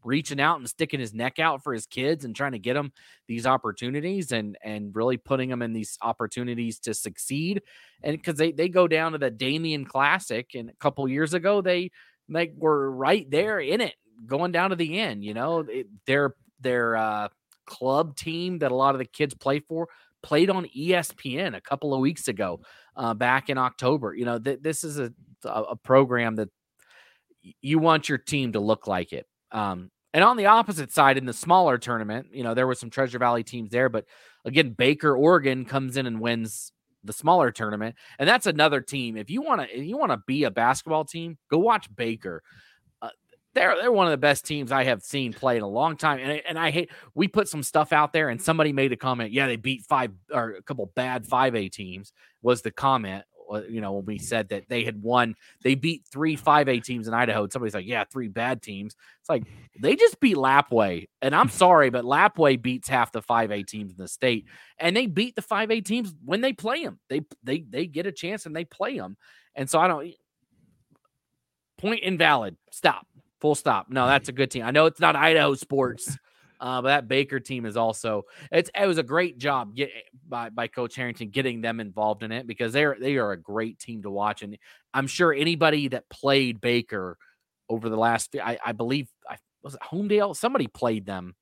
reaching 0.03 0.39
out 0.39 0.59
and 0.59 0.69
sticking 0.69 1.01
his 1.01 1.13
neck 1.13 1.39
out 1.39 1.61
for 1.61 1.73
his 1.73 1.85
kids 1.85 2.23
and 2.23 2.33
trying 2.33 2.53
to 2.53 2.59
get 2.59 2.75
them 2.75 2.93
these 3.27 3.45
opportunities 3.45 4.31
and 4.31 4.57
and 4.63 4.95
really 4.95 5.17
putting 5.17 5.49
them 5.49 5.61
in 5.61 5.73
these 5.73 5.97
opportunities 6.01 6.79
to 6.79 6.93
succeed. 6.93 7.61
And 8.01 8.15
because 8.15 8.37
they 8.37 8.53
they 8.53 8.69
go 8.69 8.87
down 8.87 9.11
to 9.11 9.17
the 9.17 9.29
Damien 9.29 9.83
Classic, 9.83 10.55
and 10.55 10.69
a 10.69 10.75
couple 10.79 11.05
years 11.09 11.33
ago 11.33 11.61
they 11.61 11.91
like 12.29 12.53
were 12.55 12.89
right 12.89 13.29
there 13.29 13.59
in 13.59 13.81
it 13.81 13.95
going 14.25 14.51
down 14.51 14.71
to 14.71 14.75
the 14.75 14.99
end. 14.99 15.23
You 15.23 15.33
know, 15.33 15.59
it, 15.59 15.87
their 16.05 16.35
their 16.59 16.95
uh, 16.95 17.27
club 17.65 18.15
team 18.15 18.59
that 18.59 18.71
a 18.71 18.75
lot 18.75 18.95
of 18.95 18.99
the 18.99 19.05
kids 19.05 19.33
play 19.33 19.59
for 19.59 19.87
played 20.23 20.49
on 20.49 20.65
ESPN 20.75 21.55
a 21.55 21.61
couple 21.61 21.93
of 21.93 21.99
weeks 21.99 22.27
ago, 22.27 22.59
uh, 22.95 23.13
back 23.13 23.49
in 23.49 23.57
October. 23.57 24.15
You 24.15 24.25
know, 24.25 24.39
th- 24.39 24.59
this 24.61 24.83
is 24.83 24.99
a 24.99 25.11
a 25.45 25.75
program 25.75 26.35
that 26.35 26.49
you 27.61 27.79
want 27.79 28.09
your 28.09 28.17
team 28.17 28.53
to 28.53 28.59
look 28.59 28.87
like 28.87 29.13
it. 29.13 29.25
Um, 29.51 29.91
and 30.13 30.23
on 30.23 30.37
the 30.37 30.47
opposite 30.47 30.91
side, 30.91 31.17
in 31.17 31.25
the 31.25 31.33
smaller 31.33 31.77
tournament, 31.77 32.27
you 32.31 32.43
know, 32.43 32.53
there 32.53 32.67
were 32.67 32.75
some 32.75 32.89
Treasure 32.89 33.19
Valley 33.19 33.43
teams 33.43 33.69
there, 33.69 33.89
but 33.89 34.05
again, 34.45 34.71
Baker, 34.71 35.15
Oregon 35.15 35.65
comes 35.65 35.97
in 35.97 36.07
and 36.07 36.19
wins 36.19 36.71
the 37.03 37.13
smaller 37.13 37.51
tournament, 37.51 37.95
and 38.17 38.27
that's 38.27 38.47
another 38.47 38.81
team. 38.81 39.15
If 39.15 39.29
you 39.29 39.41
want 39.41 39.69
to, 39.69 39.79
you 39.79 39.97
want 39.97 40.11
to 40.11 40.21
be 40.25 40.43
a 40.45 40.51
basketball 40.51 41.05
team, 41.05 41.37
go 41.49 41.59
watch 41.59 41.87
Baker 41.95 42.41
they're 43.57 43.75
they're 43.81 43.91
one 43.91 44.05
of 44.05 44.11
the 44.11 44.17
best 44.17 44.45
teams 44.45 44.71
I 44.71 44.83
have 44.83 45.01
seen 45.01 45.33
play 45.33 45.57
in 45.57 45.63
a 45.63 45.67
long 45.67 45.97
time. 45.97 46.19
And 46.19 46.31
I, 46.31 46.43
and 46.47 46.59
I 46.59 46.69
hate 46.69 46.91
we 47.15 47.27
put 47.27 47.49
some 47.49 47.63
stuff 47.63 47.91
out 47.91 48.13
there, 48.13 48.29
and 48.29 48.41
somebody 48.41 48.71
made 48.71 48.91
a 48.91 48.97
comment. 48.97 49.31
Yeah, 49.31 49.47
they 49.47 49.55
beat 49.55 49.83
five 49.83 50.11
or 50.31 50.51
a 50.51 50.61
couple 50.61 50.85
bad 50.95 51.25
five 51.25 51.55
A 51.55 51.67
teams. 51.67 52.13
Was 52.41 52.61
the 52.61 52.71
comment? 52.71 53.23
Uh, 53.51 53.61
you 53.69 53.79
know, 53.79 53.93
when 53.93 54.05
we 54.05 54.19
said 54.19 54.49
that 54.49 54.65
they 54.67 54.83
had 54.83 55.01
won, 55.01 55.33
they 55.63 55.73
beat 55.73 56.03
three 56.11 56.35
five 56.35 56.67
A 56.67 56.79
teams 56.79 57.07
in 57.07 57.13
Idaho. 57.13 57.43
And 57.43 57.51
somebody's 57.51 57.73
like, 57.73 57.87
"Yeah, 57.87 58.03
three 58.11 58.27
bad 58.27 58.61
teams." 58.61 58.95
It's 59.21 59.29
like 59.29 59.43
they 59.81 59.95
just 59.95 60.19
beat 60.19 60.35
Lapwai, 60.35 61.07
and 61.21 61.33
I'm 61.35 61.49
sorry, 61.49 61.89
but 61.89 62.05
Lapwai 62.05 62.61
beats 62.61 62.87
half 62.87 63.11
the 63.11 63.21
five 63.21 63.51
A 63.51 63.63
teams 63.63 63.91
in 63.91 63.97
the 63.97 64.07
state, 64.07 64.45
and 64.77 64.95
they 64.95 65.07
beat 65.07 65.35
the 65.35 65.41
five 65.41 65.71
A 65.71 65.81
teams 65.81 66.13
when 66.23 66.41
they 66.41 66.53
play 66.53 66.83
them. 66.83 66.99
They 67.09 67.21
they 67.41 67.65
they 67.67 67.87
get 67.87 68.05
a 68.05 68.11
chance 68.11 68.45
and 68.45 68.55
they 68.55 68.65
play 68.65 68.97
them, 68.97 69.17
and 69.55 69.69
so 69.69 69.79
I 69.79 69.87
don't. 69.87 70.13
Point 71.79 72.01
invalid. 72.01 72.57
Stop. 72.71 73.05
Full 73.41 73.55
stop. 73.55 73.87
No, 73.89 74.07
that's 74.07 74.29
a 74.29 74.31
good 74.31 74.49
team. 74.49 74.63
I 74.63 74.71
know 74.71 74.85
it's 74.87 74.99
not 74.99 75.15
Idaho 75.15 75.53
sports, 75.53 76.17
uh, 76.59 76.81
but 76.81 76.87
that 76.87 77.07
Baker 77.07 77.39
team 77.39 77.65
is 77.65 77.77
also. 77.77 78.23
It's 78.51 78.69
it 78.73 78.87
was 78.87 78.97
a 78.97 79.03
great 79.03 79.37
job 79.37 79.75
get, 79.75 79.91
by 80.27 80.49
by 80.49 80.67
Coach 80.67 80.95
Harrington 80.95 81.29
getting 81.29 81.61
them 81.61 81.79
involved 81.79 82.23
in 82.23 82.31
it 82.31 82.47
because 82.47 82.73
they're 82.73 82.97
they 82.99 83.17
are 83.17 83.31
a 83.31 83.37
great 83.37 83.77
team 83.79 84.01
to 84.03 84.09
watch, 84.09 84.41
and 84.41 84.57
I'm 84.93 85.07
sure 85.07 85.33
anybody 85.33 85.89
that 85.89 86.09
played 86.09 86.59
Baker 86.61 87.17
over 87.69 87.89
the 87.89 87.97
last, 87.97 88.35
I, 88.41 88.57
I 88.65 88.71
believe, 88.71 89.09
I 89.29 89.37
was 89.61 89.75
it 89.75 89.81
Homedale. 89.81 90.35
Somebody 90.35 90.67
played 90.67 91.05
them. 91.05 91.35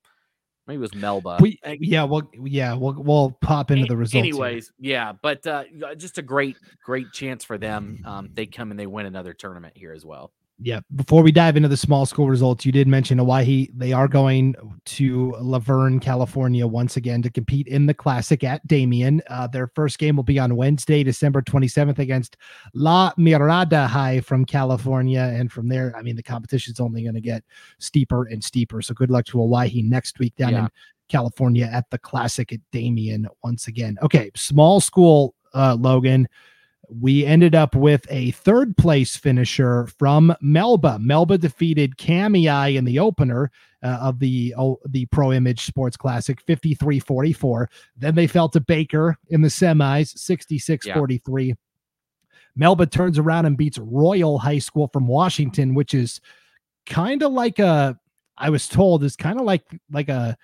Maybe 0.68 0.78
it 0.78 0.80
was 0.80 0.96
Melba. 0.96 1.38
We, 1.40 1.60
yeah, 1.80 2.06
well, 2.06 2.24
yeah, 2.44 2.74
we'll 2.74 2.96
we'll 2.98 3.38
pop 3.40 3.70
into 3.70 3.86
the 3.86 3.96
results. 3.96 4.16
Anyways, 4.16 4.72
here. 4.80 4.92
yeah, 4.94 5.14
but 5.22 5.46
uh, 5.46 5.64
just 5.96 6.18
a 6.18 6.24
great 6.24 6.58
great 6.84 7.12
chance 7.14 7.46
for 7.46 7.60
them. 7.60 8.02
Um, 8.04 8.30
they 8.34 8.48
come 8.48 8.72
and 8.72 8.80
they 8.80 8.88
win 8.88 9.06
another 9.06 9.34
tournament 9.34 9.78
here 9.78 9.94
as 9.94 10.04
well 10.04 10.32
yeah. 10.60 10.80
Before 10.96 11.22
we 11.22 11.34
dive 11.34 11.58
into 11.58 11.68
the 11.68 11.76
small 11.76 12.06
school 12.06 12.30
results, 12.30 12.66
you 12.66 12.72
did 12.72 12.88
mention 12.88 13.20
Owyhee. 13.20 13.72
They 13.76 13.92
are 13.92 14.08
going 14.08 14.56
to 14.86 15.36
La 15.40 15.60
Verne, 15.60 16.00
California, 16.00 16.66
once 16.66 16.96
again 16.96 17.22
to 17.24 17.30
compete 17.30 17.68
in 17.68 17.86
the 17.86 17.94
Classic 17.94 18.42
at 18.44 18.66
Damien. 18.66 19.22
Uh, 19.30 19.48
their 19.48 19.68
first 19.68 20.00
game 20.00 20.16
will 20.16 20.24
be 20.24 20.40
on 20.40 20.56
Wednesday, 20.56 21.04
December 21.04 21.42
27th, 21.42 22.00
against 22.00 22.38
La 22.74 23.12
Mirada 23.18 23.86
High 23.86 24.22
from 24.22 24.46
California. 24.46 25.34
And 25.36 25.52
from 25.52 25.68
there, 25.68 25.94
I 25.98 26.02
mean, 26.02 26.16
the 26.16 26.24
competition 26.24 26.72
is 26.72 26.80
only 26.80 27.04
going 27.04 27.16
to 27.16 27.22
get 27.22 27.44
steeper 27.80 28.26
and 28.28 28.42
steeper. 28.42 28.82
So 28.82 28.94
good 28.94 29.12
luck 29.12 29.26
to 29.26 29.42
Owyhee 29.42 29.82
next 29.82 30.20
week 30.20 30.36
down 30.38 30.54
yeah. 30.54 30.64
in 30.66 30.70
California 31.10 31.70
at 31.72 31.90
the 31.90 31.98
Classic 31.98 32.54
at 32.54 32.60
Damien 32.72 33.28
once 33.44 33.68
again. 33.68 33.98
Okay, 34.02 34.32
small 34.36 34.80
school, 34.80 35.36
uh, 35.54 35.76
Logan 35.78 36.30
we 36.90 37.26
ended 37.26 37.56
up 37.56 37.76
with 37.76 38.06
a 38.10 38.32
third 38.32 38.78
place 38.78 39.16
finisher 39.16 39.88
from 39.98 40.36
Melba. 40.42 41.00
Melba 41.00 41.38
defeated 41.38 41.98
Kamiah 41.98 42.76
in 42.76 42.86
the 42.86 43.00
opener 43.00 43.52
uh, 43.84 44.00
of 44.02 44.20
the 44.20 44.54
oh, 44.58 44.80
the 44.88 45.06
Pro 45.08 45.32
Image 45.32 45.66
Sports 45.66 45.98
Classic 45.98 46.44
53-44. 46.46 47.68
Then 47.98 48.16
they 48.16 48.28
fell 48.28 48.50
to 48.50 48.60
Baker 48.60 49.18
in 49.30 49.42
the 49.42 49.48
semis 49.48 50.16
66-43. 50.16 51.48
Yeah. 51.48 51.54
Melba 52.56 52.86
turns 52.86 53.20
around 53.20 53.46
and 53.46 53.58
beats 53.58 53.78
Royal 53.78 54.40
High 54.40 54.60
School 54.60 54.90
from 54.92 55.08
Washington, 55.08 55.74
which 55.76 55.94
is 55.94 56.22
kind 56.86 57.22
of 57.24 57.32
like 57.32 57.60
a 57.60 58.00
I 58.38 58.50
was 58.50 58.68
told 58.68 59.04
is 59.04 59.16
kind 59.16 59.40
of 59.40 59.46
like 59.46 59.64
like 59.92 60.10
a 60.10 60.38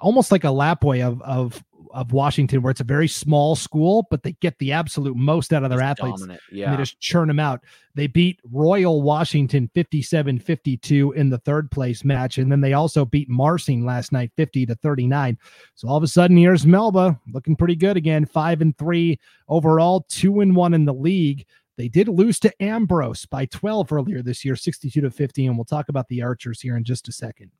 almost 0.00 0.30
like 0.30 0.44
a 0.44 0.48
Lapwai 0.48 1.06
of 1.06 1.20
of 1.22 1.64
of 1.92 2.12
Washington, 2.12 2.62
where 2.62 2.70
it's 2.70 2.80
a 2.80 2.84
very 2.84 3.08
small 3.08 3.56
school, 3.56 4.06
but 4.10 4.22
they 4.22 4.32
get 4.40 4.58
the 4.58 4.72
absolute 4.72 5.16
most 5.16 5.52
out 5.52 5.64
of 5.64 5.70
their 5.70 5.80
athletes. 5.80 6.22
Yeah. 6.50 6.70
they 6.70 6.76
just 6.82 7.00
churn 7.00 7.28
them 7.28 7.40
out. 7.40 7.60
They 7.94 8.06
beat 8.06 8.40
Royal 8.50 9.02
Washington 9.02 9.70
57 9.74 10.38
52 10.38 11.12
in 11.12 11.30
the 11.30 11.38
third 11.38 11.70
place 11.70 12.04
match. 12.04 12.38
And 12.38 12.50
then 12.50 12.60
they 12.60 12.72
also 12.72 13.04
beat 13.04 13.28
Marsing 13.28 13.84
last 13.84 14.12
night 14.12 14.30
50 14.36 14.66
to 14.66 14.74
39. 14.76 15.38
So 15.74 15.88
all 15.88 15.96
of 15.96 16.02
a 16.02 16.08
sudden, 16.08 16.36
here's 16.36 16.66
Melba 16.66 17.18
looking 17.32 17.56
pretty 17.56 17.76
good 17.76 17.96
again, 17.96 18.24
five 18.24 18.60
and 18.60 18.76
three 18.78 19.18
overall, 19.48 20.06
two 20.08 20.40
and 20.40 20.54
one 20.54 20.74
in 20.74 20.84
the 20.84 20.94
league. 20.94 21.46
They 21.76 21.88
did 21.88 22.08
lose 22.08 22.38
to 22.40 22.62
Ambrose 22.62 23.24
by 23.26 23.46
12 23.46 23.90
earlier 23.92 24.22
this 24.22 24.44
year, 24.44 24.54
62 24.54 25.00
to 25.00 25.10
50. 25.10 25.46
And 25.46 25.56
we'll 25.56 25.64
talk 25.64 25.88
about 25.88 26.08
the 26.08 26.22
Archers 26.22 26.60
here 26.60 26.76
in 26.76 26.84
just 26.84 27.08
a 27.08 27.12
second. 27.12 27.50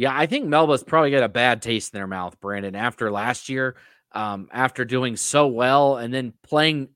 Yeah, 0.00 0.16
I 0.16 0.24
think 0.24 0.46
Melba's 0.46 0.82
probably 0.82 1.10
got 1.10 1.24
a 1.24 1.28
bad 1.28 1.60
taste 1.60 1.92
in 1.92 1.98
their 1.98 2.06
mouth, 2.06 2.40
Brandon, 2.40 2.74
after 2.74 3.10
last 3.10 3.50
year, 3.50 3.76
um, 4.12 4.48
after 4.50 4.86
doing 4.86 5.14
so 5.14 5.48
well 5.48 5.98
and 5.98 6.14
then 6.14 6.32
playing 6.42 6.88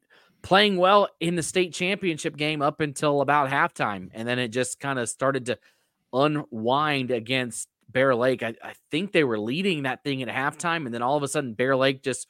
playing 0.42 0.78
well 0.78 1.10
in 1.20 1.34
the 1.34 1.42
state 1.42 1.74
championship 1.74 2.34
game 2.34 2.62
up 2.62 2.80
until 2.80 3.20
about 3.20 3.50
halftime. 3.50 4.08
And 4.14 4.26
then 4.26 4.38
it 4.38 4.48
just 4.48 4.80
kind 4.80 4.98
of 4.98 5.10
started 5.10 5.44
to 5.46 5.58
unwind 6.14 7.10
against 7.10 7.68
Bear 7.90 8.14
Lake. 8.14 8.42
I, 8.42 8.54
I, 8.64 8.72
think 8.90 9.12
they 9.12 9.22
were 9.22 9.38
leading 9.38 9.82
that 9.82 10.02
thing 10.02 10.22
at 10.22 10.28
halftime, 10.30 10.86
and 10.86 10.94
then 10.94 11.02
all 11.02 11.18
of 11.18 11.22
a 11.22 11.28
sudden 11.28 11.52
Bear 11.52 11.76
Lake 11.76 12.02
just 12.02 12.26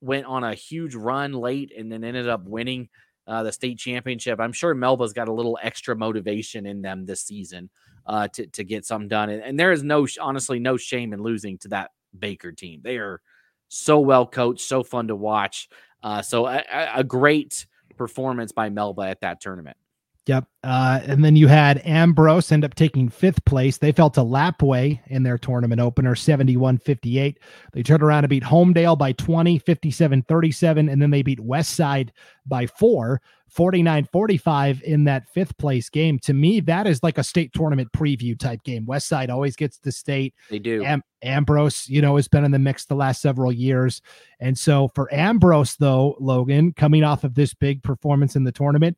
went 0.00 0.26
on 0.26 0.42
a 0.42 0.54
huge 0.54 0.96
run 0.96 1.34
late 1.34 1.72
and 1.78 1.90
then 1.90 2.02
ended 2.02 2.28
up 2.28 2.42
winning 2.48 2.88
uh, 3.28 3.44
the 3.44 3.52
state 3.52 3.78
championship. 3.78 4.40
I'm 4.40 4.52
sure 4.52 4.74
Melba's 4.74 5.12
got 5.12 5.28
a 5.28 5.32
little 5.32 5.56
extra 5.62 5.94
motivation 5.94 6.66
in 6.66 6.82
them 6.82 7.06
this 7.06 7.20
season 7.20 7.70
uh, 8.06 8.28
to 8.28 8.46
to 8.46 8.64
get 8.64 8.84
something 8.84 9.08
done. 9.08 9.30
And, 9.30 9.42
and 9.42 9.58
there 9.58 9.72
is 9.72 9.82
no 9.82 10.06
honestly 10.20 10.58
no 10.58 10.76
shame 10.76 11.12
in 11.12 11.22
losing 11.22 11.58
to 11.58 11.68
that 11.68 11.90
Baker 12.18 12.52
team. 12.52 12.80
They 12.82 12.98
are 12.98 13.20
so 13.68 14.00
well 14.00 14.26
coached, 14.26 14.62
so 14.62 14.82
fun 14.82 15.08
to 15.08 15.16
watch. 15.16 15.68
Uh, 16.02 16.22
so 16.22 16.46
a, 16.46 16.62
a 16.94 17.04
great 17.04 17.66
performance 17.96 18.52
by 18.52 18.70
Melba 18.70 19.02
at 19.02 19.20
that 19.20 19.40
tournament. 19.40 19.76
Yep. 20.30 20.44
Uh, 20.62 21.00
and 21.06 21.24
then 21.24 21.34
you 21.34 21.48
had 21.48 21.82
Ambrose 21.84 22.52
end 22.52 22.64
up 22.64 22.76
taking 22.76 23.08
fifth 23.08 23.44
place. 23.46 23.78
They 23.78 23.90
fell 23.90 24.10
to 24.10 24.20
Lapway 24.20 25.00
in 25.08 25.24
their 25.24 25.36
tournament 25.36 25.80
opener, 25.80 26.14
71 26.14 26.78
58. 26.78 27.40
They 27.72 27.82
turned 27.82 28.00
around 28.04 28.22
and 28.22 28.30
beat 28.30 28.44
Homedale 28.44 28.96
by 28.96 29.10
20, 29.10 29.58
57 29.58 30.22
37. 30.22 30.88
And 30.88 31.02
then 31.02 31.10
they 31.10 31.22
beat 31.22 31.40
Westside 31.40 32.10
by 32.46 32.68
four, 32.68 33.20
49 33.48 34.08
45 34.12 34.82
in 34.84 35.02
that 35.02 35.28
fifth 35.30 35.58
place 35.58 35.88
game. 35.88 36.16
To 36.20 36.32
me, 36.32 36.60
that 36.60 36.86
is 36.86 37.02
like 37.02 37.18
a 37.18 37.24
state 37.24 37.52
tournament 37.52 37.90
preview 37.90 38.38
type 38.38 38.62
game. 38.62 38.86
Westside 38.86 39.30
always 39.30 39.56
gets 39.56 39.78
the 39.78 39.90
state. 39.90 40.32
They 40.48 40.60
do. 40.60 40.84
Am- 40.84 41.02
Ambrose, 41.22 41.88
you 41.88 42.00
know, 42.00 42.14
has 42.14 42.28
been 42.28 42.44
in 42.44 42.52
the 42.52 42.58
mix 42.60 42.84
the 42.84 42.94
last 42.94 43.20
several 43.20 43.50
years. 43.50 44.00
And 44.38 44.56
so 44.56 44.92
for 44.94 45.12
Ambrose, 45.12 45.74
though, 45.74 46.16
Logan, 46.20 46.72
coming 46.72 47.02
off 47.02 47.24
of 47.24 47.34
this 47.34 47.52
big 47.52 47.82
performance 47.82 48.36
in 48.36 48.44
the 48.44 48.52
tournament, 48.52 48.96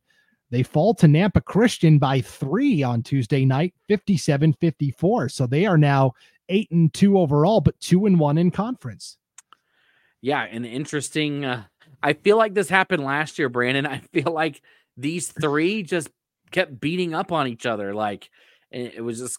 they 0.52 0.62
fall 0.62 0.92
to 0.96 1.06
Nampa 1.06 1.42
Christian 1.42 1.98
by 1.98 2.20
three 2.20 2.82
on 2.82 3.02
Tuesday 3.02 3.46
night, 3.46 3.74
57 3.88 4.52
54. 4.52 5.30
So 5.30 5.46
they 5.46 5.64
are 5.64 5.78
now 5.78 6.12
eight 6.50 6.70
and 6.70 6.92
two 6.92 7.18
overall, 7.18 7.62
but 7.62 7.80
two 7.80 8.04
and 8.04 8.20
one 8.20 8.36
in 8.36 8.50
conference. 8.50 9.16
Yeah. 10.20 10.42
And 10.42 10.66
interesting. 10.66 11.46
Uh, 11.46 11.64
I 12.02 12.12
feel 12.12 12.36
like 12.36 12.52
this 12.52 12.68
happened 12.68 13.02
last 13.02 13.38
year, 13.38 13.48
Brandon. 13.48 13.86
I 13.86 14.02
feel 14.12 14.30
like 14.30 14.60
these 14.98 15.28
three 15.28 15.82
just 15.82 16.10
kept 16.50 16.78
beating 16.78 17.14
up 17.14 17.32
on 17.32 17.48
each 17.48 17.64
other. 17.64 17.94
Like 17.94 18.28
it 18.70 19.02
was 19.02 19.20
just, 19.20 19.38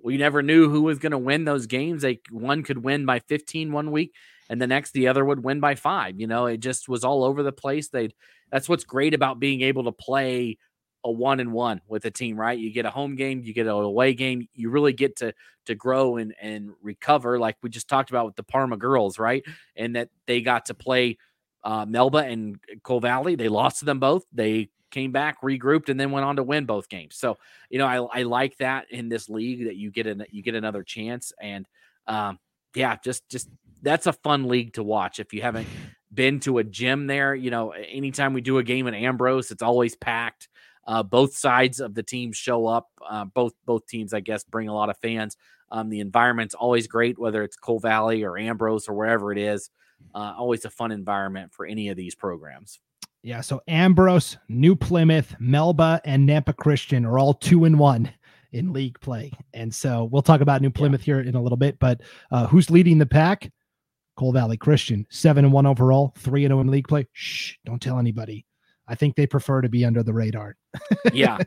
we 0.00 0.16
never 0.16 0.42
knew 0.42 0.70
who 0.70 0.82
was 0.82 1.00
going 1.00 1.10
to 1.10 1.18
win 1.18 1.44
those 1.44 1.66
games. 1.66 2.04
Like 2.04 2.20
one 2.30 2.62
could 2.62 2.78
win 2.78 3.04
by 3.04 3.18
15 3.18 3.72
one 3.72 3.90
week 3.90 4.14
and 4.48 4.60
the 4.60 4.66
next 4.66 4.92
the 4.92 5.08
other 5.08 5.24
would 5.24 5.42
win 5.42 5.60
by 5.60 5.74
five. 5.74 6.18
You 6.20 6.26
know, 6.26 6.46
it 6.46 6.58
just 6.58 6.88
was 6.88 7.04
all 7.04 7.24
over 7.24 7.42
the 7.42 7.52
place. 7.52 7.88
They'd 7.88 8.14
that's 8.50 8.68
what's 8.68 8.84
great 8.84 9.14
about 9.14 9.40
being 9.40 9.62
able 9.62 9.84
to 9.84 9.92
play 9.92 10.58
a 11.04 11.10
one 11.10 11.40
and 11.40 11.52
one 11.52 11.80
with 11.88 12.04
a 12.04 12.10
team, 12.10 12.38
right? 12.38 12.58
You 12.58 12.70
get 12.72 12.86
a 12.86 12.90
home 12.90 13.16
game, 13.16 13.42
you 13.42 13.52
get 13.52 13.66
an 13.66 13.72
away 13.72 14.14
game, 14.14 14.46
you 14.54 14.70
really 14.70 14.92
get 14.92 15.16
to 15.16 15.32
to 15.66 15.74
grow 15.74 16.16
and 16.16 16.34
and 16.40 16.70
recover, 16.82 17.38
like 17.38 17.56
we 17.62 17.70
just 17.70 17.88
talked 17.88 18.10
about 18.10 18.26
with 18.26 18.36
the 18.36 18.42
Parma 18.42 18.76
girls, 18.76 19.18
right? 19.18 19.42
And 19.76 19.96
that 19.96 20.08
they 20.26 20.42
got 20.42 20.66
to 20.66 20.74
play 20.74 21.18
uh, 21.64 21.86
Melba 21.86 22.18
and 22.18 22.58
Cole 22.82 23.00
Valley. 23.00 23.34
They 23.34 23.48
lost 23.48 23.80
to 23.80 23.84
them 23.84 24.00
both. 24.00 24.24
They 24.32 24.70
came 24.90 25.12
back, 25.12 25.40
regrouped, 25.42 25.88
and 25.88 25.98
then 25.98 26.10
went 26.10 26.24
on 26.24 26.36
to 26.36 26.42
win 26.42 26.66
both 26.66 26.88
games. 26.88 27.16
So 27.16 27.38
you 27.70 27.78
know, 27.78 27.86
I, 27.86 28.20
I 28.20 28.22
like 28.22 28.56
that 28.58 28.90
in 28.90 29.08
this 29.08 29.28
league 29.28 29.64
that 29.64 29.76
you 29.76 29.90
get 29.90 30.06
an 30.06 30.24
you 30.30 30.42
get 30.42 30.54
another 30.54 30.82
chance, 30.82 31.32
and 31.40 31.66
um, 32.06 32.38
yeah, 32.74 32.96
just 33.02 33.28
just 33.28 33.48
that's 33.82 34.06
a 34.06 34.12
fun 34.12 34.48
league 34.48 34.74
to 34.74 34.82
watch 34.82 35.18
if 35.18 35.32
you 35.32 35.42
haven't 35.42 35.68
been 36.12 36.40
to 36.40 36.58
a 36.58 36.64
gym 36.64 37.06
there. 37.06 37.34
You 37.34 37.50
know, 37.50 37.70
anytime 37.70 38.32
we 38.32 38.40
do 38.40 38.58
a 38.58 38.62
game 38.62 38.86
in 38.86 38.94
Ambrose, 38.94 39.50
it's 39.50 39.62
always 39.62 39.96
packed. 39.96 40.48
Uh, 40.86 41.02
both 41.02 41.36
sides 41.36 41.80
of 41.80 41.94
the 41.94 42.02
teams 42.02 42.36
show 42.36 42.66
up. 42.66 42.88
Uh, 43.08 43.24
both 43.24 43.52
both 43.64 43.86
teams, 43.86 44.12
I 44.12 44.20
guess, 44.20 44.44
bring 44.44 44.68
a 44.68 44.74
lot 44.74 44.90
of 44.90 44.96
fans. 44.98 45.36
Um, 45.70 45.88
the 45.88 46.00
environment's 46.00 46.54
always 46.54 46.86
great, 46.86 47.18
whether 47.18 47.42
it's 47.42 47.56
Cole 47.56 47.78
Valley 47.78 48.24
or 48.24 48.36
Ambrose 48.36 48.88
or 48.88 48.94
wherever 48.94 49.32
it 49.32 49.38
is. 49.38 49.70
Uh, 50.14 50.34
always 50.36 50.64
a 50.64 50.70
fun 50.70 50.90
environment 50.90 51.52
for 51.54 51.64
any 51.64 51.88
of 51.88 51.96
these 51.96 52.14
programs. 52.14 52.80
Yeah. 53.22 53.40
So 53.40 53.62
Ambrose, 53.68 54.36
New 54.48 54.74
Plymouth, 54.74 55.36
Melba, 55.38 56.00
and 56.04 56.28
Nampa 56.28 56.56
Christian 56.56 57.04
are 57.06 57.18
all 57.18 57.34
two 57.34 57.64
and 57.64 57.78
one 57.78 58.12
in 58.50 58.72
league 58.72 59.00
play. 59.00 59.32
And 59.54 59.74
so 59.74 60.08
we'll 60.10 60.22
talk 60.22 60.40
about 60.40 60.60
New 60.60 60.70
Plymouth 60.70 61.02
yeah. 61.02 61.16
here 61.16 61.20
in 61.20 61.36
a 61.36 61.42
little 61.42 61.56
bit. 61.56 61.78
But 61.78 62.00
uh, 62.30 62.48
who's 62.48 62.70
leading 62.70 62.98
the 62.98 63.06
pack? 63.06 63.50
Cole 64.16 64.32
Valley 64.32 64.56
Christian, 64.56 65.06
seven 65.10 65.44
and 65.44 65.52
one 65.52 65.66
overall, 65.66 66.14
three 66.18 66.44
and 66.44 66.50
zero 66.50 66.58
oh 66.58 66.62
in 66.62 66.68
league 66.68 66.88
play. 66.88 67.06
Shh, 67.12 67.54
don't 67.64 67.80
tell 67.80 67.98
anybody. 67.98 68.46
I 68.88 68.94
think 68.94 69.16
they 69.16 69.26
prefer 69.26 69.60
to 69.60 69.68
be 69.68 69.84
under 69.84 70.02
the 70.02 70.12
radar. 70.12 70.56
yeah, 71.12 71.38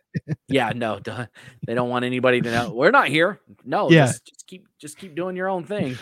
yeah, 0.48 0.72
no, 0.76 1.00
they 1.00 1.74
don't 1.74 1.90
want 1.90 2.06
anybody 2.06 2.42
to 2.42 2.52
know 2.52 2.72
we're 2.72 2.92
not 2.92 3.08
here. 3.08 3.40
No, 3.64 3.90
yeah, 3.90 4.08
just, 4.08 4.26
just 4.26 4.48
keep 4.48 4.68
just 4.80 4.98
keep 4.98 5.16
doing 5.16 5.36
your 5.36 5.50
own 5.50 5.64
thing. 5.64 5.98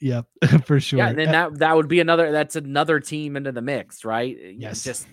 Yep, 0.00 0.26
for 0.64 0.80
sure. 0.80 0.98
Yeah, 0.98 1.08
and 1.08 1.18
then 1.18 1.32
that 1.32 1.58
that 1.58 1.76
would 1.76 1.88
be 1.88 2.00
another. 2.00 2.32
That's 2.32 2.56
another 2.56 3.00
team 3.00 3.36
into 3.36 3.52
the 3.52 3.62
mix, 3.62 4.04
right? 4.04 4.36
Yes, 4.56 4.82
just 4.82 5.06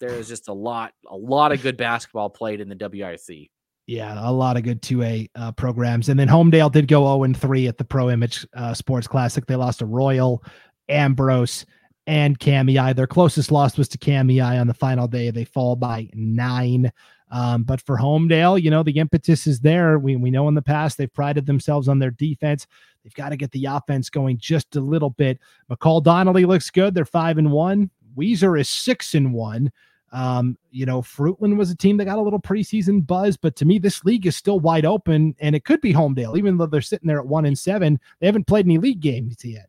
there 0.00 0.10
is 0.10 0.28
just 0.28 0.48
a 0.48 0.52
lot, 0.52 0.92
a 1.06 1.16
lot 1.16 1.52
of 1.52 1.62
good 1.62 1.76
basketball 1.76 2.30
played 2.30 2.60
in 2.60 2.68
the 2.68 2.76
WIC. 2.76 3.50
Yeah, 3.88 4.18
a 4.18 4.30
lot 4.30 4.58
of 4.58 4.64
good 4.64 4.82
2A 4.82 5.30
uh, 5.34 5.52
programs. 5.52 6.10
And 6.10 6.20
then 6.20 6.28
Homedale 6.28 6.70
did 6.70 6.88
go 6.88 7.04
0 7.24 7.32
3 7.32 7.68
at 7.68 7.78
the 7.78 7.84
Pro 7.84 8.10
Image 8.10 8.46
uh, 8.52 8.74
Sports 8.74 9.08
Classic. 9.08 9.46
They 9.46 9.56
lost 9.56 9.78
to 9.78 9.86
Royal, 9.86 10.44
Ambrose, 10.90 11.64
and 12.06 12.38
Kamiah. 12.38 12.94
Their 12.94 13.06
closest 13.06 13.50
loss 13.50 13.78
was 13.78 13.88
to 13.88 13.96
Kamiah 13.96 14.60
on 14.60 14.66
the 14.66 14.74
final 14.74 15.08
day. 15.08 15.30
They 15.30 15.44
fall 15.44 15.74
by 15.74 16.10
nine. 16.12 16.92
Um, 17.30 17.62
but 17.62 17.80
for 17.80 17.96
Homedale, 17.96 18.62
you 18.62 18.70
know, 18.70 18.82
the 18.82 18.98
impetus 18.98 19.46
is 19.46 19.60
there. 19.60 19.98
We, 19.98 20.16
we 20.16 20.30
know 20.30 20.48
in 20.48 20.54
the 20.54 20.60
past 20.60 20.98
they've 20.98 21.12
prided 21.12 21.46
themselves 21.46 21.88
on 21.88 21.98
their 21.98 22.10
defense. 22.10 22.66
They've 23.02 23.14
got 23.14 23.30
to 23.30 23.38
get 23.38 23.52
the 23.52 23.64
offense 23.64 24.10
going 24.10 24.36
just 24.36 24.76
a 24.76 24.80
little 24.80 25.10
bit. 25.10 25.38
McCall 25.70 26.02
Donnelly 26.02 26.44
looks 26.44 26.68
good. 26.68 26.92
They're 26.92 27.06
five 27.06 27.38
and 27.38 27.50
one. 27.52 27.88
Weiser 28.14 28.60
is 28.60 28.68
six 28.68 29.14
and 29.14 29.32
one. 29.32 29.72
Um, 30.12 30.56
you 30.70 30.86
know, 30.86 31.02
Fruitland 31.02 31.56
was 31.56 31.70
a 31.70 31.76
team 31.76 31.96
that 31.98 32.06
got 32.06 32.18
a 32.18 32.22
little 32.22 32.40
preseason 32.40 33.06
buzz, 33.06 33.36
but 33.36 33.56
to 33.56 33.64
me, 33.64 33.78
this 33.78 34.04
league 34.04 34.26
is 34.26 34.36
still 34.36 34.58
wide 34.60 34.86
open, 34.86 35.34
and 35.40 35.54
it 35.54 35.64
could 35.64 35.80
be 35.80 35.92
Homedale, 35.92 36.36
even 36.38 36.56
though 36.56 36.66
they're 36.66 36.80
sitting 36.80 37.06
there 37.06 37.18
at 37.18 37.26
one 37.26 37.44
and 37.44 37.58
seven. 37.58 38.00
They 38.20 38.26
haven't 38.26 38.46
played 38.46 38.66
any 38.66 38.78
league 38.78 39.00
games 39.00 39.44
yet. 39.44 39.68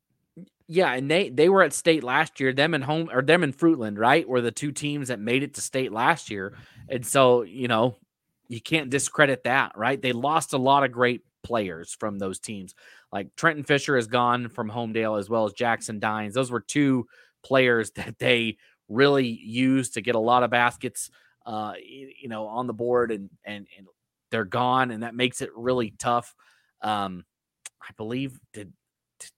Yeah, 0.67 0.93
and 0.93 1.09
they 1.09 1.29
they 1.29 1.49
were 1.49 1.63
at 1.63 1.73
state 1.73 2.03
last 2.03 2.39
year. 2.39 2.53
Them 2.53 2.73
and 2.73 2.83
home 2.83 3.09
or 3.11 3.21
them 3.23 3.43
and 3.43 3.57
Fruitland, 3.57 3.97
right, 3.97 4.27
were 4.27 4.41
the 4.41 4.51
two 4.51 4.71
teams 4.71 5.07
that 5.07 5.19
made 5.19 5.41
it 5.43 5.55
to 5.55 5.61
state 5.61 5.91
last 5.91 6.29
year, 6.29 6.53
and 6.87 7.05
so 7.05 7.41
you 7.41 7.67
know 7.67 7.95
you 8.47 8.61
can't 8.61 8.89
discredit 8.89 9.43
that, 9.43 9.75
right? 9.75 10.01
They 10.01 10.11
lost 10.11 10.53
a 10.53 10.57
lot 10.57 10.83
of 10.83 10.91
great 10.91 11.21
players 11.43 11.93
from 11.93 12.19
those 12.19 12.39
teams. 12.39 12.75
Like 13.11 13.35
Trenton 13.35 13.63
Fisher 13.63 13.97
is 13.97 14.07
gone 14.07 14.49
from 14.49 14.69
Homedale 14.69 15.17
as 15.19 15.29
well 15.29 15.45
as 15.45 15.53
Jackson 15.53 15.99
Dines. 15.99 16.33
Those 16.33 16.51
were 16.51 16.59
two 16.59 17.07
players 17.43 17.91
that 17.95 18.19
they 18.19 18.57
really 18.89 19.27
used 19.27 19.93
to 19.93 20.01
get 20.01 20.15
a 20.15 20.19
lot 20.19 20.43
of 20.43 20.49
baskets, 20.49 21.09
uh, 21.45 21.73
you 21.81 22.27
know, 22.27 22.47
on 22.47 22.67
the 22.67 22.73
board, 22.73 23.11
and 23.11 23.29
and 23.45 23.67
and 23.77 23.87
they're 24.31 24.45
gone, 24.45 24.91
and 24.91 25.03
that 25.03 25.15
makes 25.15 25.41
it 25.41 25.49
really 25.55 25.93
tough. 25.97 26.35
Um, 26.81 27.23
I 27.81 27.91
believe 27.97 28.39
did, 28.53 28.73
did 29.19 29.29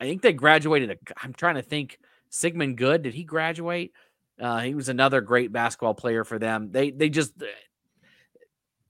I 0.00 0.04
think 0.04 0.22
they 0.22 0.32
graduated. 0.32 0.98
I'm 1.22 1.32
trying 1.32 1.56
to 1.56 1.62
think. 1.62 1.98
Sigmund 2.28 2.76
Good 2.76 3.02
did 3.02 3.14
he 3.14 3.24
graduate? 3.24 3.92
Uh, 4.40 4.60
he 4.60 4.74
was 4.74 4.88
another 4.88 5.20
great 5.20 5.52
basketball 5.52 5.94
player 5.94 6.24
for 6.24 6.38
them. 6.38 6.70
They 6.70 6.90
they 6.90 7.08
just 7.08 7.40
uh, 7.40 7.46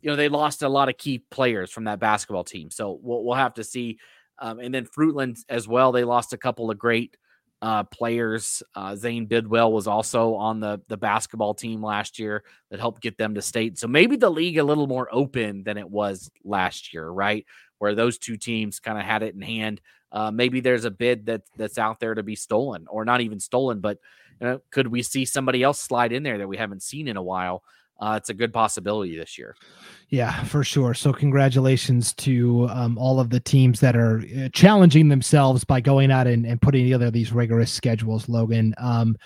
you 0.00 0.10
know 0.10 0.16
they 0.16 0.28
lost 0.28 0.62
a 0.62 0.68
lot 0.68 0.88
of 0.88 0.96
key 0.96 1.18
players 1.30 1.70
from 1.70 1.84
that 1.84 2.00
basketball 2.00 2.44
team. 2.44 2.70
So 2.70 2.98
we'll 3.00 3.24
we'll 3.24 3.34
have 3.36 3.54
to 3.54 3.64
see. 3.64 3.98
Um, 4.38 4.58
and 4.58 4.74
then 4.74 4.86
Fruitland 4.86 5.38
as 5.48 5.66
well. 5.66 5.92
They 5.92 6.04
lost 6.04 6.32
a 6.32 6.38
couple 6.38 6.70
of 6.70 6.78
great 6.78 7.16
uh, 7.62 7.84
players. 7.84 8.62
Uh, 8.74 8.94
Zane 8.96 9.26
Bidwell 9.26 9.72
was 9.72 9.86
also 9.86 10.34
on 10.34 10.60
the 10.60 10.80
the 10.88 10.96
basketball 10.96 11.54
team 11.54 11.82
last 11.82 12.18
year 12.18 12.44
that 12.70 12.80
helped 12.80 13.02
get 13.02 13.18
them 13.18 13.34
to 13.34 13.42
state. 13.42 13.78
So 13.78 13.88
maybe 13.88 14.16
the 14.16 14.30
league 14.30 14.58
a 14.58 14.64
little 14.64 14.86
more 14.86 15.08
open 15.10 15.62
than 15.64 15.78
it 15.78 15.88
was 15.88 16.30
last 16.44 16.92
year, 16.92 17.08
right? 17.08 17.46
Where 17.78 17.94
those 17.94 18.18
two 18.18 18.36
teams 18.36 18.80
kind 18.80 18.98
of 18.98 19.04
had 19.04 19.22
it 19.22 19.34
in 19.34 19.42
hand. 19.42 19.80
Uh, 20.12 20.30
maybe 20.30 20.60
there's 20.60 20.84
a 20.84 20.90
bid 20.90 21.26
that 21.26 21.42
that's 21.56 21.78
out 21.78 22.00
there 22.00 22.14
to 22.14 22.22
be 22.22 22.36
stolen, 22.36 22.86
or 22.88 23.04
not 23.04 23.20
even 23.20 23.40
stolen, 23.40 23.80
but 23.80 23.98
you 24.40 24.46
know, 24.46 24.60
could 24.70 24.88
we 24.88 25.02
see 25.02 25.24
somebody 25.24 25.62
else 25.62 25.78
slide 25.78 26.12
in 26.12 26.22
there 26.22 26.38
that 26.38 26.48
we 26.48 26.56
haven't 26.56 26.82
seen 26.82 27.08
in 27.08 27.16
a 27.16 27.22
while? 27.22 27.62
Uh, 27.98 28.14
it's 28.16 28.28
a 28.28 28.34
good 28.34 28.52
possibility 28.52 29.16
this 29.16 29.38
year. 29.38 29.56
Yeah, 30.08 30.44
for 30.44 30.62
sure. 30.62 30.94
So, 30.94 31.12
congratulations 31.12 32.12
to 32.14 32.68
um, 32.70 32.96
all 32.98 33.18
of 33.18 33.30
the 33.30 33.40
teams 33.40 33.80
that 33.80 33.96
are 33.96 34.22
uh, 34.38 34.48
challenging 34.52 35.08
themselves 35.08 35.64
by 35.64 35.80
going 35.80 36.10
out 36.10 36.26
and, 36.26 36.46
and 36.46 36.60
putting 36.60 36.84
together 36.84 37.10
these 37.10 37.32
rigorous 37.32 37.72
schedules, 37.72 38.28
Logan. 38.28 38.74
Um, 38.78 39.16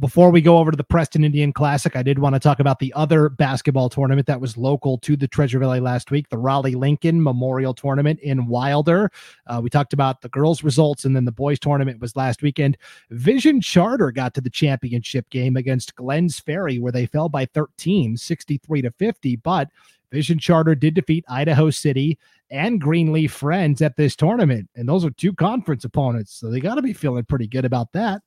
before 0.00 0.30
we 0.30 0.40
go 0.40 0.56
over 0.56 0.70
to 0.70 0.76
the 0.76 0.84
Preston 0.84 1.22
Indian 1.22 1.52
Classic, 1.52 1.94
I 1.94 2.02
did 2.02 2.18
want 2.18 2.34
to 2.34 2.40
talk 2.40 2.60
about 2.60 2.78
the 2.78 2.92
other 2.94 3.28
basketball 3.28 3.90
tournament 3.90 4.26
that 4.26 4.40
was 4.40 4.56
local 4.56 4.96
to 4.98 5.16
the 5.16 5.28
Treasure 5.28 5.58
Valley 5.58 5.80
last 5.80 6.10
week, 6.10 6.30
the 6.30 6.36
Rollie 6.36 6.74
Lane 6.74 7.22
Memorial 7.22 7.74
Tournament 7.74 8.18
in 8.20 8.46
Wilder. 8.46 9.10
Uh, 9.46 9.60
we 9.62 9.68
talked 9.68 9.92
about 9.92 10.22
the 10.22 10.30
girls' 10.30 10.64
results, 10.64 11.04
and 11.04 11.14
then 11.14 11.26
the 11.26 11.32
boys' 11.32 11.58
tournament 11.58 12.00
was 12.00 12.16
last 12.16 12.42
weekend. 12.42 12.78
Vision 13.10 13.60
Charter 13.60 14.10
got 14.10 14.32
to 14.34 14.40
the 14.40 14.48
championship 14.48 15.28
game 15.28 15.56
against 15.56 15.94
Glenns 15.94 16.42
Ferry, 16.42 16.78
where 16.78 16.92
they 16.92 17.04
fell 17.04 17.28
by 17.28 17.44
13, 17.44 18.16
63 18.16 18.82
to 18.82 18.90
50. 18.92 19.36
But 19.36 19.68
Vision 20.10 20.38
Charter 20.38 20.74
did 20.74 20.94
defeat 20.94 21.24
Idaho 21.28 21.68
City 21.68 22.18
and 22.50 22.80
Greenleaf 22.80 23.32
Friends 23.32 23.82
at 23.82 23.96
this 23.96 24.16
tournament, 24.16 24.70
and 24.74 24.88
those 24.88 25.04
are 25.04 25.10
two 25.10 25.34
conference 25.34 25.84
opponents, 25.84 26.32
so 26.32 26.50
they 26.50 26.60
got 26.60 26.76
to 26.76 26.82
be 26.82 26.92
feeling 26.94 27.24
pretty 27.24 27.46
good 27.46 27.66
about 27.66 27.92
that. 27.92 28.22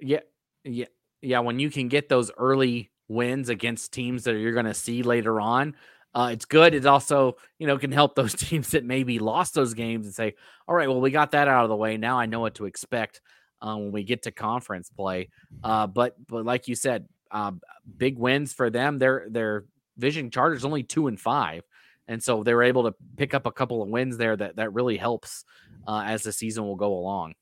Yeah, 0.00 0.20
yeah, 0.68 0.86
yeah. 1.22 1.40
When 1.40 1.58
you 1.58 1.70
can 1.70 1.88
get 1.88 2.08
those 2.08 2.30
early 2.36 2.90
wins 3.08 3.48
against 3.48 3.92
teams 3.92 4.24
that 4.24 4.36
you're 4.36 4.52
going 4.52 4.66
to 4.66 4.74
see 4.74 5.02
later 5.02 5.40
on, 5.40 5.74
uh, 6.14 6.30
it's 6.32 6.44
good. 6.44 6.74
It 6.74 6.86
also, 6.86 7.36
you 7.58 7.66
know, 7.66 7.78
can 7.78 7.92
help 7.92 8.14
those 8.14 8.34
teams 8.36 8.70
that 8.70 8.84
maybe 8.84 9.18
lost 9.18 9.54
those 9.54 9.74
games 9.74 10.06
and 10.06 10.14
say, 10.14 10.34
"All 10.66 10.74
right, 10.74 10.88
well, 10.88 11.00
we 11.00 11.10
got 11.10 11.32
that 11.32 11.48
out 11.48 11.64
of 11.64 11.68
the 11.68 11.76
way. 11.76 11.96
Now 11.96 12.18
I 12.18 12.26
know 12.26 12.40
what 12.40 12.56
to 12.56 12.66
expect 12.66 13.20
uh, 13.60 13.76
when 13.76 13.92
we 13.92 14.04
get 14.04 14.22
to 14.22 14.30
conference 14.30 14.90
play." 14.90 15.30
Uh, 15.62 15.86
but, 15.86 16.14
but 16.26 16.44
like 16.44 16.68
you 16.68 16.74
said, 16.74 17.08
uh, 17.30 17.52
big 17.96 18.18
wins 18.18 18.52
for 18.52 18.70
them. 18.70 18.98
They're 18.98 19.26
they're 19.28 19.64
Vision 19.96 20.30
Charter's 20.30 20.64
only 20.64 20.82
two 20.82 21.08
and 21.08 21.20
five, 21.20 21.64
and 22.06 22.22
so 22.22 22.42
they 22.42 22.54
were 22.54 22.62
able 22.62 22.84
to 22.84 22.94
pick 23.16 23.34
up 23.34 23.46
a 23.46 23.52
couple 23.52 23.82
of 23.82 23.88
wins 23.88 24.16
there 24.16 24.36
that 24.36 24.56
that 24.56 24.72
really 24.72 24.96
helps 24.96 25.44
uh, 25.86 26.02
as 26.06 26.22
the 26.22 26.32
season 26.32 26.64
will 26.64 26.76
go 26.76 26.94
along. 26.94 27.34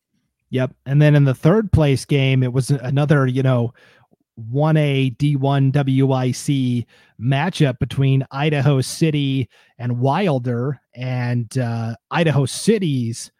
Yep. 0.51 0.75
And 0.87 1.03
then 1.03 1.15
in 1.15 1.25
the 1.25 1.35
third 1.35 1.73
place 1.73 2.05
game, 2.05 2.43
it 2.43 2.53
was 2.53 2.71
another, 2.71 3.27
you 3.27 3.43
know, 3.43 3.75
1A 4.53 5.17
D1 5.17 5.73
WIC 5.73 6.87
matchup 7.21 7.79
between 7.79 8.27
Idaho 8.31 8.81
City 8.81 9.49
and 9.79 9.99
Wilder, 9.99 10.81
and 10.95 11.57
uh, 11.59 11.95
Idaho 12.11 12.45
City's 12.45 13.33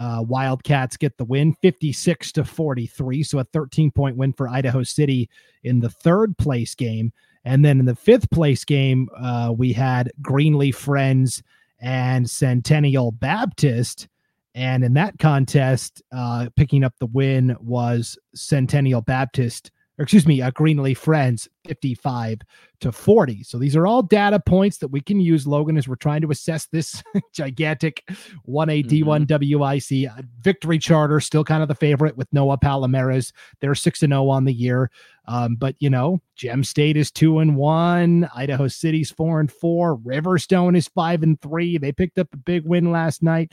uh, 0.00 0.24
Wildcats 0.26 0.96
get 0.96 1.16
the 1.18 1.24
win 1.24 1.54
56 1.60 2.32
to 2.32 2.44
43. 2.44 3.22
So 3.22 3.38
a 3.38 3.44
13 3.44 3.90
point 3.90 4.16
win 4.16 4.32
for 4.32 4.48
Idaho 4.48 4.82
City 4.82 5.28
in 5.62 5.80
the 5.80 5.90
third 5.90 6.36
place 6.38 6.74
game. 6.74 7.12
And 7.44 7.64
then 7.64 7.78
in 7.78 7.86
the 7.86 7.94
fifth 7.94 8.30
place 8.30 8.64
game, 8.64 9.08
uh, 9.16 9.54
we 9.56 9.72
had 9.72 10.10
Greenleaf 10.20 10.76
Friends 10.76 11.42
and 11.80 12.28
Centennial 12.28 13.12
Baptist. 13.12 14.08
And 14.54 14.82
in 14.82 14.94
that 14.94 15.18
contest, 15.18 16.02
uh, 16.12 16.48
picking 16.56 16.84
up 16.84 16.94
the 16.98 17.06
win 17.06 17.56
was 17.60 18.18
Centennial 18.34 19.00
Baptist 19.00 19.70
or 20.00 20.04
excuse 20.04 20.26
me, 20.26 20.40
uh, 20.40 20.50
Greenleaf 20.52 20.98
Friends 20.98 21.46
55 21.68 22.38
to 22.80 22.90
40. 22.90 23.42
So 23.42 23.58
these 23.58 23.76
are 23.76 23.86
all 23.86 24.02
data 24.02 24.40
points 24.40 24.78
that 24.78 24.88
we 24.88 25.02
can 25.02 25.20
use, 25.20 25.46
Logan, 25.46 25.76
as 25.76 25.86
we're 25.86 25.96
trying 25.96 26.22
to 26.22 26.30
assess 26.30 26.64
this 26.68 27.02
gigantic 27.34 28.02
1A 28.48 28.86
D1 28.86 29.26
mm-hmm. 29.26 29.58
WIC 29.58 30.10
uh, 30.10 30.22
victory 30.40 30.78
charter. 30.78 31.20
Still 31.20 31.44
kind 31.44 31.60
of 31.62 31.68
the 31.68 31.74
favorite 31.74 32.16
with 32.16 32.32
Noah 32.32 32.56
Palomares. 32.56 33.34
They're 33.60 33.74
6 33.74 34.02
and 34.02 34.12
0 34.12 34.30
on 34.30 34.46
the 34.46 34.54
year. 34.54 34.90
Um, 35.26 35.56
but 35.56 35.76
you 35.80 35.90
know, 35.90 36.22
Gem 36.34 36.64
State 36.64 36.96
is 36.96 37.10
2 37.10 37.40
and 37.40 37.54
1, 37.54 38.30
Idaho 38.34 38.68
City's 38.68 39.10
4 39.10 39.40
and 39.40 39.52
4, 39.52 39.98
Riverstone 39.98 40.78
is 40.78 40.88
5 40.88 41.22
and 41.22 41.38
3. 41.42 41.76
They 41.76 41.92
picked 41.92 42.18
up 42.18 42.28
a 42.32 42.38
big 42.38 42.64
win 42.64 42.90
last 42.90 43.22
night. 43.22 43.52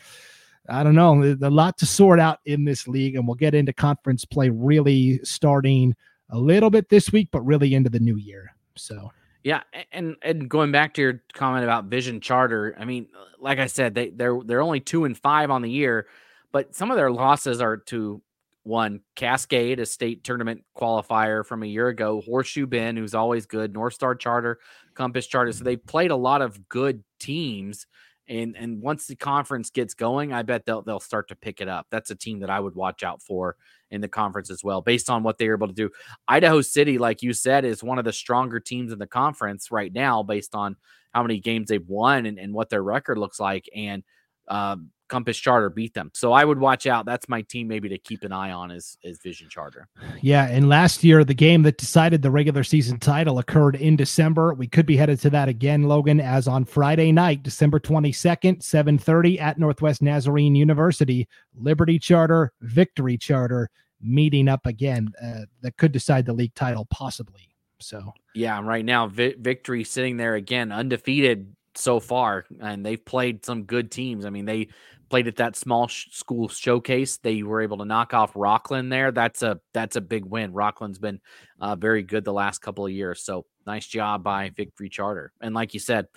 I 0.69 0.83
don't 0.83 0.95
know, 0.95 1.37
a 1.41 1.49
lot 1.49 1.77
to 1.79 1.85
sort 1.85 2.19
out 2.19 2.39
in 2.45 2.65
this 2.65 2.87
league, 2.87 3.15
and 3.15 3.27
we'll 3.27 3.35
get 3.35 3.53
into 3.53 3.73
conference 3.73 4.25
play 4.25 4.49
really 4.49 5.19
starting 5.23 5.95
a 6.29 6.37
little 6.37 6.69
bit 6.69 6.89
this 6.89 7.11
week, 7.11 7.29
but 7.31 7.41
really 7.41 7.73
into 7.73 7.89
the 7.89 7.99
new 7.99 8.17
year. 8.17 8.53
So 8.75 9.11
yeah, 9.43 9.61
and 9.91 10.17
and 10.21 10.49
going 10.49 10.71
back 10.71 10.93
to 10.95 11.01
your 11.01 11.23
comment 11.33 11.63
about 11.63 11.85
Vision 11.85 12.19
Charter, 12.19 12.75
I 12.77 12.85
mean, 12.85 13.07
like 13.39 13.59
I 13.59 13.67
said, 13.67 13.95
they 13.95 14.09
they're 14.09 14.39
they're 14.43 14.61
only 14.61 14.81
two 14.81 15.05
and 15.05 15.17
five 15.17 15.51
on 15.51 15.61
the 15.61 15.69
year, 15.69 16.07
but 16.51 16.75
some 16.75 16.91
of 16.91 16.97
their 16.97 17.11
losses 17.11 17.61
are 17.61 17.77
to 17.77 18.21
one 18.63 18.99
Cascade, 19.15 19.79
a 19.79 19.85
state 19.85 20.25
tournament 20.25 20.65
qualifier 20.77 21.45
from 21.45 21.63
a 21.63 21.67
year 21.67 21.87
ago, 21.87 22.21
Horseshoe 22.25 22.67
Bend, 22.67 22.97
who's 22.97 23.15
always 23.15 23.45
good, 23.45 23.73
North 23.73 23.93
Star 23.93 24.13
Charter, 24.15 24.59
Compass 24.93 25.25
Charter. 25.25 25.53
So 25.53 25.63
they 25.63 25.77
played 25.77 26.11
a 26.11 26.15
lot 26.17 26.41
of 26.41 26.67
good 26.67 27.03
teams. 27.17 27.87
And 28.29 28.57
and 28.57 28.81
once 28.81 29.07
the 29.07 29.15
conference 29.15 29.69
gets 29.69 29.93
going, 29.93 30.33
I 30.33 30.41
bet 30.41 30.65
they'll 30.65 30.81
they'll 30.81 30.99
start 30.99 31.29
to 31.29 31.35
pick 31.35 31.61
it 31.61 31.67
up. 31.67 31.87
That's 31.89 32.11
a 32.11 32.15
team 32.15 32.39
that 32.41 32.49
I 32.49 32.59
would 32.59 32.75
watch 32.75 33.03
out 33.03 33.21
for 33.21 33.55
in 33.89 34.01
the 34.01 34.07
conference 34.07 34.49
as 34.49 34.63
well, 34.63 34.81
based 34.81 35.09
on 35.09 35.23
what 35.23 35.37
they're 35.37 35.55
able 35.55 35.67
to 35.67 35.73
do. 35.73 35.89
Idaho 36.27 36.61
City, 36.61 36.97
like 36.97 37.21
you 37.21 37.31
said, 37.33 37.63
is 37.63 37.83
one 37.83 37.99
of 37.99 38.05
the 38.05 38.11
stronger 38.11 38.59
teams 38.59 38.91
in 38.91 38.99
the 38.99 39.07
conference 39.07 39.71
right 39.71 39.93
now, 39.93 40.23
based 40.23 40.55
on 40.55 40.75
how 41.13 41.21
many 41.21 41.39
games 41.39 41.69
they've 41.69 41.87
won 41.87 42.25
and, 42.25 42.37
and 42.37 42.53
what 42.53 42.69
their 42.69 42.83
record 42.83 43.17
looks 43.17 43.39
like. 43.39 43.69
And 43.73 44.03
um, 44.49 44.91
Compass 45.07 45.37
Charter 45.37 45.69
beat 45.69 45.93
them. 45.93 46.11
So 46.13 46.33
I 46.33 46.43
would 46.43 46.59
watch 46.59 46.87
out. 46.87 47.05
That's 47.05 47.29
my 47.29 47.41
team 47.41 47.67
maybe 47.67 47.89
to 47.89 47.97
keep 47.97 48.23
an 48.23 48.31
eye 48.31 48.51
on 48.51 48.71
is 48.71 48.97
is 49.03 49.19
Vision 49.19 49.49
Charter. 49.49 49.87
Yeah, 50.21 50.47
and 50.47 50.69
last 50.69 51.03
year 51.03 51.23
the 51.23 51.33
game 51.33 51.63
that 51.63 51.77
decided 51.77 52.21
the 52.21 52.31
regular 52.31 52.63
season 52.63 52.99
title 52.99 53.39
occurred 53.39 53.75
in 53.75 53.95
December. 53.95 54.53
We 54.53 54.67
could 54.67 54.85
be 54.85 54.97
headed 54.97 55.19
to 55.21 55.29
that 55.31 55.49
again, 55.49 55.83
Logan, 55.83 56.19
as 56.19 56.47
on 56.47 56.65
Friday 56.65 57.11
night, 57.11 57.43
December 57.43 57.79
22nd, 57.79 58.61
7:30 58.61 59.39
at 59.39 59.57
Northwest 59.57 60.01
Nazarene 60.01 60.55
University, 60.55 61.27
Liberty 61.55 61.99
Charter, 61.99 62.51
Victory 62.61 63.17
Charter 63.17 63.69
meeting 64.01 64.47
up 64.47 64.65
again. 64.65 65.11
Uh, 65.21 65.41
that 65.61 65.77
could 65.77 65.91
decide 65.91 66.25
the 66.25 66.33
league 66.33 66.53
title 66.53 66.85
possibly. 66.89 67.49
So 67.79 68.13
yeah, 68.33 68.59
right 68.61 68.85
now 68.85 69.07
Vi- 69.07 69.35
Victory 69.39 69.83
sitting 69.83 70.17
there 70.17 70.35
again 70.35 70.71
undefeated 70.71 71.55
so 71.75 71.99
far, 71.99 72.45
and 72.59 72.85
they've 72.85 73.03
played 73.03 73.45
some 73.45 73.63
good 73.63 73.91
teams. 73.91 74.25
I 74.25 74.29
mean, 74.29 74.45
they 74.45 74.69
played 75.09 75.27
at 75.27 75.37
that 75.37 75.55
small 75.55 75.87
sh- 75.87 76.07
school 76.11 76.47
showcase. 76.47 77.17
They 77.17 77.43
were 77.43 77.61
able 77.61 77.77
to 77.77 77.85
knock 77.85 78.13
off 78.13 78.31
Rockland 78.35 78.91
there. 78.91 79.11
That's 79.11 79.41
a 79.43 79.59
that's 79.73 79.95
a 79.95 80.01
big 80.01 80.25
win. 80.25 80.53
Rockland's 80.53 80.99
been 80.99 81.19
uh, 81.59 81.75
very 81.75 82.03
good 82.03 82.23
the 82.23 82.33
last 82.33 82.59
couple 82.59 82.85
of 82.85 82.91
years. 82.91 83.23
So 83.23 83.45
nice 83.65 83.87
job 83.87 84.23
by 84.23 84.49
Victory 84.49 84.89
Charter. 84.89 85.31
And 85.41 85.55
like 85.55 85.73
you 85.73 85.79
said, 85.79 86.07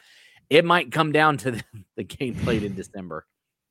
it 0.49 0.65
might 0.65 0.93
come 0.93 1.13
down 1.13 1.39
to 1.39 1.51
the, 1.53 1.65
the 1.97 2.05
game 2.05 2.35
played 2.35 2.63
in 2.63 2.75
December. 2.75 3.27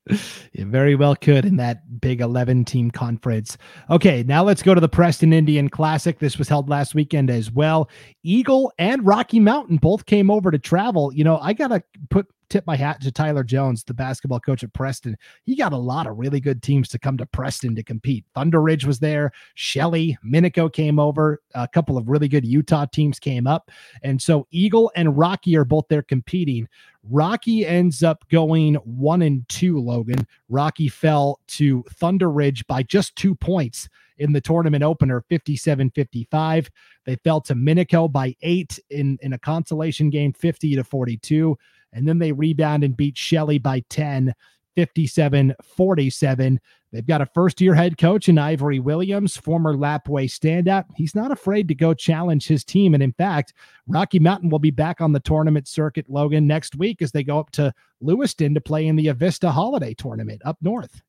It 0.06 0.66
very 0.66 0.94
well 0.94 1.14
could 1.14 1.44
in 1.44 1.56
that 1.56 2.00
big 2.00 2.20
11 2.20 2.64
team 2.64 2.90
conference. 2.90 3.58
Okay, 3.90 4.22
now 4.22 4.42
let's 4.42 4.62
go 4.62 4.74
to 4.74 4.80
the 4.80 4.88
Preston 4.88 5.32
Indian 5.32 5.68
Classic. 5.68 6.18
This 6.18 6.38
was 6.38 6.48
held 6.48 6.68
last 6.68 6.94
weekend 6.94 7.30
as 7.30 7.50
well. 7.50 7.88
Eagle 8.22 8.72
and 8.78 9.06
Rocky 9.06 9.40
Mountain 9.40 9.76
both 9.76 10.06
came 10.06 10.30
over 10.30 10.50
to 10.50 10.58
travel. 10.58 11.12
You 11.12 11.24
know, 11.24 11.38
I 11.38 11.52
got 11.52 11.68
to 11.68 11.82
put 12.08 12.26
tip 12.50 12.66
my 12.66 12.76
hat 12.76 13.00
to 13.00 13.12
Tyler 13.12 13.44
Jones, 13.44 13.84
the 13.84 13.94
basketball 13.94 14.40
coach 14.40 14.62
at 14.62 14.74
Preston. 14.74 15.16
He 15.44 15.56
got 15.56 15.72
a 15.72 15.78
lot 15.78 16.06
of 16.06 16.18
really 16.18 16.40
good 16.40 16.62
teams 16.62 16.88
to 16.88 16.98
come 16.98 17.16
to 17.16 17.26
Preston 17.26 17.74
to 17.76 17.82
compete. 17.82 18.26
Thunder 18.34 18.60
Ridge 18.60 18.84
was 18.84 18.98
there, 18.98 19.30
Shelley, 19.54 20.18
Minico 20.26 20.70
came 20.70 20.98
over, 20.98 21.40
a 21.54 21.68
couple 21.68 21.96
of 21.96 22.08
really 22.08 22.28
good 22.28 22.44
Utah 22.44 22.86
teams 22.86 23.18
came 23.18 23.46
up. 23.46 23.70
And 24.02 24.20
so 24.20 24.46
Eagle 24.50 24.90
and 24.96 25.16
Rocky 25.16 25.56
are 25.56 25.64
both 25.64 25.86
there 25.88 26.02
competing. 26.02 26.68
Rocky 27.08 27.66
ends 27.66 28.02
up 28.02 28.28
going 28.28 28.74
one 28.76 29.22
and 29.22 29.48
two, 29.48 29.78
Logan. 29.80 30.26
Rocky 30.48 30.88
fell 30.88 31.40
to 31.48 31.82
Thunder 31.94 32.30
Ridge 32.30 32.66
by 32.66 32.82
just 32.82 33.16
two 33.16 33.34
points 33.34 33.88
in 34.18 34.32
the 34.32 34.40
tournament 34.40 34.84
opener 34.84 35.22
57 35.28 35.90
55. 35.90 36.70
They 37.06 37.16
fell 37.16 37.40
to 37.42 37.54
Minico 37.54 38.10
by 38.10 38.36
eight 38.42 38.78
in, 38.90 39.18
in 39.22 39.32
a 39.32 39.38
consolation 39.38 40.10
game 40.10 40.32
50 40.34 40.76
to 40.76 40.84
42 40.84 41.56
and 41.92 42.06
then 42.06 42.18
they 42.18 42.32
rebound 42.32 42.84
and 42.84 42.96
beat 42.96 43.16
Shelley 43.16 43.58
by 43.58 43.82
10, 43.90 44.34
57 44.76 45.54
47. 45.62 46.60
They've 46.92 47.06
got 47.06 47.20
a 47.20 47.26
first 47.26 47.60
year 47.60 47.74
head 47.74 47.98
coach 47.98 48.28
in 48.28 48.36
Ivory 48.36 48.80
Williams, 48.80 49.36
former 49.36 49.74
Lapwai 49.74 50.26
standout. 50.26 50.86
He's 50.96 51.14
not 51.14 51.30
afraid 51.30 51.68
to 51.68 51.74
go 51.74 51.94
challenge 51.94 52.46
his 52.46 52.64
team. 52.64 52.94
And 52.94 53.02
in 53.02 53.12
fact, 53.12 53.54
Rocky 53.86 54.18
Mountain 54.18 54.50
will 54.50 54.58
be 54.58 54.72
back 54.72 55.00
on 55.00 55.12
the 55.12 55.20
tournament 55.20 55.68
circuit, 55.68 56.06
Logan, 56.08 56.46
next 56.46 56.76
week 56.76 57.00
as 57.00 57.12
they 57.12 57.22
go 57.22 57.38
up 57.38 57.50
to 57.52 57.72
Lewiston 58.00 58.54
to 58.54 58.60
play 58.60 58.86
in 58.86 58.96
the 58.96 59.06
Avista 59.06 59.50
Holiday 59.50 59.94
Tournament 59.94 60.42
up 60.44 60.58
north. 60.60 61.02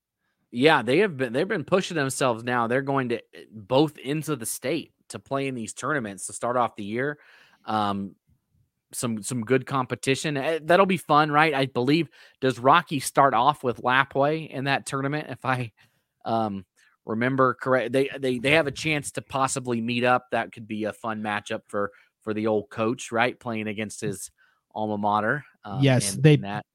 Yeah, 0.52 0.82
they 0.82 1.00
have 1.00 1.18
been 1.18 1.34
they've 1.34 1.48
been 1.48 1.64
pushing 1.64 1.96
themselves 1.96 2.44
now. 2.44 2.68
They're 2.68 2.82
going 2.82 3.10
to 3.10 3.16
eh, 3.34 3.46
both 3.52 3.98
into 3.98 4.36
the 4.36 4.46
state 4.46 4.92
to 5.10 5.20
play 5.20 5.48
in 5.48 5.56
these 5.56 5.74
tournaments 5.74 6.28
to 6.28 6.34
start 6.34 6.58
off 6.58 6.76
the 6.76 6.84
year. 6.84 7.18
Um, 7.66 8.16
some 8.94 9.22
some 9.22 9.42
good 9.42 9.66
competition. 9.66 10.38
Eh, 10.38 10.60
that'll 10.64 10.86
be 10.86 10.98
fun, 10.98 11.32
right? 11.32 11.54
I 11.54 11.66
believe. 11.66 12.10
Does 12.40 12.60
Rocky 12.60 13.00
start 13.00 13.34
off 13.34 13.64
with 13.64 13.82
Lapwai 13.82 14.50
in 14.50 14.66
that 14.66 14.86
tournament? 14.86 15.28
If 15.30 15.46
I 15.46 15.72
um, 16.26 16.66
remember 17.06 17.54
correct, 17.56 17.92
they 17.92 18.10
they 18.20 18.40
they 18.40 18.52
have 18.52 18.68
a 18.68 18.72
chance 18.72 19.12
to 19.14 19.22
possibly 19.22 19.82
meet 19.82 20.04
up. 20.04 20.28
That 20.32 20.52
could 20.52 20.68
be 20.68 20.86
a 20.86 20.94
fun 20.94 21.22
matchup 21.22 21.62
for 21.68 21.92
for 22.22 22.34
the 22.34 22.48
old 22.48 22.70
coach, 22.70 23.12
right? 23.12 23.40
Playing 23.40 23.68
against 23.68 24.02
his 24.02 24.32
alma 24.74 24.98
mater. 24.98 25.44
Um, 25.64 25.82
yes, 25.82 26.16
they 26.16 26.38
that. 26.38 26.66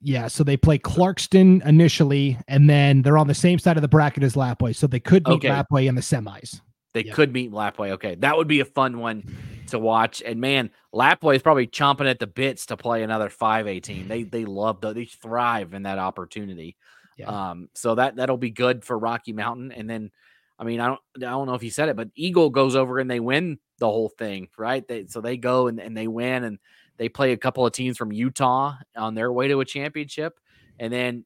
Yeah, 0.00 0.28
so 0.28 0.44
they 0.44 0.56
play 0.56 0.78
Clarkston 0.78 1.64
initially, 1.66 2.38
and 2.46 2.70
then 2.70 3.02
they're 3.02 3.18
on 3.18 3.26
the 3.26 3.34
same 3.34 3.58
side 3.58 3.76
of 3.76 3.82
the 3.82 3.88
bracket 3.88 4.22
as 4.22 4.34
Lapwai, 4.34 4.74
so 4.74 4.86
they 4.86 5.00
could 5.00 5.26
meet 5.26 5.44
okay. 5.44 5.48
Lapwai 5.48 5.88
in 5.88 5.96
the 5.96 6.00
semis. 6.00 6.60
They 6.98 7.04
yeah. 7.04 7.14
could 7.14 7.32
meet 7.32 7.52
Lapwai. 7.52 7.90
Okay, 7.90 8.16
that 8.16 8.36
would 8.36 8.48
be 8.48 8.58
a 8.58 8.64
fun 8.64 8.98
one 8.98 9.22
to 9.68 9.78
watch. 9.78 10.20
And 10.26 10.40
man, 10.40 10.70
Lapwai 10.92 11.36
is 11.36 11.42
probably 11.42 11.68
chomping 11.68 12.10
at 12.10 12.18
the 12.18 12.26
bits 12.26 12.66
to 12.66 12.76
play 12.76 13.04
another 13.04 13.28
5A 13.28 13.80
team. 13.84 14.08
They 14.08 14.24
they 14.24 14.44
love 14.44 14.80
the, 14.80 14.92
they 14.92 15.04
thrive 15.04 15.74
in 15.74 15.84
that 15.84 16.00
opportunity. 16.00 16.76
Yeah. 17.16 17.50
Um, 17.50 17.68
so 17.74 17.94
that 17.94 18.16
that'll 18.16 18.36
be 18.36 18.50
good 18.50 18.84
for 18.84 18.98
Rocky 18.98 19.32
Mountain. 19.32 19.70
And 19.70 19.88
then, 19.88 20.10
I 20.58 20.64
mean, 20.64 20.80
I 20.80 20.88
don't 20.88 21.00
I 21.18 21.30
don't 21.30 21.46
know 21.46 21.54
if 21.54 21.62
he 21.62 21.70
said 21.70 21.88
it, 21.88 21.94
but 21.94 22.08
Eagle 22.16 22.50
goes 22.50 22.74
over 22.74 22.98
and 22.98 23.08
they 23.08 23.20
win 23.20 23.60
the 23.78 23.86
whole 23.86 24.08
thing, 24.08 24.48
right? 24.58 24.86
They 24.88 25.06
so 25.06 25.20
they 25.20 25.36
go 25.36 25.68
and, 25.68 25.78
and 25.78 25.96
they 25.96 26.08
win 26.08 26.42
and 26.42 26.58
they 26.96 27.08
play 27.08 27.30
a 27.30 27.36
couple 27.36 27.64
of 27.64 27.72
teams 27.72 27.96
from 27.96 28.10
Utah 28.10 28.74
on 28.96 29.14
their 29.14 29.32
way 29.32 29.46
to 29.46 29.60
a 29.60 29.64
championship, 29.64 30.40
and 30.80 30.92
then 30.92 31.24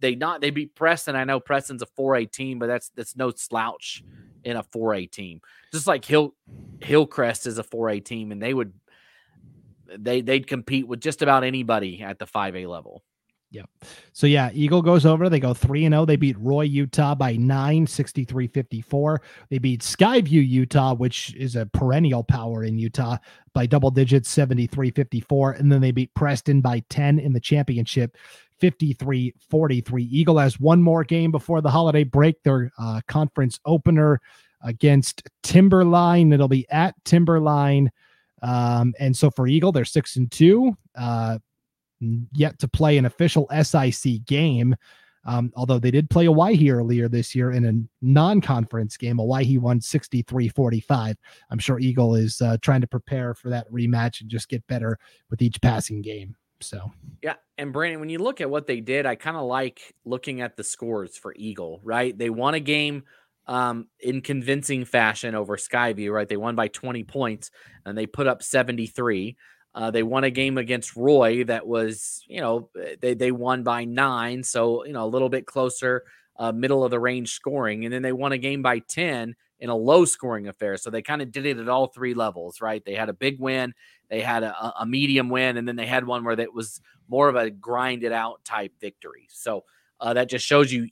they 0.00 0.14
not 0.14 0.40
they 0.40 0.50
beat 0.50 0.74
Preston. 0.74 1.16
I 1.16 1.24
know 1.24 1.40
Preston's 1.40 1.82
a 1.82 1.86
4A 1.86 2.30
team, 2.30 2.58
but 2.58 2.66
that's 2.66 2.90
that's 2.90 3.16
no 3.16 3.30
slouch 3.30 4.02
in 4.44 4.56
a 4.56 4.62
4A 4.62 5.10
team. 5.10 5.40
Just 5.72 5.86
like 5.86 6.04
Hill 6.04 6.34
Hillcrest 6.80 7.46
is 7.46 7.58
a 7.58 7.64
4A 7.64 8.04
team, 8.04 8.32
and 8.32 8.42
they 8.42 8.54
would 8.54 8.72
they 9.98 10.20
they'd 10.20 10.46
compete 10.46 10.86
with 10.86 11.00
just 11.00 11.22
about 11.22 11.44
anybody 11.44 12.02
at 12.02 12.18
the 12.18 12.26
5A 12.26 12.68
level. 12.68 13.02
Yep. 13.52 13.68
So 14.12 14.28
yeah, 14.28 14.50
Eagle 14.52 14.80
goes 14.80 15.04
over. 15.04 15.28
They 15.28 15.40
go 15.40 15.52
3 15.52 15.86
and 15.86 15.92
0. 15.92 16.04
They 16.04 16.14
beat 16.14 16.38
Roy, 16.38 16.62
Utah 16.62 17.16
by 17.16 17.34
9, 17.34 17.84
63 17.84 18.46
54. 18.46 19.22
They 19.50 19.58
beat 19.58 19.80
Skyview, 19.80 20.48
Utah, 20.48 20.94
which 20.94 21.34
is 21.34 21.56
a 21.56 21.66
perennial 21.66 22.22
power 22.22 22.62
in 22.62 22.78
Utah, 22.78 23.16
by 23.52 23.66
double 23.66 23.90
digits, 23.90 24.28
73 24.30 24.92
54. 24.92 25.52
And 25.52 25.70
then 25.70 25.80
they 25.80 25.90
beat 25.90 26.14
Preston 26.14 26.60
by 26.60 26.84
10 26.90 27.18
in 27.18 27.32
the 27.32 27.40
championship, 27.40 28.16
53 28.60 29.34
43. 29.48 30.04
Eagle 30.04 30.38
has 30.38 30.60
one 30.60 30.82
more 30.82 31.04
game 31.04 31.30
before 31.30 31.60
the 31.60 31.70
holiday 31.70 32.04
break, 32.04 32.42
their 32.42 32.70
uh, 32.78 33.00
conference 33.08 33.58
opener 33.64 34.20
against 34.62 35.28
Timberline. 35.42 36.32
It'll 36.32 36.48
be 36.48 36.66
at 36.70 36.94
Timberline. 37.04 37.90
Um, 38.42 38.94
and 38.98 39.16
so 39.16 39.30
for 39.30 39.46
Eagle, 39.46 39.72
they're 39.72 39.84
six 39.84 40.16
and 40.16 40.30
two. 40.30 40.76
Uh, 40.94 41.38
yet 42.32 42.58
to 42.58 42.68
play 42.68 42.96
an 42.96 43.06
official 43.06 43.48
SIC 43.62 44.24
game. 44.24 44.74
Um, 45.26 45.52
although 45.54 45.78
they 45.78 45.90
did 45.90 46.08
play 46.08 46.26
Owyhee 46.28 46.70
earlier 46.70 47.08
this 47.08 47.34
year 47.34 47.52
in 47.52 47.66
a 47.66 47.72
non-conference 48.00 48.96
game, 48.96 49.20
Owyhee 49.20 49.58
won 49.58 49.80
63-45. 49.80 51.14
I'm 51.50 51.58
sure 51.58 51.78
Eagle 51.78 52.14
is 52.14 52.40
uh, 52.40 52.56
trying 52.62 52.80
to 52.80 52.86
prepare 52.86 53.34
for 53.34 53.50
that 53.50 53.70
rematch 53.70 54.22
and 54.22 54.30
just 54.30 54.48
get 54.48 54.66
better 54.66 54.98
with 55.28 55.42
each 55.42 55.60
passing 55.60 56.00
game. 56.00 56.36
So 56.60 56.92
yeah, 57.22 57.34
and 57.58 57.72
Brandon, 57.72 58.00
when 58.00 58.08
you 58.08 58.18
look 58.18 58.40
at 58.40 58.50
what 58.50 58.66
they 58.66 58.80
did, 58.80 59.06
I 59.06 59.14
kind 59.14 59.36
of 59.36 59.44
like 59.44 59.94
looking 60.04 60.40
at 60.40 60.56
the 60.56 60.64
scores 60.64 61.16
for 61.16 61.34
Eagle. 61.36 61.80
Right, 61.82 62.16
they 62.16 62.30
won 62.30 62.54
a 62.54 62.60
game 62.60 63.04
um, 63.46 63.88
in 63.98 64.20
convincing 64.20 64.84
fashion 64.84 65.34
over 65.34 65.56
Skyview. 65.56 66.12
Right, 66.12 66.28
they 66.28 66.36
won 66.36 66.54
by 66.54 66.68
20 66.68 67.04
points 67.04 67.50
and 67.84 67.96
they 67.96 68.06
put 68.06 68.26
up 68.26 68.42
73. 68.42 69.36
Uh, 69.74 69.90
they 69.90 70.02
won 70.02 70.24
a 70.24 70.30
game 70.30 70.58
against 70.58 70.96
Roy 70.96 71.44
that 71.44 71.66
was, 71.66 72.24
you 72.26 72.40
know, 72.40 72.70
eh, 72.80 72.96
they, 73.00 73.14
they 73.14 73.30
won 73.30 73.62
by 73.62 73.84
nine. 73.84 74.42
So, 74.42 74.84
you 74.84 74.92
know, 74.92 75.04
a 75.04 75.06
little 75.06 75.28
bit 75.28 75.46
closer, 75.46 76.02
uh, 76.36 76.50
middle 76.50 76.82
of 76.82 76.90
the 76.90 76.98
range 76.98 77.30
scoring. 77.32 77.84
And 77.84 77.94
then 77.94 78.02
they 78.02 78.12
won 78.12 78.32
a 78.32 78.38
game 78.38 78.62
by 78.62 78.80
10 78.80 79.36
in 79.60 79.68
a 79.68 79.76
low 79.76 80.04
scoring 80.04 80.48
affair. 80.48 80.76
So 80.76 80.90
they 80.90 81.02
kind 81.02 81.22
of 81.22 81.30
did 81.30 81.46
it 81.46 81.58
at 81.58 81.68
all 81.68 81.86
three 81.86 82.14
levels, 82.14 82.60
right? 82.60 82.84
They 82.84 82.94
had 82.94 83.08
a 83.08 83.14
big 83.14 83.38
win, 83.38 83.74
they 84.08 84.20
had 84.20 84.42
a, 84.42 84.72
a 84.80 84.86
medium 84.86 85.28
win, 85.28 85.56
and 85.56 85.68
then 85.68 85.76
they 85.76 85.86
had 85.86 86.06
one 86.06 86.24
where 86.24 86.36
that 86.36 86.52
was 86.52 86.80
more 87.08 87.28
of 87.28 87.36
a 87.36 87.50
grinded 87.50 88.12
out 88.12 88.44
type 88.44 88.72
victory. 88.80 89.28
So, 89.30 89.64
uh, 90.00 90.14
that 90.14 90.30
just 90.30 90.46
shows 90.46 90.72
you, 90.72 90.88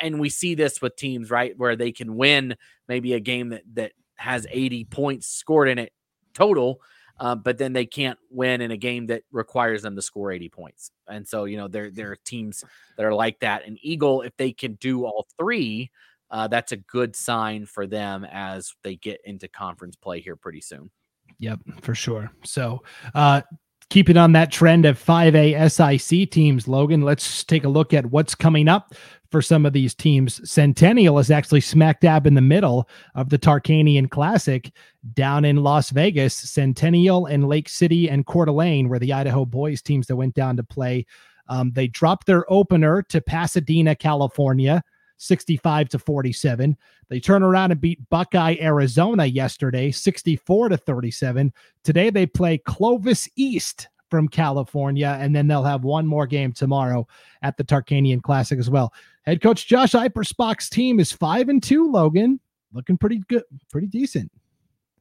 and 0.00 0.20
we 0.20 0.28
see 0.28 0.54
this 0.54 0.82
with 0.82 0.94
teams, 0.94 1.30
right, 1.30 1.56
where 1.56 1.76
they 1.76 1.92
can 1.92 2.16
win 2.16 2.54
maybe 2.88 3.14
a 3.14 3.20
game 3.20 3.48
that 3.48 3.62
that 3.72 3.92
has 4.16 4.46
80 4.50 4.84
points 4.84 5.26
scored 5.26 5.68
in 5.68 5.78
it 5.78 5.94
total, 6.34 6.82
uh, 7.18 7.34
but 7.34 7.56
then 7.56 7.72
they 7.72 7.86
can't 7.86 8.18
win 8.30 8.60
in 8.60 8.70
a 8.70 8.76
game 8.76 9.06
that 9.06 9.22
requires 9.32 9.80
them 9.80 9.96
to 9.96 10.02
score 10.02 10.30
80 10.30 10.50
points. 10.50 10.90
And 11.08 11.26
so, 11.26 11.44
you 11.44 11.56
know, 11.56 11.68
there, 11.68 11.90
there 11.90 12.12
are 12.12 12.18
teams 12.24 12.62
that 12.96 13.06
are 13.06 13.14
like 13.14 13.40
that. 13.40 13.66
And 13.66 13.78
Eagle, 13.80 14.20
if 14.22 14.36
they 14.36 14.52
can 14.52 14.74
do 14.74 15.06
all 15.06 15.26
three, 15.38 15.90
uh, 16.30 16.48
that's 16.48 16.72
a 16.72 16.76
good 16.76 17.16
sign 17.16 17.66
for 17.66 17.86
them 17.86 18.26
as 18.30 18.74
they 18.82 18.96
get 18.96 19.20
into 19.24 19.48
conference 19.48 19.96
play 19.96 20.20
here 20.20 20.36
pretty 20.36 20.60
soon. 20.60 20.90
Yep, 21.38 21.60
for 21.80 21.94
sure. 21.94 22.30
So, 22.44 22.82
uh, 23.14 23.42
keeping 23.88 24.16
on 24.16 24.32
that 24.32 24.52
trend 24.52 24.86
of 24.86 25.02
5A 25.02 25.70
SIC 25.70 26.30
teams, 26.30 26.68
Logan, 26.68 27.02
let's 27.02 27.44
take 27.44 27.64
a 27.64 27.68
look 27.68 27.92
at 27.92 28.06
what's 28.06 28.36
coming 28.36 28.68
up 28.68 28.94
for 29.30 29.42
some 29.42 29.66
of 29.66 29.72
these 29.72 29.94
teams. 29.94 30.48
Centennial 30.48 31.18
is 31.18 31.30
actually 31.30 31.60
smack 31.60 32.00
dab 32.00 32.26
in 32.26 32.34
the 32.34 32.40
middle 32.40 32.88
of 33.14 33.30
the 33.30 33.38
Tarkanian 33.38 34.08
Classic 34.08 34.70
down 35.14 35.44
in 35.44 35.56
Las 35.56 35.90
Vegas. 35.90 36.34
Centennial 36.34 37.26
and 37.26 37.48
Lake 37.48 37.68
City 37.68 38.08
and 38.08 38.26
Coeur 38.26 38.46
d'Alene 38.46 38.88
were 38.88 38.98
the 38.98 39.12
Idaho 39.12 39.44
boys 39.44 39.82
teams 39.82 40.06
that 40.06 40.16
went 40.16 40.34
down 40.34 40.56
to 40.56 40.62
play. 40.62 41.04
Um, 41.48 41.72
they 41.72 41.88
dropped 41.88 42.26
their 42.26 42.50
opener 42.50 43.02
to 43.08 43.20
Pasadena, 43.20 43.96
California. 43.96 44.82
65 45.20 45.90
to 45.90 45.98
47. 45.98 46.76
They 47.08 47.20
turn 47.20 47.42
around 47.42 47.72
and 47.72 47.80
beat 47.80 48.08
Buckeye, 48.08 48.56
Arizona 48.60 49.26
yesterday, 49.26 49.90
64 49.90 50.70
to 50.70 50.76
37. 50.78 51.52
Today 51.84 52.08
they 52.08 52.26
play 52.26 52.58
Clovis 52.58 53.28
East 53.36 53.88
from 54.08 54.28
California, 54.28 55.16
and 55.20 55.36
then 55.36 55.46
they'll 55.46 55.62
have 55.62 55.84
one 55.84 56.06
more 56.06 56.26
game 56.26 56.52
tomorrow 56.52 57.06
at 57.42 57.56
the 57.56 57.64
Tarkanian 57.64 58.22
Classic 58.22 58.58
as 58.58 58.70
well. 58.70 58.92
Head 59.22 59.42
coach 59.42 59.66
Josh 59.66 59.92
Eipersbach's 59.92 60.70
team 60.70 60.98
is 60.98 61.12
five 61.12 61.48
and 61.48 61.62
two. 61.62 61.90
Logan 61.90 62.40
looking 62.72 62.96
pretty 62.96 63.22
good, 63.28 63.44
pretty 63.70 63.86
decent. 63.86 64.32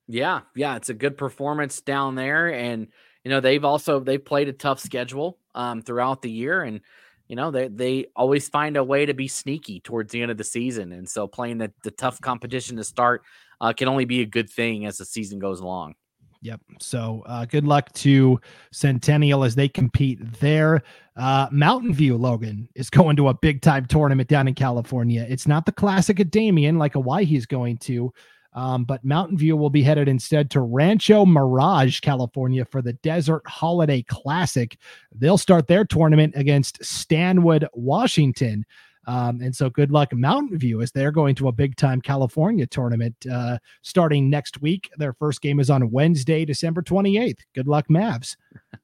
Yeah, 0.07 0.41
yeah, 0.53 0.75
it's 0.75 0.89
a 0.89 0.93
good 0.93 1.17
performance 1.17 1.81
down 1.81 2.15
there, 2.15 2.53
and 2.53 2.87
you 3.23 3.31
know 3.31 3.39
they've 3.39 3.63
also 3.63 3.99
they've 4.01 4.23
played 4.23 4.49
a 4.49 4.53
tough 4.53 4.79
schedule 4.79 5.37
um, 5.55 5.81
throughout 5.81 6.21
the 6.21 6.31
year, 6.31 6.63
and 6.63 6.81
you 7.29 7.35
know 7.35 7.51
they 7.51 7.67
they 7.69 8.07
always 8.15 8.49
find 8.49 8.75
a 8.75 8.83
way 8.83 9.05
to 9.05 9.13
be 9.13 9.27
sneaky 9.27 9.79
towards 9.79 10.11
the 10.11 10.21
end 10.21 10.31
of 10.31 10.37
the 10.37 10.43
season, 10.43 10.91
and 10.91 11.07
so 11.07 11.27
playing 11.27 11.59
the, 11.59 11.71
the 11.83 11.91
tough 11.91 12.19
competition 12.19 12.75
to 12.77 12.83
start 12.83 13.23
uh, 13.61 13.71
can 13.71 13.87
only 13.87 14.05
be 14.05 14.21
a 14.21 14.25
good 14.25 14.49
thing 14.49 14.85
as 14.85 14.97
the 14.97 15.05
season 15.05 15.39
goes 15.39 15.61
along. 15.61 15.95
Yep. 16.41 16.61
So 16.79 17.23
uh, 17.25 17.45
good 17.45 17.65
luck 17.65 17.91
to 17.93 18.39
Centennial 18.71 19.43
as 19.43 19.55
they 19.55 19.67
compete 19.67 20.19
there. 20.39 20.81
Uh, 21.17 21.47
Mountain 21.51 21.93
View 21.93 22.15
Logan 22.15 22.69
is 22.75 22.89
going 22.89 23.17
to 23.17 23.27
a 23.27 23.33
big 23.33 23.61
time 23.61 23.85
tournament 23.85 24.29
down 24.29 24.47
in 24.47 24.55
California. 24.55 25.25
It's 25.29 25.47
not 25.47 25.65
the 25.65 25.73
classic 25.73 26.19
at 26.19 26.31
Damien 26.31 26.77
like 26.77 26.95
Owyhee 26.95 27.25
he's 27.25 27.45
going 27.45 27.77
to, 27.79 28.13
um, 28.59 28.83
but 28.83 29.05
Mountain 29.05 29.37
View 29.37 29.55
will 29.55 29.69
be 29.69 29.81
headed 29.81 30.09
instead 30.09 30.51
to 30.51 30.59
Rancho 30.59 31.25
Mirage, 31.25 32.01
California 32.01 32.65
for 32.65 32.81
the 32.81 32.91
Desert 32.91 33.41
Holiday 33.47 34.01
Classic. 34.01 34.77
They'll 35.15 35.37
start 35.37 35.67
their 35.67 35.85
tournament 35.85 36.33
against 36.35 36.83
Stanwood, 36.83 37.65
Washington. 37.71 38.65
Um, 39.07 39.39
and 39.39 39.55
so 39.55 39.69
good 39.69 39.91
luck 39.91 40.13
Mountain 40.13 40.59
View 40.59 40.81
as 40.81 40.91
they're 40.91 41.13
going 41.13 41.35
to 41.35 41.47
a 41.47 41.53
big 41.53 41.77
time 41.77 42.01
California 42.01 42.67
tournament 42.67 43.15
uh, 43.31 43.59
starting 43.81 44.29
next 44.29 44.61
week. 44.61 44.89
Their 44.97 45.13
first 45.13 45.41
game 45.41 45.61
is 45.61 45.69
on 45.69 45.89
Wednesday, 45.89 46.43
December 46.43 46.81
28th. 46.81 47.39
Good 47.55 47.69
luck, 47.69 47.87
Mavs. 47.87 48.35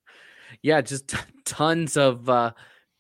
yeah, 0.62 0.80
just 0.80 1.10
t- 1.10 1.18
tons 1.44 1.98
of 1.98 2.30
uh, 2.30 2.54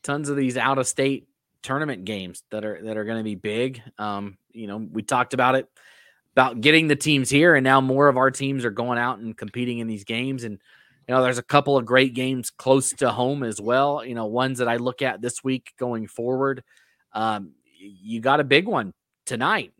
tons 0.03 0.27
of 0.27 0.35
these 0.35 0.57
out 0.57 0.77
of 0.77 0.87
state 0.87 1.29
tournament 1.61 2.03
games 2.03 2.43
that 2.51 2.65
are 2.65 2.83
that 2.83 2.97
are 2.97 3.05
going 3.05 3.19
to 3.19 3.23
be 3.23 3.35
big. 3.35 3.81
Um, 3.97 4.37
you 4.51 4.67
know, 4.67 4.75
we 4.91 5.03
talked 5.03 5.33
about 5.33 5.55
it 5.55 5.69
about 6.35 6.59
getting 6.59 6.87
the 6.87 6.95
teams 6.95 7.29
here, 7.29 7.55
and 7.55 7.63
now 7.63 7.79
more 7.79 8.09
of 8.09 8.17
our 8.17 8.29
teams 8.29 8.65
are 8.65 8.71
going 8.71 8.97
out 8.97 9.19
and 9.19 9.37
competing 9.37 9.79
in 9.79 9.87
these 9.87 10.03
games. 10.03 10.43
And 10.43 10.59
you 11.07 11.15
know, 11.15 11.23
there's 11.23 11.37
a 11.37 11.43
couple 11.43 11.77
of 11.77 11.85
great 11.85 12.13
games 12.13 12.49
close 12.49 12.91
to 12.93 13.09
home 13.09 13.43
as 13.43 13.61
well. 13.61 14.03
You 14.03 14.15
know, 14.15 14.25
ones 14.25 14.59
that 14.59 14.67
I 14.67 14.77
look 14.77 15.01
at 15.01 15.21
this 15.21 15.43
week 15.43 15.73
going 15.77 16.07
forward. 16.07 16.63
Um, 17.13 17.51
you 17.77 18.19
got 18.19 18.39
a 18.39 18.43
big 18.43 18.67
one 18.67 18.93
tonight, 19.25 19.73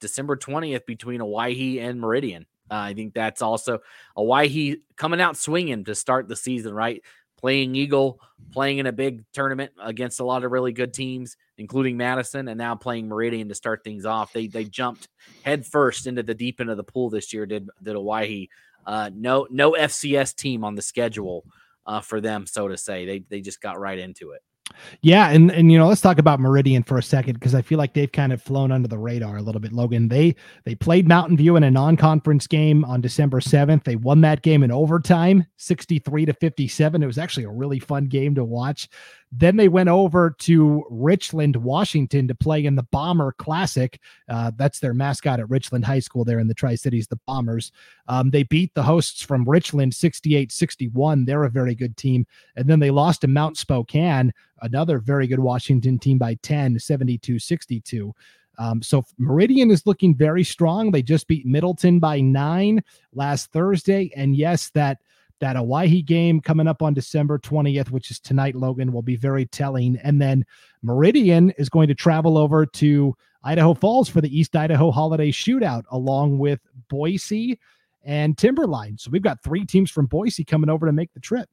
December 0.00 0.36
20th 0.36 0.86
between 0.86 1.20
Owyhee 1.20 1.80
and 1.80 2.00
Meridian. 2.00 2.46
Uh, 2.70 2.74
I 2.74 2.94
think 2.94 3.14
that's 3.14 3.42
also 3.42 3.80
Owyhee 4.16 4.82
coming 4.96 5.20
out 5.20 5.36
swinging 5.36 5.84
to 5.84 5.94
start 5.94 6.28
the 6.28 6.36
season, 6.36 6.72
right? 6.72 7.02
Playing 7.38 7.74
Eagle, 7.74 8.20
playing 8.52 8.78
in 8.78 8.86
a 8.86 8.92
big 8.92 9.24
tournament 9.32 9.72
against 9.82 10.20
a 10.20 10.24
lot 10.24 10.44
of 10.44 10.52
really 10.52 10.72
good 10.72 10.94
teams, 10.94 11.36
including 11.58 11.96
Madison, 11.96 12.48
and 12.48 12.58
now 12.58 12.74
playing 12.74 13.08
Meridian 13.08 13.48
to 13.48 13.54
start 13.54 13.82
things 13.84 14.04
off. 14.04 14.32
They 14.32 14.46
they 14.46 14.64
jumped 14.64 15.08
headfirst 15.42 16.06
into 16.06 16.22
the 16.22 16.34
deep 16.34 16.60
end 16.60 16.70
of 16.70 16.76
the 16.76 16.84
pool 16.84 17.10
this 17.10 17.32
year. 17.32 17.46
Did 17.46 17.68
did 17.82 17.96
Owyhee? 17.96 18.50
Uh, 18.86 19.10
no 19.14 19.46
no 19.50 19.72
FCS 19.72 20.34
team 20.34 20.64
on 20.64 20.74
the 20.74 20.82
schedule 20.82 21.44
uh, 21.86 22.00
for 22.00 22.20
them, 22.20 22.46
so 22.46 22.68
to 22.68 22.76
say. 22.76 23.06
They 23.06 23.18
they 23.20 23.40
just 23.40 23.60
got 23.60 23.80
right 23.80 23.98
into 23.98 24.30
it. 24.30 24.42
Yeah, 25.00 25.30
and 25.30 25.50
and 25.50 25.70
you 25.70 25.78
know, 25.78 25.86
let's 25.86 26.00
talk 26.00 26.18
about 26.18 26.40
Meridian 26.40 26.82
for 26.82 26.98
a 26.98 27.02
second 27.02 27.34
because 27.34 27.54
I 27.54 27.62
feel 27.62 27.78
like 27.78 27.94
they've 27.94 28.10
kind 28.10 28.32
of 28.32 28.42
flown 28.42 28.72
under 28.72 28.88
the 28.88 28.98
radar 28.98 29.36
a 29.36 29.42
little 29.42 29.60
bit. 29.60 29.72
Logan, 29.72 30.08
they 30.08 30.34
they 30.64 30.74
played 30.74 31.06
Mountain 31.06 31.36
View 31.36 31.56
in 31.56 31.62
a 31.62 31.70
non-conference 31.70 32.46
game 32.46 32.84
on 32.84 33.00
December 33.00 33.40
7th. 33.40 33.84
They 33.84 33.96
won 33.96 34.20
that 34.22 34.42
game 34.42 34.62
in 34.62 34.72
overtime, 34.72 35.46
63 35.56 36.26
to 36.26 36.32
57. 36.32 37.02
It 37.02 37.06
was 37.06 37.18
actually 37.18 37.44
a 37.44 37.50
really 37.50 37.78
fun 37.78 38.06
game 38.06 38.34
to 38.34 38.44
watch. 38.44 38.88
Then 39.32 39.56
they 39.56 39.68
went 39.68 39.88
over 39.88 40.30
to 40.38 40.84
Richland, 40.88 41.56
Washington 41.56 42.28
to 42.28 42.34
play 42.34 42.64
in 42.64 42.76
the 42.76 42.84
Bomber 42.84 43.32
Classic. 43.32 44.00
Uh, 44.28 44.52
that's 44.56 44.78
their 44.78 44.94
mascot 44.94 45.40
at 45.40 45.50
Richland 45.50 45.84
High 45.84 45.98
School 45.98 46.24
there 46.24 46.38
in 46.38 46.46
the 46.46 46.54
Tri 46.54 46.74
Cities, 46.76 47.08
the 47.08 47.18
Bombers. 47.26 47.72
Um, 48.08 48.30
they 48.30 48.44
beat 48.44 48.72
the 48.74 48.82
hosts 48.82 49.22
from 49.22 49.48
Richland 49.48 49.94
68 49.94 50.52
61. 50.52 51.24
They're 51.24 51.44
a 51.44 51.50
very 51.50 51.74
good 51.74 51.96
team. 51.96 52.26
And 52.54 52.68
then 52.68 52.78
they 52.78 52.90
lost 52.90 53.22
to 53.22 53.28
Mount 53.28 53.56
Spokane, 53.56 54.32
another 54.62 54.98
very 54.98 55.26
good 55.26 55.40
Washington 55.40 55.98
team 55.98 56.18
by 56.18 56.34
10, 56.42 56.78
72 56.78 57.38
62. 57.38 58.14
Um, 58.58 58.82
so 58.82 59.04
Meridian 59.18 59.70
is 59.70 59.86
looking 59.86 60.14
very 60.14 60.44
strong. 60.44 60.90
They 60.90 61.02
just 61.02 61.28
beat 61.28 61.46
Middleton 61.46 61.98
by 61.98 62.20
nine 62.20 62.82
last 63.12 63.52
Thursday. 63.52 64.10
And 64.16 64.36
yes, 64.36 64.70
that 64.70 64.98
that 65.40 65.56
Owyhee 65.56 66.02
game 66.02 66.40
coming 66.40 66.66
up 66.66 66.82
on 66.82 66.94
December 66.94 67.38
20th, 67.38 67.90
which 67.90 68.10
is 68.10 68.18
tonight, 68.20 68.54
Logan, 68.54 68.92
will 68.92 69.02
be 69.02 69.16
very 69.16 69.46
telling. 69.46 69.98
And 70.02 70.20
then 70.20 70.44
Meridian 70.82 71.50
is 71.58 71.68
going 71.68 71.88
to 71.88 71.94
travel 71.94 72.38
over 72.38 72.66
to 72.66 73.14
Idaho 73.44 73.74
Falls 73.74 74.08
for 74.08 74.20
the 74.20 74.38
East 74.38 74.56
Idaho 74.56 74.90
Holiday 74.90 75.30
Shootout, 75.30 75.84
along 75.90 76.38
with 76.38 76.60
Boise 76.88 77.58
and 78.04 78.36
Timberline. 78.36 78.98
So 78.98 79.10
we've 79.10 79.22
got 79.22 79.42
three 79.42 79.64
teams 79.64 79.90
from 79.90 80.06
Boise 80.06 80.44
coming 80.44 80.70
over 80.70 80.86
to 80.86 80.92
make 80.92 81.12
the 81.12 81.20
trip. 81.20 81.48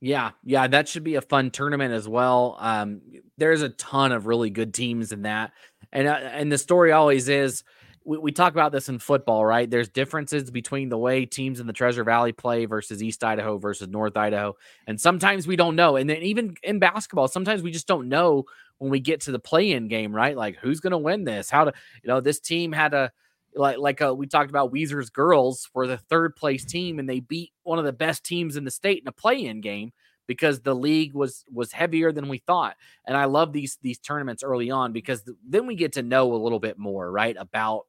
Yeah, 0.00 0.32
yeah, 0.44 0.66
that 0.66 0.88
should 0.88 1.04
be 1.04 1.14
a 1.14 1.22
fun 1.22 1.50
tournament 1.50 1.94
as 1.94 2.06
well. 2.06 2.56
Um, 2.60 3.00
there's 3.38 3.62
a 3.62 3.70
ton 3.70 4.12
of 4.12 4.26
really 4.26 4.50
good 4.50 4.74
teams 4.74 5.10
in 5.10 5.22
that, 5.22 5.52
and 5.90 6.06
uh, 6.06 6.12
and 6.12 6.52
the 6.52 6.58
story 6.58 6.92
always 6.92 7.30
is 7.30 7.64
we, 8.06 8.18
we 8.18 8.32
talk 8.32 8.52
about 8.52 8.72
this 8.72 8.88
in 8.88 8.98
football, 8.98 9.44
right? 9.44 9.68
There's 9.68 9.88
differences 9.88 10.50
between 10.50 10.88
the 10.88 10.96
way 10.96 11.26
teams 11.26 11.60
in 11.60 11.66
the 11.66 11.72
Treasure 11.72 12.04
Valley 12.04 12.32
play 12.32 12.64
versus 12.64 13.02
East 13.02 13.22
Idaho 13.24 13.58
versus 13.58 13.88
North 13.88 14.16
Idaho, 14.16 14.56
and 14.86 14.98
sometimes 15.00 15.46
we 15.46 15.56
don't 15.56 15.76
know. 15.76 15.96
And 15.96 16.08
then 16.08 16.22
even 16.22 16.56
in 16.62 16.78
basketball, 16.78 17.28
sometimes 17.28 17.62
we 17.62 17.72
just 17.72 17.88
don't 17.88 18.08
know 18.08 18.44
when 18.78 18.90
we 18.90 19.00
get 19.00 19.20
to 19.22 19.32
the 19.32 19.38
play-in 19.38 19.88
game, 19.88 20.14
right? 20.14 20.36
Like 20.36 20.56
who's 20.56 20.80
going 20.80 20.92
to 20.92 20.98
win 20.98 21.24
this? 21.24 21.50
How 21.50 21.64
to, 21.64 21.72
you 22.02 22.08
know, 22.08 22.20
this 22.20 22.40
team 22.40 22.72
had 22.72 22.94
a 22.94 23.10
like 23.54 23.78
like 23.78 24.02
uh, 24.02 24.14
we 24.14 24.26
talked 24.26 24.50
about 24.50 24.72
Weiser's 24.72 25.10
girls 25.10 25.68
were 25.74 25.86
the 25.86 25.96
third 25.96 26.36
place 26.36 26.64
team 26.64 26.98
and 26.98 27.08
they 27.08 27.20
beat 27.20 27.52
one 27.62 27.78
of 27.78 27.86
the 27.86 27.92
best 27.92 28.22
teams 28.22 28.56
in 28.56 28.64
the 28.64 28.70
state 28.70 29.02
in 29.02 29.08
a 29.08 29.12
play-in 29.12 29.60
game 29.60 29.92
because 30.26 30.60
the 30.60 30.74
league 30.74 31.14
was 31.14 31.44
was 31.50 31.72
heavier 31.72 32.12
than 32.12 32.28
we 32.28 32.38
thought. 32.38 32.76
And 33.06 33.16
I 33.16 33.24
love 33.24 33.52
these 33.52 33.78
these 33.82 33.98
tournaments 33.98 34.42
early 34.42 34.70
on 34.70 34.92
because 34.92 35.22
th- 35.22 35.36
then 35.46 35.66
we 35.66 35.74
get 35.74 35.92
to 35.94 36.02
know 36.02 36.34
a 36.34 36.36
little 36.36 36.60
bit 36.60 36.78
more, 36.78 37.10
right, 37.10 37.36
about 37.38 37.86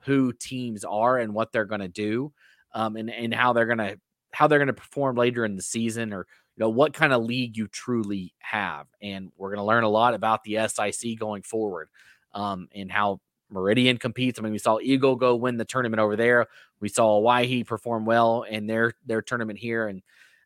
who 0.00 0.32
teams 0.32 0.84
are 0.84 1.18
and 1.18 1.34
what 1.34 1.52
they're 1.52 1.64
going 1.64 1.80
to 1.80 1.88
do, 1.88 2.32
um, 2.74 2.96
and 2.96 3.10
and 3.10 3.34
how 3.34 3.52
they're 3.52 3.66
going 3.66 3.78
to 3.78 3.98
how 4.32 4.46
they're 4.46 4.58
going 4.58 4.68
to 4.68 4.72
perform 4.72 5.16
later 5.16 5.44
in 5.44 5.56
the 5.56 5.62
season, 5.62 6.12
or 6.12 6.26
you 6.56 6.64
know 6.64 6.70
what 6.70 6.92
kind 6.92 7.12
of 7.12 7.24
league 7.24 7.56
you 7.56 7.68
truly 7.68 8.34
have. 8.38 8.86
And 9.02 9.30
we're 9.36 9.50
going 9.50 9.58
to 9.58 9.64
learn 9.64 9.84
a 9.84 9.88
lot 9.88 10.14
about 10.14 10.44
the 10.44 10.58
SIC 10.68 11.18
going 11.18 11.42
forward, 11.42 11.88
um, 12.32 12.68
and 12.74 12.90
how 12.90 13.20
Meridian 13.50 13.98
competes. 13.98 14.38
I 14.38 14.42
mean, 14.42 14.52
we 14.52 14.58
saw 14.58 14.78
Eagle 14.80 15.16
go 15.16 15.34
win 15.36 15.56
the 15.56 15.64
tournament 15.64 16.00
over 16.00 16.16
there. 16.16 16.46
We 16.80 16.88
saw 16.88 17.18
Owyhee 17.18 17.64
perform 17.64 18.04
well 18.04 18.42
in 18.42 18.66
their 18.66 18.94
their 19.06 19.22
tournament 19.22 19.58
here, 19.58 19.88
and 19.88 20.02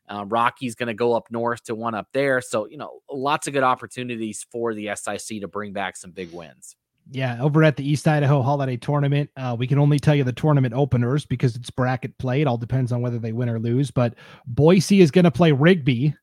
uh, 0.09 0.25
Rocky's 0.25 0.75
going 0.75 0.87
to 0.87 0.93
go 0.93 1.13
up 1.13 1.27
north 1.31 1.63
to 1.65 1.75
one 1.75 1.95
up 1.95 2.07
there. 2.11 2.41
So 2.41 2.67
you 2.67 2.77
know, 2.77 2.99
lots 3.11 3.47
of 3.47 3.53
good 3.53 3.63
opportunities 3.63 4.45
for 4.51 4.73
the 4.73 4.91
SIC 4.95 5.41
to 5.41 5.47
bring 5.47 5.73
back 5.73 5.97
some 5.97 6.11
big 6.11 6.31
wins. 6.31 6.75
Yeah, 7.11 7.37
over 7.39 7.63
at 7.63 7.77
the 7.77 7.87
East 7.87 8.07
Idaho 8.07 8.41
Holiday 8.41 8.77
Tournament, 8.77 9.29
uh, 9.37 9.55
we 9.57 9.67
can 9.67 9.77
only 9.77 9.99
tell 9.99 10.15
you 10.15 10.23
the 10.23 10.33
tournament 10.33 10.73
openers 10.73 11.25
because 11.25 11.55
it's 11.55 11.69
bracket 11.69 12.17
play. 12.17 12.41
It 12.41 12.47
all 12.47 12.57
depends 12.57 12.91
on 12.91 13.01
whether 13.01 13.19
they 13.19 13.31
win 13.31 13.47
or 13.47 13.59
lose. 13.59 13.91
But 13.91 14.15
Boise 14.47 15.01
is 15.01 15.11
going 15.11 15.25
to 15.25 15.31
play 15.31 15.51
Rigby. 15.51 16.15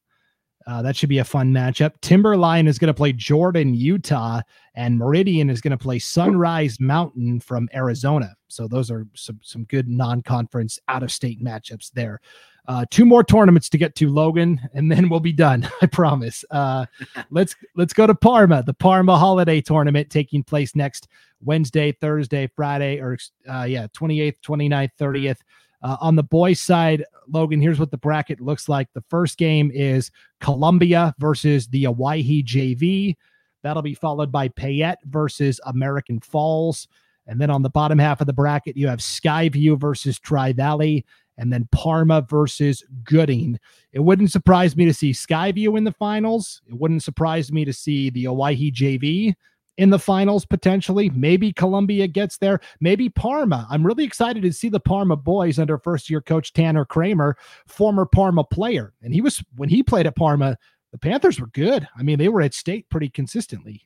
Uh, 0.66 0.82
that 0.82 0.96
should 0.96 1.08
be 1.08 1.18
a 1.18 1.24
fun 1.24 1.52
matchup. 1.52 1.92
Timberline 2.02 2.66
is 2.66 2.78
going 2.78 2.88
to 2.88 2.94
play 2.94 3.12
Jordan, 3.12 3.74
Utah, 3.74 4.40
and 4.74 4.98
Meridian 4.98 5.50
is 5.50 5.60
going 5.60 5.70
to 5.70 5.78
play 5.78 5.98
Sunrise 5.98 6.78
Mountain 6.80 7.40
from 7.40 7.68
Arizona. 7.74 8.34
So 8.48 8.68
those 8.68 8.90
are 8.90 9.06
some 9.14 9.40
some 9.42 9.64
good 9.64 9.88
non-conference 9.88 10.78
out-of-state 10.88 11.42
matchups 11.42 11.90
there. 11.92 12.20
Uh, 12.68 12.84
two 12.90 13.04
more 13.04 13.24
tournaments 13.24 13.68
to 13.68 13.78
get 13.78 13.96
to, 13.96 14.08
Logan, 14.08 14.60
and 14.72 14.90
then 14.90 15.08
we'll 15.08 15.20
be 15.20 15.32
done. 15.32 15.68
I 15.82 15.86
promise. 15.86 16.44
Uh, 16.50 16.86
let's 17.30 17.56
let's 17.74 17.92
go 17.92 18.06
to 18.06 18.14
Parma, 18.14 18.62
the 18.62 18.74
Parma 18.74 19.18
Holiday 19.18 19.60
Tournament 19.60 20.10
taking 20.10 20.44
place 20.44 20.76
next 20.76 21.08
Wednesday, 21.42 21.92
Thursday, 21.92 22.48
Friday, 22.54 22.98
or 23.00 23.18
uh, 23.48 23.64
yeah, 23.64 23.88
28th, 23.88 24.36
29th, 24.44 24.90
30th. 24.98 25.38
Uh, 25.82 25.96
on 26.00 26.14
the 26.14 26.22
boys' 26.22 26.60
side, 26.60 27.04
Logan, 27.28 27.60
here's 27.60 27.80
what 27.80 27.90
the 27.90 27.98
bracket 27.98 28.40
looks 28.40 28.68
like. 28.68 28.88
The 28.94 29.02
first 29.10 29.36
game 29.36 29.72
is 29.74 30.12
Columbia 30.40 31.12
versus 31.18 31.66
the 31.66 31.88
Owyhee 31.88 32.44
JV. 32.44 33.16
That'll 33.64 33.82
be 33.82 33.94
followed 33.94 34.30
by 34.30 34.48
Payette 34.48 35.00
versus 35.06 35.60
American 35.66 36.20
Falls. 36.20 36.86
And 37.26 37.40
then 37.40 37.50
on 37.50 37.62
the 37.62 37.70
bottom 37.70 37.98
half 37.98 38.20
of 38.20 38.26
the 38.26 38.32
bracket, 38.32 38.76
you 38.76 38.88
have 38.88 38.98
Skyview 38.98 39.78
versus 39.78 40.18
Tri 40.18 40.52
Valley 40.52 41.04
and 41.42 41.52
then 41.52 41.68
Parma 41.72 42.22
versus 42.22 42.84
Gooding. 43.02 43.58
It 43.92 43.98
wouldn't 43.98 44.30
surprise 44.30 44.76
me 44.76 44.84
to 44.84 44.94
see 44.94 45.10
Skyview 45.10 45.76
in 45.76 45.82
the 45.82 45.92
finals. 45.92 46.62
It 46.68 46.78
wouldn't 46.78 47.02
surprise 47.02 47.50
me 47.52 47.64
to 47.64 47.72
see 47.72 48.10
the 48.10 48.28
Owyhee 48.28 48.70
JV 48.70 49.34
in 49.76 49.90
the 49.90 49.98
finals 49.98 50.46
potentially. 50.46 51.10
Maybe 51.10 51.52
Columbia 51.52 52.06
gets 52.06 52.38
there. 52.38 52.60
Maybe 52.80 53.08
Parma. 53.08 53.66
I'm 53.68 53.84
really 53.84 54.04
excited 54.04 54.44
to 54.44 54.52
see 54.52 54.68
the 54.68 54.78
Parma 54.78 55.16
boys 55.16 55.58
under 55.58 55.78
first 55.78 56.08
year 56.08 56.20
coach 56.20 56.52
Tanner 56.52 56.84
Kramer, 56.84 57.36
former 57.66 58.06
Parma 58.06 58.44
player. 58.44 58.94
And 59.02 59.12
he 59.12 59.20
was, 59.20 59.42
when 59.56 59.68
he 59.68 59.82
played 59.82 60.06
at 60.06 60.14
Parma, 60.14 60.56
the 60.92 60.98
Panthers 60.98 61.40
were 61.40 61.48
good. 61.48 61.88
I 61.96 62.04
mean, 62.04 62.18
they 62.18 62.28
were 62.28 62.42
at 62.42 62.54
state 62.54 62.88
pretty 62.88 63.08
consistently. 63.08 63.84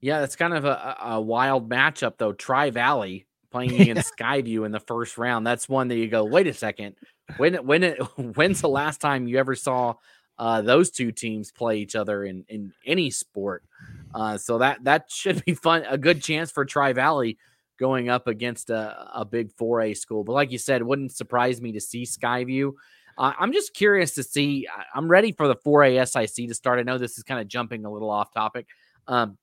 Yeah, 0.00 0.18
that's 0.18 0.36
kind 0.36 0.54
of 0.54 0.64
a, 0.64 0.96
a 1.02 1.20
wild 1.20 1.70
matchup, 1.70 2.14
though. 2.18 2.32
Tri 2.32 2.70
Valley 2.70 3.26
playing 3.54 3.80
against 3.80 4.12
Skyview 4.18 4.66
in 4.66 4.72
the 4.72 4.80
first 4.80 5.16
round. 5.16 5.46
That's 5.46 5.68
one 5.68 5.86
that 5.88 5.96
you 5.96 6.08
go, 6.08 6.24
wait 6.24 6.48
a 6.48 6.52
second. 6.52 6.96
When 7.36 7.54
when 7.64 7.84
it, 7.84 7.98
when's 8.16 8.60
the 8.60 8.68
last 8.68 9.00
time 9.00 9.28
you 9.28 9.38
ever 9.38 9.54
saw 9.54 9.94
uh, 10.36 10.60
those 10.62 10.90
two 10.90 11.12
teams 11.12 11.52
play 11.52 11.78
each 11.78 11.94
other 11.94 12.24
in 12.24 12.44
in 12.48 12.72
any 12.84 13.10
sport? 13.10 13.62
Uh, 14.12 14.38
so 14.38 14.58
that 14.58 14.82
that 14.82 15.08
should 15.08 15.44
be 15.44 15.54
fun. 15.54 15.84
A 15.88 15.96
good 15.96 16.20
chance 16.20 16.50
for 16.50 16.64
Tri 16.64 16.94
Valley 16.94 17.38
going 17.78 18.08
up 18.08 18.26
against 18.26 18.70
a, 18.70 19.08
a 19.14 19.24
big 19.24 19.54
4A 19.56 19.96
school. 19.96 20.24
But 20.24 20.32
like 20.32 20.50
you 20.50 20.58
said, 20.58 20.80
it 20.80 20.84
wouldn't 20.84 21.12
surprise 21.12 21.60
me 21.60 21.72
to 21.72 21.80
see 21.80 22.04
Skyview. 22.04 22.72
Uh, 23.16 23.32
I'm 23.38 23.52
just 23.52 23.72
curious 23.72 24.14
to 24.16 24.24
see. 24.24 24.66
I'm 24.92 25.08
ready 25.08 25.30
for 25.30 25.46
the 25.46 25.56
4A 25.56 26.08
SIC 26.08 26.48
to 26.48 26.54
start. 26.54 26.80
I 26.80 26.82
know 26.82 26.98
this 26.98 27.18
is 27.18 27.22
kind 27.22 27.40
of 27.40 27.46
jumping 27.46 27.84
a 27.84 27.92
little 27.92 28.10
off 28.10 28.32
topic. 28.32 28.66
Um, 29.06 29.38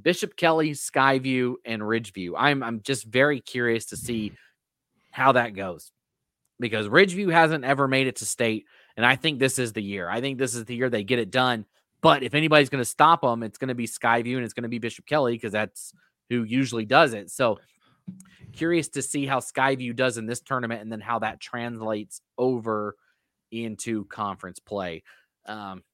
Bishop 0.00 0.36
Kelly, 0.36 0.70
Skyview, 0.70 1.54
and 1.64 1.82
Ridgeview. 1.82 2.32
I'm 2.36 2.62
I'm 2.62 2.80
just 2.82 3.04
very 3.04 3.40
curious 3.40 3.86
to 3.86 3.96
see 3.96 4.32
how 5.10 5.32
that 5.32 5.54
goes 5.54 5.92
because 6.58 6.88
Ridgeview 6.88 7.32
hasn't 7.32 7.64
ever 7.64 7.88
made 7.88 8.06
it 8.06 8.16
to 8.16 8.26
state, 8.26 8.66
and 8.96 9.04
I 9.04 9.16
think 9.16 9.38
this 9.38 9.58
is 9.58 9.72
the 9.72 9.82
year. 9.82 10.08
I 10.08 10.20
think 10.20 10.38
this 10.38 10.54
is 10.54 10.64
the 10.64 10.74
year 10.74 10.88
they 10.88 11.04
get 11.04 11.18
it 11.18 11.30
done. 11.30 11.66
But 12.00 12.24
if 12.24 12.34
anybody's 12.34 12.68
going 12.68 12.82
to 12.82 12.88
stop 12.88 13.22
them, 13.22 13.44
it's 13.44 13.58
going 13.58 13.68
to 13.68 13.76
be 13.76 13.86
Skyview 13.86 14.34
and 14.34 14.44
it's 14.44 14.54
going 14.54 14.64
to 14.64 14.68
be 14.68 14.80
Bishop 14.80 15.06
Kelly 15.06 15.34
because 15.34 15.52
that's 15.52 15.94
who 16.28 16.42
usually 16.42 16.84
does 16.84 17.14
it. 17.14 17.30
So 17.30 17.60
curious 18.52 18.88
to 18.88 19.02
see 19.02 19.24
how 19.24 19.38
Skyview 19.38 19.94
does 19.94 20.18
in 20.18 20.26
this 20.26 20.40
tournament 20.40 20.82
and 20.82 20.90
then 20.90 21.00
how 21.00 21.20
that 21.20 21.40
translates 21.40 22.20
over 22.36 22.96
into 23.52 24.04
conference 24.06 24.58
play. 24.58 25.04
Um, 25.46 25.84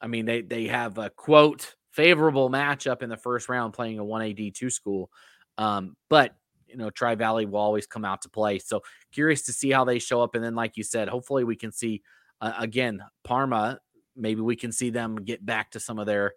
I 0.00 0.06
mean, 0.06 0.24
they 0.24 0.40
they 0.40 0.66
have 0.68 0.96
a 0.96 1.10
quote 1.10 1.74
favorable 1.92 2.50
matchup 2.50 3.02
in 3.02 3.08
the 3.08 3.16
first 3.16 3.48
round 3.48 3.72
playing 3.72 3.98
a 3.98 4.04
1AD 4.04 4.54
two 4.54 4.70
school. 4.70 5.10
Um, 5.58 5.96
but 6.08 6.34
you 6.66 6.76
know, 6.76 6.90
Tri 6.90 7.16
Valley 7.16 7.46
will 7.46 7.58
always 7.58 7.86
come 7.86 8.04
out 8.04 8.22
to 8.22 8.28
play. 8.28 8.58
So 8.58 8.82
curious 9.12 9.42
to 9.42 9.52
see 9.52 9.70
how 9.70 9.84
they 9.84 9.98
show 9.98 10.22
up. 10.22 10.34
And 10.34 10.44
then, 10.44 10.54
like 10.54 10.76
you 10.76 10.84
said, 10.84 11.08
hopefully 11.08 11.44
we 11.44 11.56
can 11.56 11.72
see 11.72 12.02
uh, 12.40 12.52
again 12.58 13.02
Parma. 13.24 13.80
Maybe 14.16 14.40
we 14.40 14.56
can 14.56 14.72
see 14.72 14.90
them 14.90 15.16
get 15.16 15.44
back 15.44 15.72
to 15.72 15.80
some 15.80 15.98
of 15.98 16.06
their 16.06 16.34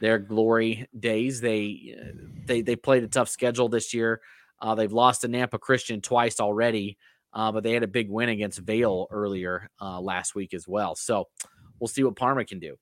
their 0.00 0.18
glory 0.18 0.86
days. 0.98 1.40
They 1.40 1.96
uh, 2.00 2.12
they 2.46 2.62
they 2.62 2.76
played 2.76 3.02
a 3.02 3.08
tough 3.08 3.28
schedule 3.28 3.68
this 3.68 3.92
year. 3.92 4.20
Uh, 4.60 4.74
they've 4.74 4.92
lost 4.92 5.22
to 5.22 5.28
Nampa 5.28 5.58
Christian 5.58 6.00
twice 6.00 6.38
already, 6.38 6.96
uh, 7.32 7.50
but 7.50 7.64
they 7.64 7.72
had 7.72 7.82
a 7.82 7.88
big 7.88 8.08
win 8.08 8.28
against 8.28 8.60
Vale 8.60 9.08
earlier 9.10 9.68
uh, 9.80 10.00
last 10.00 10.36
week 10.36 10.54
as 10.54 10.68
well. 10.68 10.94
So 10.94 11.28
we'll 11.80 11.88
see 11.88 12.04
what 12.04 12.14
Parma 12.14 12.44
can 12.44 12.60
do. 12.60 12.76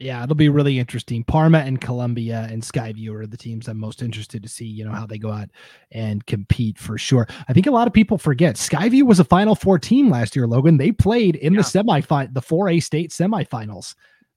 Yeah, 0.00 0.24
it'll 0.24 0.34
be 0.34 0.48
really 0.48 0.78
interesting. 0.78 1.22
Parma 1.22 1.58
and 1.58 1.80
Columbia 1.80 2.48
and 2.50 2.62
Skyview 2.62 3.14
are 3.14 3.26
the 3.26 3.36
teams 3.36 3.68
I'm 3.68 3.78
most 3.78 4.02
interested 4.02 4.42
to 4.42 4.48
see, 4.48 4.64
you 4.64 4.84
know, 4.84 4.90
how 4.90 5.06
they 5.06 5.18
go 5.18 5.30
out 5.30 5.50
and 5.92 6.26
compete 6.26 6.78
for 6.78 6.98
sure. 6.98 7.28
I 7.48 7.52
think 7.52 7.68
a 7.68 7.70
lot 7.70 7.86
of 7.86 7.92
people 7.92 8.18
forget 8.18 8.56
Skyview 8.56 9.04
was 9.04 9.20
a 9.20 9.24
Final 9.24 9.54
Four 9.54 9.78
team 9.78 10.10
last 10.10 10.34
year, 10.34 10.48
Logan. 10.48 10.78
They 10.78 10.90
played 10.90 11.36
in 11.36 11.54
yeah. 11.54 11.60
the 11.60 11.64
semifinal, 11.64 12.34
the 12.34 12.42
4A 12.42 12.82
state 12.82 13.10
semifinals. 13.10 13.94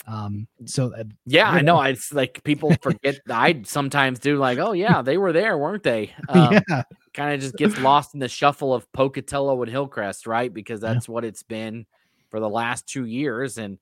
Um, 0.07 0.47
so 0.65 0.93
uh, 0.95 1.03
yeah, 1.25 1.49
I 1.49 1.61
know. 1.61 1.81
It's 1.81 2.13
like 2.13 2.41
people 2.43 2.73
forget. 2.81 3.19
I 3.29 3.61
sometimes 3.65 4.19
do 4.19 4.37
like, 4.37 4.57
oh 4.57 4.71
yeah, 4.71 5.01
they 5.01 5.17
were 5.17 5.33
there, 5.33 5.57
weren't 5.57 5.83
they? 5.83 6.13
Um, 6.29 6.59
yeah. 6.69 6.83
Kind 7.13 7.33
of 7.33 7.41
just 7.41 7.55
gets 7.55 7.79
lost 7.79 8.13
in 8.13 8.19
the 8.19 8.27
shuffle 8.27 8.73
of 8.73 8.91
Pocatello 8.93 9.61
and 9.63 9.71
Hillcrest, 9.71 10.27
right? 10.27 10.53
Because 10.53 10.79
that's 10.79 11.07
yeah. 11.07 11.13
what 11.13 11.25
it's 11.25 11.41
been 11.41 11.85
for 12.29 12.39
the 12.39 12.49
last 12.49 12.87
two 12.87 13.05
years, 13.05 13.57
and 13.57 13.79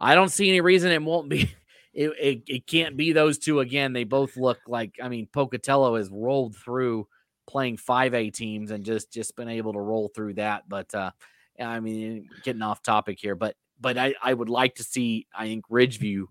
I 0.00 0.14
don't 0.14 0.30
see 0.30 0.48
any 0.48 0.60
reason 0.60 0.90
it 0.90 1.02
won't 1.02 1.28
be. 1.28 1.50
It, 1.92 2.10
it, 2.20 2.42
it 2.46 2.66
can't 2.68 2.96
be 2.96 3.12
those 3.12 3.36
two 3.36 3.58
again. 3.58 3.92
They 3.92 4.04
both 4.04 4.36
look 4.36 4.60
like 4.68 4.94
I 5.02 5.08
mean 5.08 5.26
Pocatello 5.26 5.96
has 5.96 6.08
rolled 6.08 6.54
through 6.54 7.08
playing 7.48 7.78
5A 7.78 8.32
teams 8.32 8.70
and 8.70 8.84
just 8.84 9.12
just 9.12 9.34
been 9.34 9.48
able 9.48 9.72
to 9.72 9.80
roll 9.80 10.08
through 10.14 10.34
that. 10.34 10.68
But 10.68 10.94
uh 10.94 11.10
I 11.58 11.80
mean 11.80 12.28
getting 12.44 12.62
off 12.62 12.80
topic 12.84 13.18
here, 13.20 13.34
but 13.34 13.56
but 13.80 13.98
I, 13.98 14.14
I 14.22 14.32
would 14.32 14.48
like 14.48 14.76
to 14.76 14.84
see 14.84 15.26
I 15.34 15.46
think 15.46 15.64
Ridgeview 15.68 16.26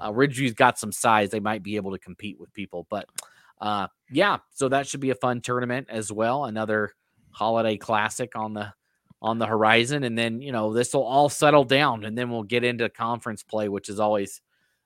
uh 0.00 0.10
Ridgeview's 0.10 0.54
got 0.54 0.80
some 0.80 0.90
size. 0.90 1.30
They 1.30 1.38
might 1.38 1.62
be 1.62 1.76
able 1.76 1.92
to 1.92 1.98
compete 2.00 2.40
with 2.40 2.52
people. 2.52 2.84
But 2.90 3.06
uh 3.60 3.86
yeah, 4.10 4.38
so 4.50 4.68
that 4.68 4.88
should 4.88 4.98
be 4.98 5.10
a 5.10 5.14
fun 5.14 5.42
tournament 5.42 5.86
as 5.90 6.10
well. 6.10 6.46
Another 6.46 6.90
holiday 7.30 7.76
classic 7.76 8.34
on 8.34 8.54
the 8.54 8.72
on 9.24 9.38
the 9.38 9.46
horizon, 9.46 10.04
and 10.04 10.16
then 10.16 10.42
you 10.42 10.52
know 10.52 10.74
this 10.74 10.92
will 10.92 11.02
all 11.02 11.30
settle 11.30 11.64
down, 11.64 12.04
and 12.04 12.16
then 12.16 12.30
we'll 12.30 12.42
get 12.42 12.62
into 12.62 12.88
conference 12.90 13.42
play, 13.42 13.70
which 13.70 13.88
is 13.88 13.98
always, 13.98 14.42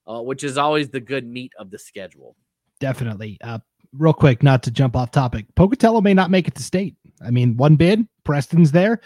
uh, 0.06 0.22
which 0.22 0.44
is 0.44 0.56
always 0.56 0.88
the 0.88 1.00
good 1.00 1.26
meat 1.26 1.52
of 1.58 1.70
the 1.70 1.78
schedule. 1.78 2.36
Definitely. 2.78 3.36
Uh, 3.42 3.58
real 3.92 4.12
quick, 4.12 4.44
not 4.44 4.62
to 4.62 4.70
jump 4.70 4.94
off 4.94 5.10
topic, 5.10 5.46
Pocatello 5.56 6.00
may 6.00 6.14
not 6.14 6.30
make 6.30 6.46
it 6.46 6.54
to 6.54 6.62
state. 6.62 6.94
I 7.20 7.32
mean, 7.32 7.56
one 7.56 7.74
bid, 7.74 8.06
Preston's 8.22 8.70
there. 8.70 9.00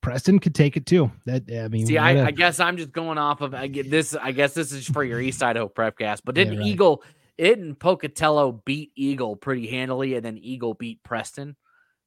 Preston 0.00 0.38
could 0.38 0.54
take 0.54 0.78
it 0.78 0.86
too. 0.86 1.10
That 1.26 1.42
I 1.52 1.68
mean, 1.68 1.86
see, 1.86 1.98
I, 1.98 2.28
I, 2.28 2.30
guess 2.30 2.58
I'm 2.58 2.78
just 2.78 2.92
going 2.92 3.18
off 3.18 3.42
of 3.42 3.52
I 3.52 3.66
get 3.66 3.90
this. 3.90 4.14
I 4.14 4.32
guess 4.32 4.54
this 4.54 4.72
is 4.72 4.88
for 4.88 5.04
your 5.04 5.20
East 5.20 5.42
Idaho 5.42 5.68
Prepcast. 5.68 6.22
But 6.24 6.34
didn't 6.34 6.54
yeah, 6.54 6.60
right. 6.60 6.68
Eagle, 6.68 7.02
didn't 7.36 7.74
Pocatello 7.74 8.62
beat 8.64 8.92
Eagle 8.96 9.36
pretty 9.36 9.66
handily, 9.66 10.14
and 10.14 10.24
then 10.24 10.38
Eagle 10.38 10.72
beat 10.72 11.02
Preston. 11.02 11.56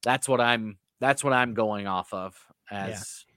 That's 0.02 0.28
what 0.28 0.40
I'm. 0.40 0.78
That's 1.00 1.22
what 1.22 1.32
I'm 1.32 1.54
going 1.54 1.86
off 1.86 2.12
of 2.14 2.34
as 2.70 3.24
yeah. 3.28 3.34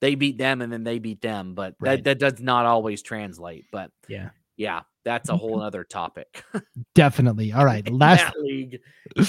they 0.00 0.14
beat 0.14 0.38
them 0.38 0.62
and 0.62 0.72
then 0.72 0.84
they 0.84 0.98
beat 0.98 1.20
them. 1.20 1.54
But 1.54 1.74
right. 1.80 2.02
that 2.02 2.18
that 2.20 2.32
does 2.32 2.40
not 2.40 2.66
always 2.66 3.02
translate. 3.02 3.66
But 3.70 3.90
yeah, 4.08 4.30
yeah, 4.56 4.82
that's 5.04 5.28
a 5.28 5.36
whole 5.36 5.60
other 5.60 5.84
topic. 5.84 6.44
Definitely. 6.94 7.52
All 7.52 7.64
right, 7.64 7.88
last 7.90 8.34
league. 8.36 8.80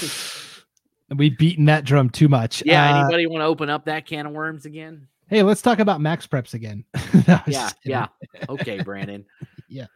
We've 1.14 1.36
beaten 1.36 1.66
that 1.66 1.84
drum 1.84 2.10
too 2.10 2.28
much. 2.28 2.62
Yeah. 2.64 2.92
Uh, 2.92 3.00
anybody 3.00 3.26
want 3.26 3.42
to 3.42 3.46
open 3.46 3.70
up 3.70 3.84
that 3.84 4.06
can 4.06 4.26
of 4.26 4.32
worms 4.32 4.64
again? 4.64 5.06
Hey, 5.28 5.42
let's 5.42 5.62
talk 5.62 5.78
about 5.78 6.00
MaxPreps 6.00 6.54
again. 6.54 6.84
yeah. 7.46 7.70
Yeah. 7.84 8.06
Okay, 8.48 8.82
Brandon. 8.82 9.24
Yeah. 9.68 9.86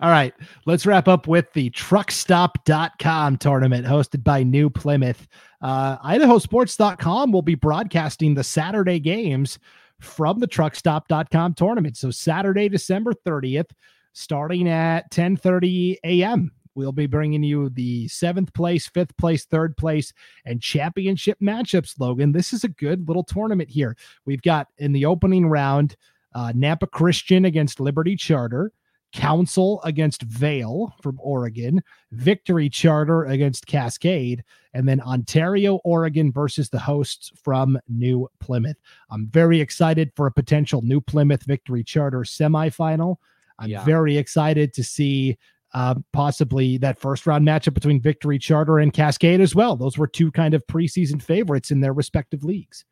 All 0.00 0.10
right. 0.10 0.34
Let's 0.66 0.86
wrap 0.86 1.08
up 1.08 1.26
with 1.26 1.52
the 1.52 1.70
truckstop.com 1.70 3.36
tournament 3.38 3.86
hosted 3.86 4.24
by 4.24 4.42
New 4.42 4.70
Plymouth. 4.70 5.26
Uh, 5.60 5.98
IdahoSports.com 5.98 7.32
will 7.32 7.42
be 7.42 7.54
broadcasting 7.54 8.34
the 8.34 8.44
Saturday 8.44 8.98
games 9.00 9.58
from 10.00 10.38
the 10.38 10.48
truckstop.com 10.48 11.54
tournament. 11.54 11.96
So 11.96 12.10
Saturday, 12.10 12.68
December 12.68 13.12
30th, 13.26 13.70
starting 14.12 14.68
at 14.68 15.10
10 15.10 15.36
30 15.36 15.98
a.m. 16.04 16.52
We'll 16.74 16.92
be 16.92 17.06
bringing 17.06 17.42
you 17.42 17.70
the 17.70 18.06
seventh 18.06 18.52
place, 18.54 18.86
fifth 18.86 19.16
place, 19.16 19.44
third 19.44 19.76
place, 19.76 20.12
and 20.44 20.62
championship 20.62 21.36
matchups, 21.40 21.98
Logan. 21.98 22.30
This 22.30 22.52
is 22.52 22.62
a 22.62 22.68
good 22.68 23.08
little 23.08 23.24
tournament 23.24 23.68
here. 23.68 23.96
We've 24.26 24.42
got 24.42 24.68
in 24.78 24.92
the 24.92 25.04
opening 25.04 25.48
round 25.48 25.96
uh, 26.36 26.52
Nampa 26.54 26.88
Christian 26.88 27.46
against 27.46 27.80
Liberty 27.80 28.14
Charter. 28.14 28.70
Council 29.12 29.80
against 29.84 30.22
Vale 30.22 30.94
from 31.02 31.18
Oregon, 31.20 31.82
Victory 32.12 32.68
Charter 32.68 33.24
against 33.24 33.66
Cascade, 33.66 34.44
and 34.74 34.86
then 34.88 35.00
Ontario, 35.00 35.76
Oregon 35.84 36.30
versus 36.30 36.68
the 36.68 36.78
hosts 36.78 37.32
from 37.42 37.78
New 37.88 38.28
Plymouth. 38.40 38.76
I'm 39.10 39.26
very 39.28 39.60
excited 39.60 40.12
for 40.14 40.26
a 40.26 40.32
potential 40.32 40.82
New 40.82 41.00
Plymouth 41.00 41.44
Victory 41.44 41.82
Charter 41.82 42.20
semifinal. 42.20 43.16
I'm 43.58 43.70
yeah. 43.70 43.84
very 43.84 44.16
excited 44.16 44.72
to 44.74 44.84
see 44.84 45.38
uh, 45.74 45.94
possibly 46.12 46.78
that 46.78 46.98
first 46.98 47.26
round 47.26 47.46
matchup 47.46 47.74
between 47.74 48.00
Victory 48.00 48.38
Charter 48.38 48.78
and 48.78 48.92
Cascade 48.92 49.40
as 49.40 49.54
well. 49.54 49.76
Those 49.76 49.98
were 49.98 50.06
two 50.06 50.30
kind 50.32 50.54
of 50.54 50.66
preseason 50.66 51.20
favorites 51.20 51.70
in 51.70 51.80
their 51.80 51.92
respective 51.92 52.44
leagues. 52.44 52.84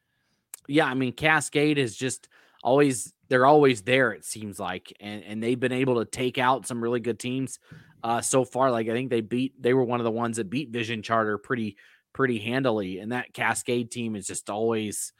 Yeah, 0.68 0.86
I 0.86 0.94
mean 0.94 1.12
Cascade 1.12 1.78
is 1.78 1.96
just 1.96 2.28
always 2.66 3.14
they're 3.28 3.46
always 3.46 3.82
there. 3.82 4.12
It 4.12 4.24
seems 4.24 4.58
like, 4.58 4.92
and 5.00 5.22
and 5.22 5.42
they've 5.42 5.58
been 5.58 5.72
able 5.72 6.04
to 6.04 6.10
take 6.10 6.36
out 6.36 6.66
some 6.66 6.82
really 6.82 7.00
good 7.00 7.18
teams 7.18 7.58
uh, 8.02 8.20
so 8.20 8.44
far. 8.44 8.70
Like 8.70 8.88
I 8.88 8.92
think 8.92 9.08
they 9.08 9.22
beat 9.22 9.54
they 9.62 9.72
were 9.72 9.84
one 9.84 10.00
of 10.00 10.04
the 10.04 10.10
ones 10.10 10.36
that 10.36 10.50
beat 10.50 10.70
Vision 10.70 11.02
Charter 11.02 11.38
pretty 11.38 11.76
pretty 12.12 12.38
handily, 12.38 12.98
and 12.98 13.12
that 13.12 13.32
Cascade 13.32 13.90
team 13.90 14.16
is 14.16 14.26
just 14.26 14.50
always. 14.50 15.12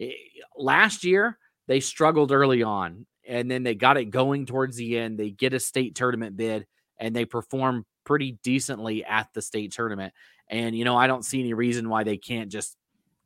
Eh, 0.00 0.12
last 0.56 1.04
year 1.04 1.38
they 1.66 1.80
struggled 1.80 2.30
early 2.30 2.62
on, 2.62 3.04
and 3.26 3.50
then 3.50 3.64
they 3.64 3.74
got 3.74 3.96
it 3.96 4.06
going 4.06 4.46
towards 4.46 4.76
the 4.76 4.96
end. 4.96 5.18
They 5.18 5.30
get 5.30 5.54
a 5.54 5.60
state 5.60 5.96
tournament 5.96 6.36
bid 6.36 6.66
and 6.98 7.14
they 7.14 7.26
perform 7.26 7.84
pretty 8.04 8.38
decently 8.42 9.04
at 9.04 9.28
the 9.34 9.42
state 9.42 9.72
tournament. 9.72 10.14
And 10.48 10.76
you 10.76 10.84
know, 10.84 10.96
I 10.96 11.08
don't 11.08 11.24
see 11.24 11.40
any 11.40 11.52
reason 11.52 11.88
why 11.88 12.04
they 12.04 12.16
can't 12.16 12.50
just 12.50 12.76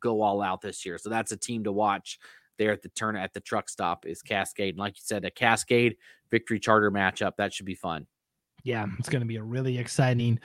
go 0.01 0.23
all 0.23 0.41
out 0.41 0.63
this 0.63 0.87
year. 0.87 0.97
So 0.97 1.11
that's 1.11 1.33
a 1.33 1.37
team 1.37 1.65
to 1.65 1.73
watch 1.73 2.19
there 2.61 2.73
at 2.73 2.83
the 2.83 2.91
turn 2.91 3.17
at 3.17 3.33
the 3.33 3.41
truck 3.41 3.69
stop 3.69 4.07
is 4.07 4.21
Cascade. 4.21 4.75
And 4.75 4.79
like 4.79 4.97
you 4.97 5.03
said, 5.03 5.25
a 5.25 5.31
Cascade 5.31 5.97
Victory 6.31 6.61
Charter 6.61 6.91
matchup 6.93 7.33
that 7.39 7.55
should 7.55 7.67
be 7.67 7.75
fun. 7.75 8.07
Yeah, 8.63 8.87
it's 8.99 9.09
going 9.09 9.23
to 9.23 9.27
be 9.27 9.37
a 9.37 9.43
really 9.43 9.79
exciting 9.79 10.39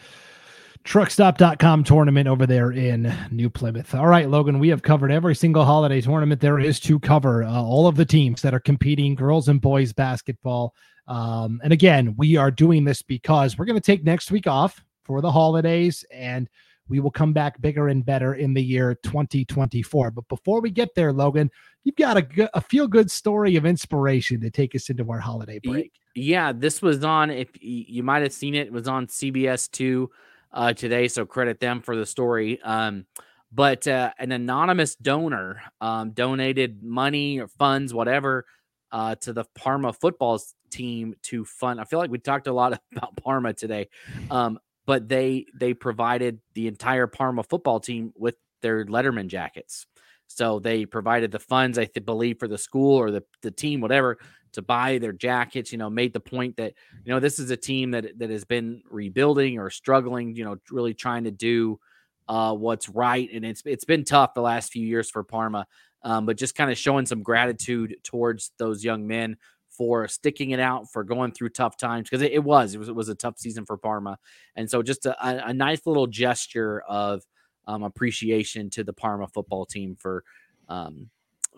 truckstop.com 0.86 1.84
tournament 1.84 2.28
over 2.28 2.46
there 2.46 2.72
in 2.72 3.14
New 3.32 3.50
Plymouth. 3.50 3.94
All 3.94 4.08
right, 4.08 4.30
Logan, 4.30 4.60
we 4.60 4.70
have 4.70 4.84
covered 4.84 5.12
every 5.12 5.36
single 5.36 5.66
holiday 5.66 6.00
tournament 6.00 6.40
there 6.40 6.60
is 6.60 6.80
to 6.82 7.00
cover. 7.00 7.44
Uh, 7.44 7.62
all 7.62 7.88
of 7.88 7.96
the 7.96 8.06
teams 8.06 8.42
that 8.44 8.54
are 8.54 8.60
competing, 8.60 9.16
girls 9.16 9.50
and 9.50 9.60
boys 9.60 9.92
basketball. 9.92 10.74
Um, 11.08 11.60
and 11.64 11.74
again, 11.74 12.16
we 12.18 12.38
are 12.38 12.52
doing 12.52 12.86
this 12.86 13.02
because 13.02 13.58
we're 13.58 13.66
going 13.66 13.80
to 13.80 13.86
take 13.86 14.04
next 14.04 14.32
week 14.32 14.48
off 14.48 14.84
for 15.04 15.22
the 15.22 15.32
holidays 15.32 16.06
and 16.12 16.50
we 16.88 17.00
will 17.00 17.12
come 17.12 17.34
back 17.34 17.60
bigger 17.62 17.88
and 17.88 18.06
better 18.06 18.36
in 18.36 18.54
the 18.54 18.64
year 18.64 18.96
2024. 19.04 20.12
But 20.12 20.28
before 20.28 20.62
we 20.62 20.70
get 20.70 20.94
there, 20.96 21.12
Logan, 21.12 21.50
you've 21.84 21.96
got 21.96 22.18
a, 22.18 22.58
a 22.58 22.62
feel 22.62 22.88
good 22.88 23.10
story 23.10 23.56
of 23.56 23.66
inspiration 23.66 24.42
to 24.42 24.50
take 24.50 24.76
us 24.76 24.90
into 24.90 25.10
our 25.10 25.20
holiday 25.20 25.60
break. 25.60 25.92
Yeah, 26.16 26.54
this 26.54 26.82
was 26.82 27.04
on, 27.04 27.30
if 27.32 27.50
you 27.60 28.04
might 28.04 28.22
have 28.22 28.34
seen 28.34 28.56
it, 28.56 28.68
it 28.68 28.74
was 28.74 28.88
on 28.88 29.08
CBS 29.08 29.70
2 29.72 30.10
uh, 30.54 30.74
today. 30.74 31.08
So 31.08 31.26
credit 31.26 31.60
them 31.60 31.82
for 31.82 31.96
the 31.96 32.06
story. 32.06 32.62
Um, 32.62 33.06
but 33.52 33.88
uh, 33.88 34.12
an 34.20 34.32
anonymous 34.32 34.96
donor 34.96 35.62
um, 35.82 36.12
donated 36.12 36.84
money 36.84 37.40
or 37.40 37.48
funds, 37.48 37.94
whatever, 37.94 38.46
uh, 38.92 39.16
to 39.16 39.34
the 39.34 39.46
Parma 39.56 39.94
football 39.94 40.40
team 40.70 41.16
to 41.24 41.46
fund. 41.46 41.80
I 41.80 41.86
feel 41.86 42.00
like 42.00 42.12
we 42.12 42.18
talked 42.18 42.48
a 42.48 42.54
lot 42.54 42.80
about 42.96 43.16
Parma 43.18 43.54
today, 43.54 43.90
um, 44.30 44.60
but 44.86 45.08
they 45.08 45.46
they 45.54 45.74
provided 45.74 46.40
the 46.54 46.68
entire 46.68 47.08
Parma 47.08 47.44
football 47.44 47.80
team 47.80 48.14
with 48.16 48.36
their 48.62 48.86
Letterman 48.86 49.28
jackets. 49.28 49.88
So 50.28 50.60
they 50.60 50.86
provided 50.86 51.32
the 51.32 51.40
funds, 51.40 51.78
I 51.78 51.86
th- 51.86 52.06
believe, 52.06 52.40
for 52.40 52.48
the 52.48 52.58
school 52.58 52.98
or 52.98 53.12
the, 53.12 53.24
the 53.42 53.52
team, 53.52 53.80
whatever, 53.80 54.18
to 54.54 54.62
buy 54.62 54.98
their 54.98 55.12
jackets. 55.12 55.72
You 55.72 55.78
know, 55.78 55.90
made 55.90 56.14
the 56.14 56.20
point 56.20 56.58
that 56.58 56.74
you 57.04 57.14
know 57.14 57.20
this 57.20 57.40
is 57.40 57.52
a 57.52 57.58
team 57.58 57.92
that 57.92 58.18
that 58.18 58.30
has 58.30 58.46
been 58.46 58.82
rebuilding 58.90 59.60
or 59.60 59.70
struggling. 59.70 60.36
You 60.36 60.46
know, 60.46 60.58
really 60.72 60.94
trying 60.94 61.26
to 61.26 61.32
do 61.32 61.80
uh, 62.28 62.54
what's 62.54 62.90
right, 62.90 63.30
and 63.34 63.46
it's 63.46 63.62
it's 63.66 63.86
been 63.86 64.04
tough 64.04 64.34
the 64.34 64.42
last 64.42 64.72
few 64.72 64.86
years 64.86 65.10
for 65.10 65.24
Parma. 65.24 65.68
Um, 66.04 66.28
but 66.28 66.38
just 66.38 66.54
kind 66.54 66.70
of 66.70 66.78
showing 66.78 67.08
some 67.08 67.24
gratitude 67.24 67.96
towards 68.04 68.52
those 68.60 68.84
young 68.84 69.08
men 69.08 69.38
for 69.78 70.08
sticking 70.08 70.52
it 70.52 70.60
out, 70.60 70.92
for 70.92 71.04
going 71.04 71.32
through 71.32 71.50
tough 71.50 71.78
times 71.78 72.10
because 72.10 72.22
it, 72.22 72.32
it, 72.32 72.44
was 72.44 72.74
it 72.74 72.78
was 72.78 72.90
it 72.90 72.96
was 72.96 73.10
a 73.10 73.16
tough 73.16 73.38
season 73.38 73.66
for 73.66 73.78
Parma, 73.78 74.18
and 74.56 74.70
so 74.70 74.82
just 74.82 75.06
a, 75.06 75.48
a 75.48 75.54
nice 75.54 75.86
little 75.86 76.08
gesture 76.08 76.82
of 76.88 77.24
um, 77.68 77.84
appreciation 77.84 78.70
to 78.72 78.84
the 78.84 78.94
Parma 78.94 79.28
football 79.28 79.66
team 79.66 79.96
for 79.96 80.24
um, 80.70 81.10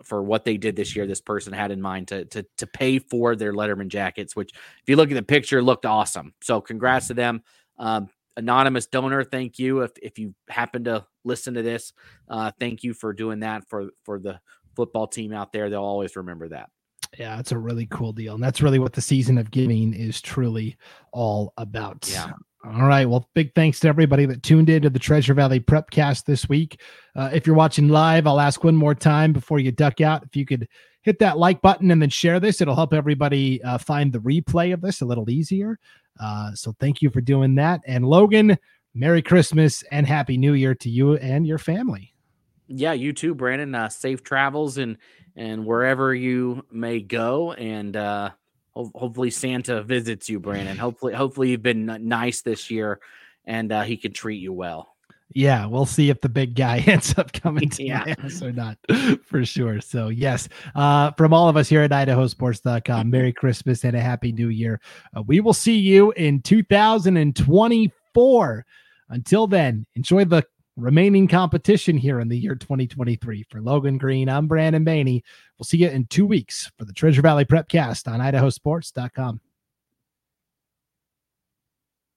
for 0.04 0.22
what 0.22 0.44
they 0.44 0.56
did 0.56 0.76
this 0.76 0.94
year. 0.94 1.06
This 1.06 1.20
person 1.20 1.52
had 1.52 1.70
in 1.70 1.80
mind 1.80 2.08
to 2.08 2.24
to 2.26 2.46
to 2.58 2.66
pay 2.66 2.98
for 2.98 3.36
their 3.36 3.52
Letterman 3.52 3.88
jackets, 3.88 4.34
which 4.36 4.52
if 4.52 4.88
you 4.88 4.96
look 4.96 5.10
at 5.10 5.14
the 5.14 5.22
picture, 5.22 5.62
looked 5.62 5.86
awesome. 5.86 6.34
So 6.42 6.60
congrats 6.60 7.08
to 7.08 7.14
them. 7.14 7.42
Um, 7.78 8.08
anonymous 8.36 8.86
donor, 8.86 9.24
thank 9.24 9.58
you. 9.58 9.80
If 9.80 9.92
if 10.02 10.18
you 10.18 10.34
happen 10.48 10.84
to 10.84 11.06
listen 11.24 11.54
to 11.54 11.62
this, 11.62 11.92
uh, 12.28 12.52
thank 12.58 12.82
you 12.82 12.94
for 12.94 13.12
doing 13.12 13.40
that 13.40 13.68
for 13.68 13.90
for 14.04 14.18
the 14.18 14.40
football 14.74 15.06
team 15.06 15.32
out 15.32 15.52
there. 15.52 15.68
They'll 15.68 15.82
always 15.82 16.16
remember 16.16 16.48
that. 16.48 16.70
Yeah, 17.16 17.38
it's 17.38 17.52
a 17.52 17.58
really 17.58 17.86
cool 17.86 18.12
deal. 18.12 18.34
And 18.34 18.42
that's 18.42 18.60
really 18.60 18.78
what 18.78 18.92
the 18.92 19.00
season 19.00 19.38
of 19.38 19.50
giving 19.50 19.94
is 19.94 20.20
truly 20.20 20.76
all 21.12 21.52
about. 21.56 22.08
Yeah. 22.10 22.32
All 22.64 22.86
right. 22.86 23.08
Well, 23.08 23.28
big 23.34 23.54
thanks 23.54 23.80
to 23.80 23.88
everybody 23.88 24.26
that 24.26 24.42
tuned 24.42 24.68
in 24.68 24.82
to 24.82 24.90
the 24.90 24.98
Treasure 24.98 25.32
Valley 25.32 25.60
Prepcast 25.60 26.24
this 26.24 26.48
week. 26.48 26.80
Uh, 27.14 27.30
if 27.32 27.46
you're 27.46 27.56
watching 27.56 27.88
live, 27.88 28.26
I'll 28.26 28.40
ask 28.40 28.64
one 28.64 28.76
more 28.76 28.94
time 28.94 29.32
before 29.32 29.60
you 29.60 29.70
duck 29.70 30.00
out. 30.00 30.24
If 30.24 30.34
you 30.34 30.44
could 30.44 30.68
hit 31.02 31.20
that 31.20 31.38
like 31.38 31.62
button 31.62 31.90
and 31.90 32.02
then 32.02 32.10
share 32.10 32.40
this, 32.40 32.60
it'll 32.60 32.74
help 32.74 32.92
everybody 32.92 33.62
uh, 33.62 33.78
find 33.78 34.12
the 34.12 34.18
replay 34.18 34.74
of 34.74 34.80
this 34.80 35.00
a 35.00 35.06
little 35.06 35.30
easier. 35.30 35.78
Uh, 36.20 36.52
so 36.54 36.74
thank 36.80 37.00
you 37.00 37.10
for 37.10 37.20
doing 37.20 37.54
that. 37.54 37.80
And 37.86 38.04
Logan, 38.04 38.58
Merry 38.92 39.22
Christmas 39.22 39.84
and 39.92 40.06
Happy 40.06 40.36
New 40.36 40.54
Year 40.54 40.74
to 40.74 40.90
you 40.90 41.14
and 41.16 41.46
your 41.46 41.58
family. 41.58 42.12
Yeah, 42.66 42.92
you 42.92 43.12
too, 43.12 43.34
Brandon. 43.34 43.74
Uh, 43.74 43.88
safe 43.88 44.22
travels 44.22 44.78
and 44.78 44.98
and 45.38 45.64
wherever 45.64 46.14
you 46.14 46.62
may 46.70 47.00
go. 47.00 47.52
And 47.52 47.96
uh, 47.96 48.32
ho- 48.74 48.92
hopefully 48.94 49.30
Santa 49.30 49.82
visits 49.82 50.28
you, 50.28 50.38
Brandon. 50.40 50.76
Hopefully, 50.88 51.14
hopefully 51.14 51.48
you've 51.50 51.62
been 51.62 51.86
nice 52.06 52.42
this 52.42 52.70
year, 52.70 53.00
and 53.46 53.72
uh, 53.72 53.80
he 53.82 53.96
can 53.96 54.12
treat 54.12 54.42
you 54.42 54.52
well. 54.52 54.94
Yeah, 55.34 55.66
we'll 55.66 55.84
see 55.86 56.10
if 56.10 56.20
the 56.22 56.28
big 56.28 56.56
guy 56.56 56.78
ends 56.86 57.16
up 57.18 57.32
coming 57.32 57.68
to 57.70 57.84
yeah. 57.84 58.14
us 58.24 58.42
or 58.42 58.50
not 58.50 58.76
for 59.24 59.44
sure. 59.44 59.80
So, 59.80 60.08
yes, 60.08 60.48
uh, 60.74 61.12
from 61.12 61.32
all 61.32 61.48
of 61.48 61.56
us 61.56 61.68
here 61.68 61.82
at 61.82 61.90
idahosports.com, 61.90 63.10
Merry 63.10 63.32
Christmas 63.32 63.84
and 63.84 63.96
a 63.96 64.00
Happy 64.00 64.32
New 64.32 64.48
Year. 64.48 64.80
Uh, 65.16 65.22
we 65.22 65.38
will 65.40 65.52
see 65.52 65.78
you 65.78 66.10
in 66.12 66.40
2024. 66.42 68.66
Until 69.10 69.46
then, 69.46 69.86
enjoy 69.94 70.24
the 70.24 70.44
remaining 70.78 71.26
competition 71.26 71.96
here 71.96 72.20
in 72.20 72.28
the 72.28 72.38
year 72.38 72.54
2023. 72.54 73.44
For 73.50 73.60
Logan 73.60 73.98
Green, 73.98 74.28
I'm 74.28 74.46
Brandon 74.46 74.84
Baney. 74.84 75.22
We'll 75.58 75.64
see 75.64 75.78
you 75.78 75.88
in 75.88 76.06
two 76.06 76.26
weeks 76.26 76.70
for 76.78 76.84
the 76.84 76.92
Treasure 76.92 77.22
Valley 77.22 77.44
Prepcast 77.44 78.10
on 78.10 78.20
idahosports.com. 78.20 79.40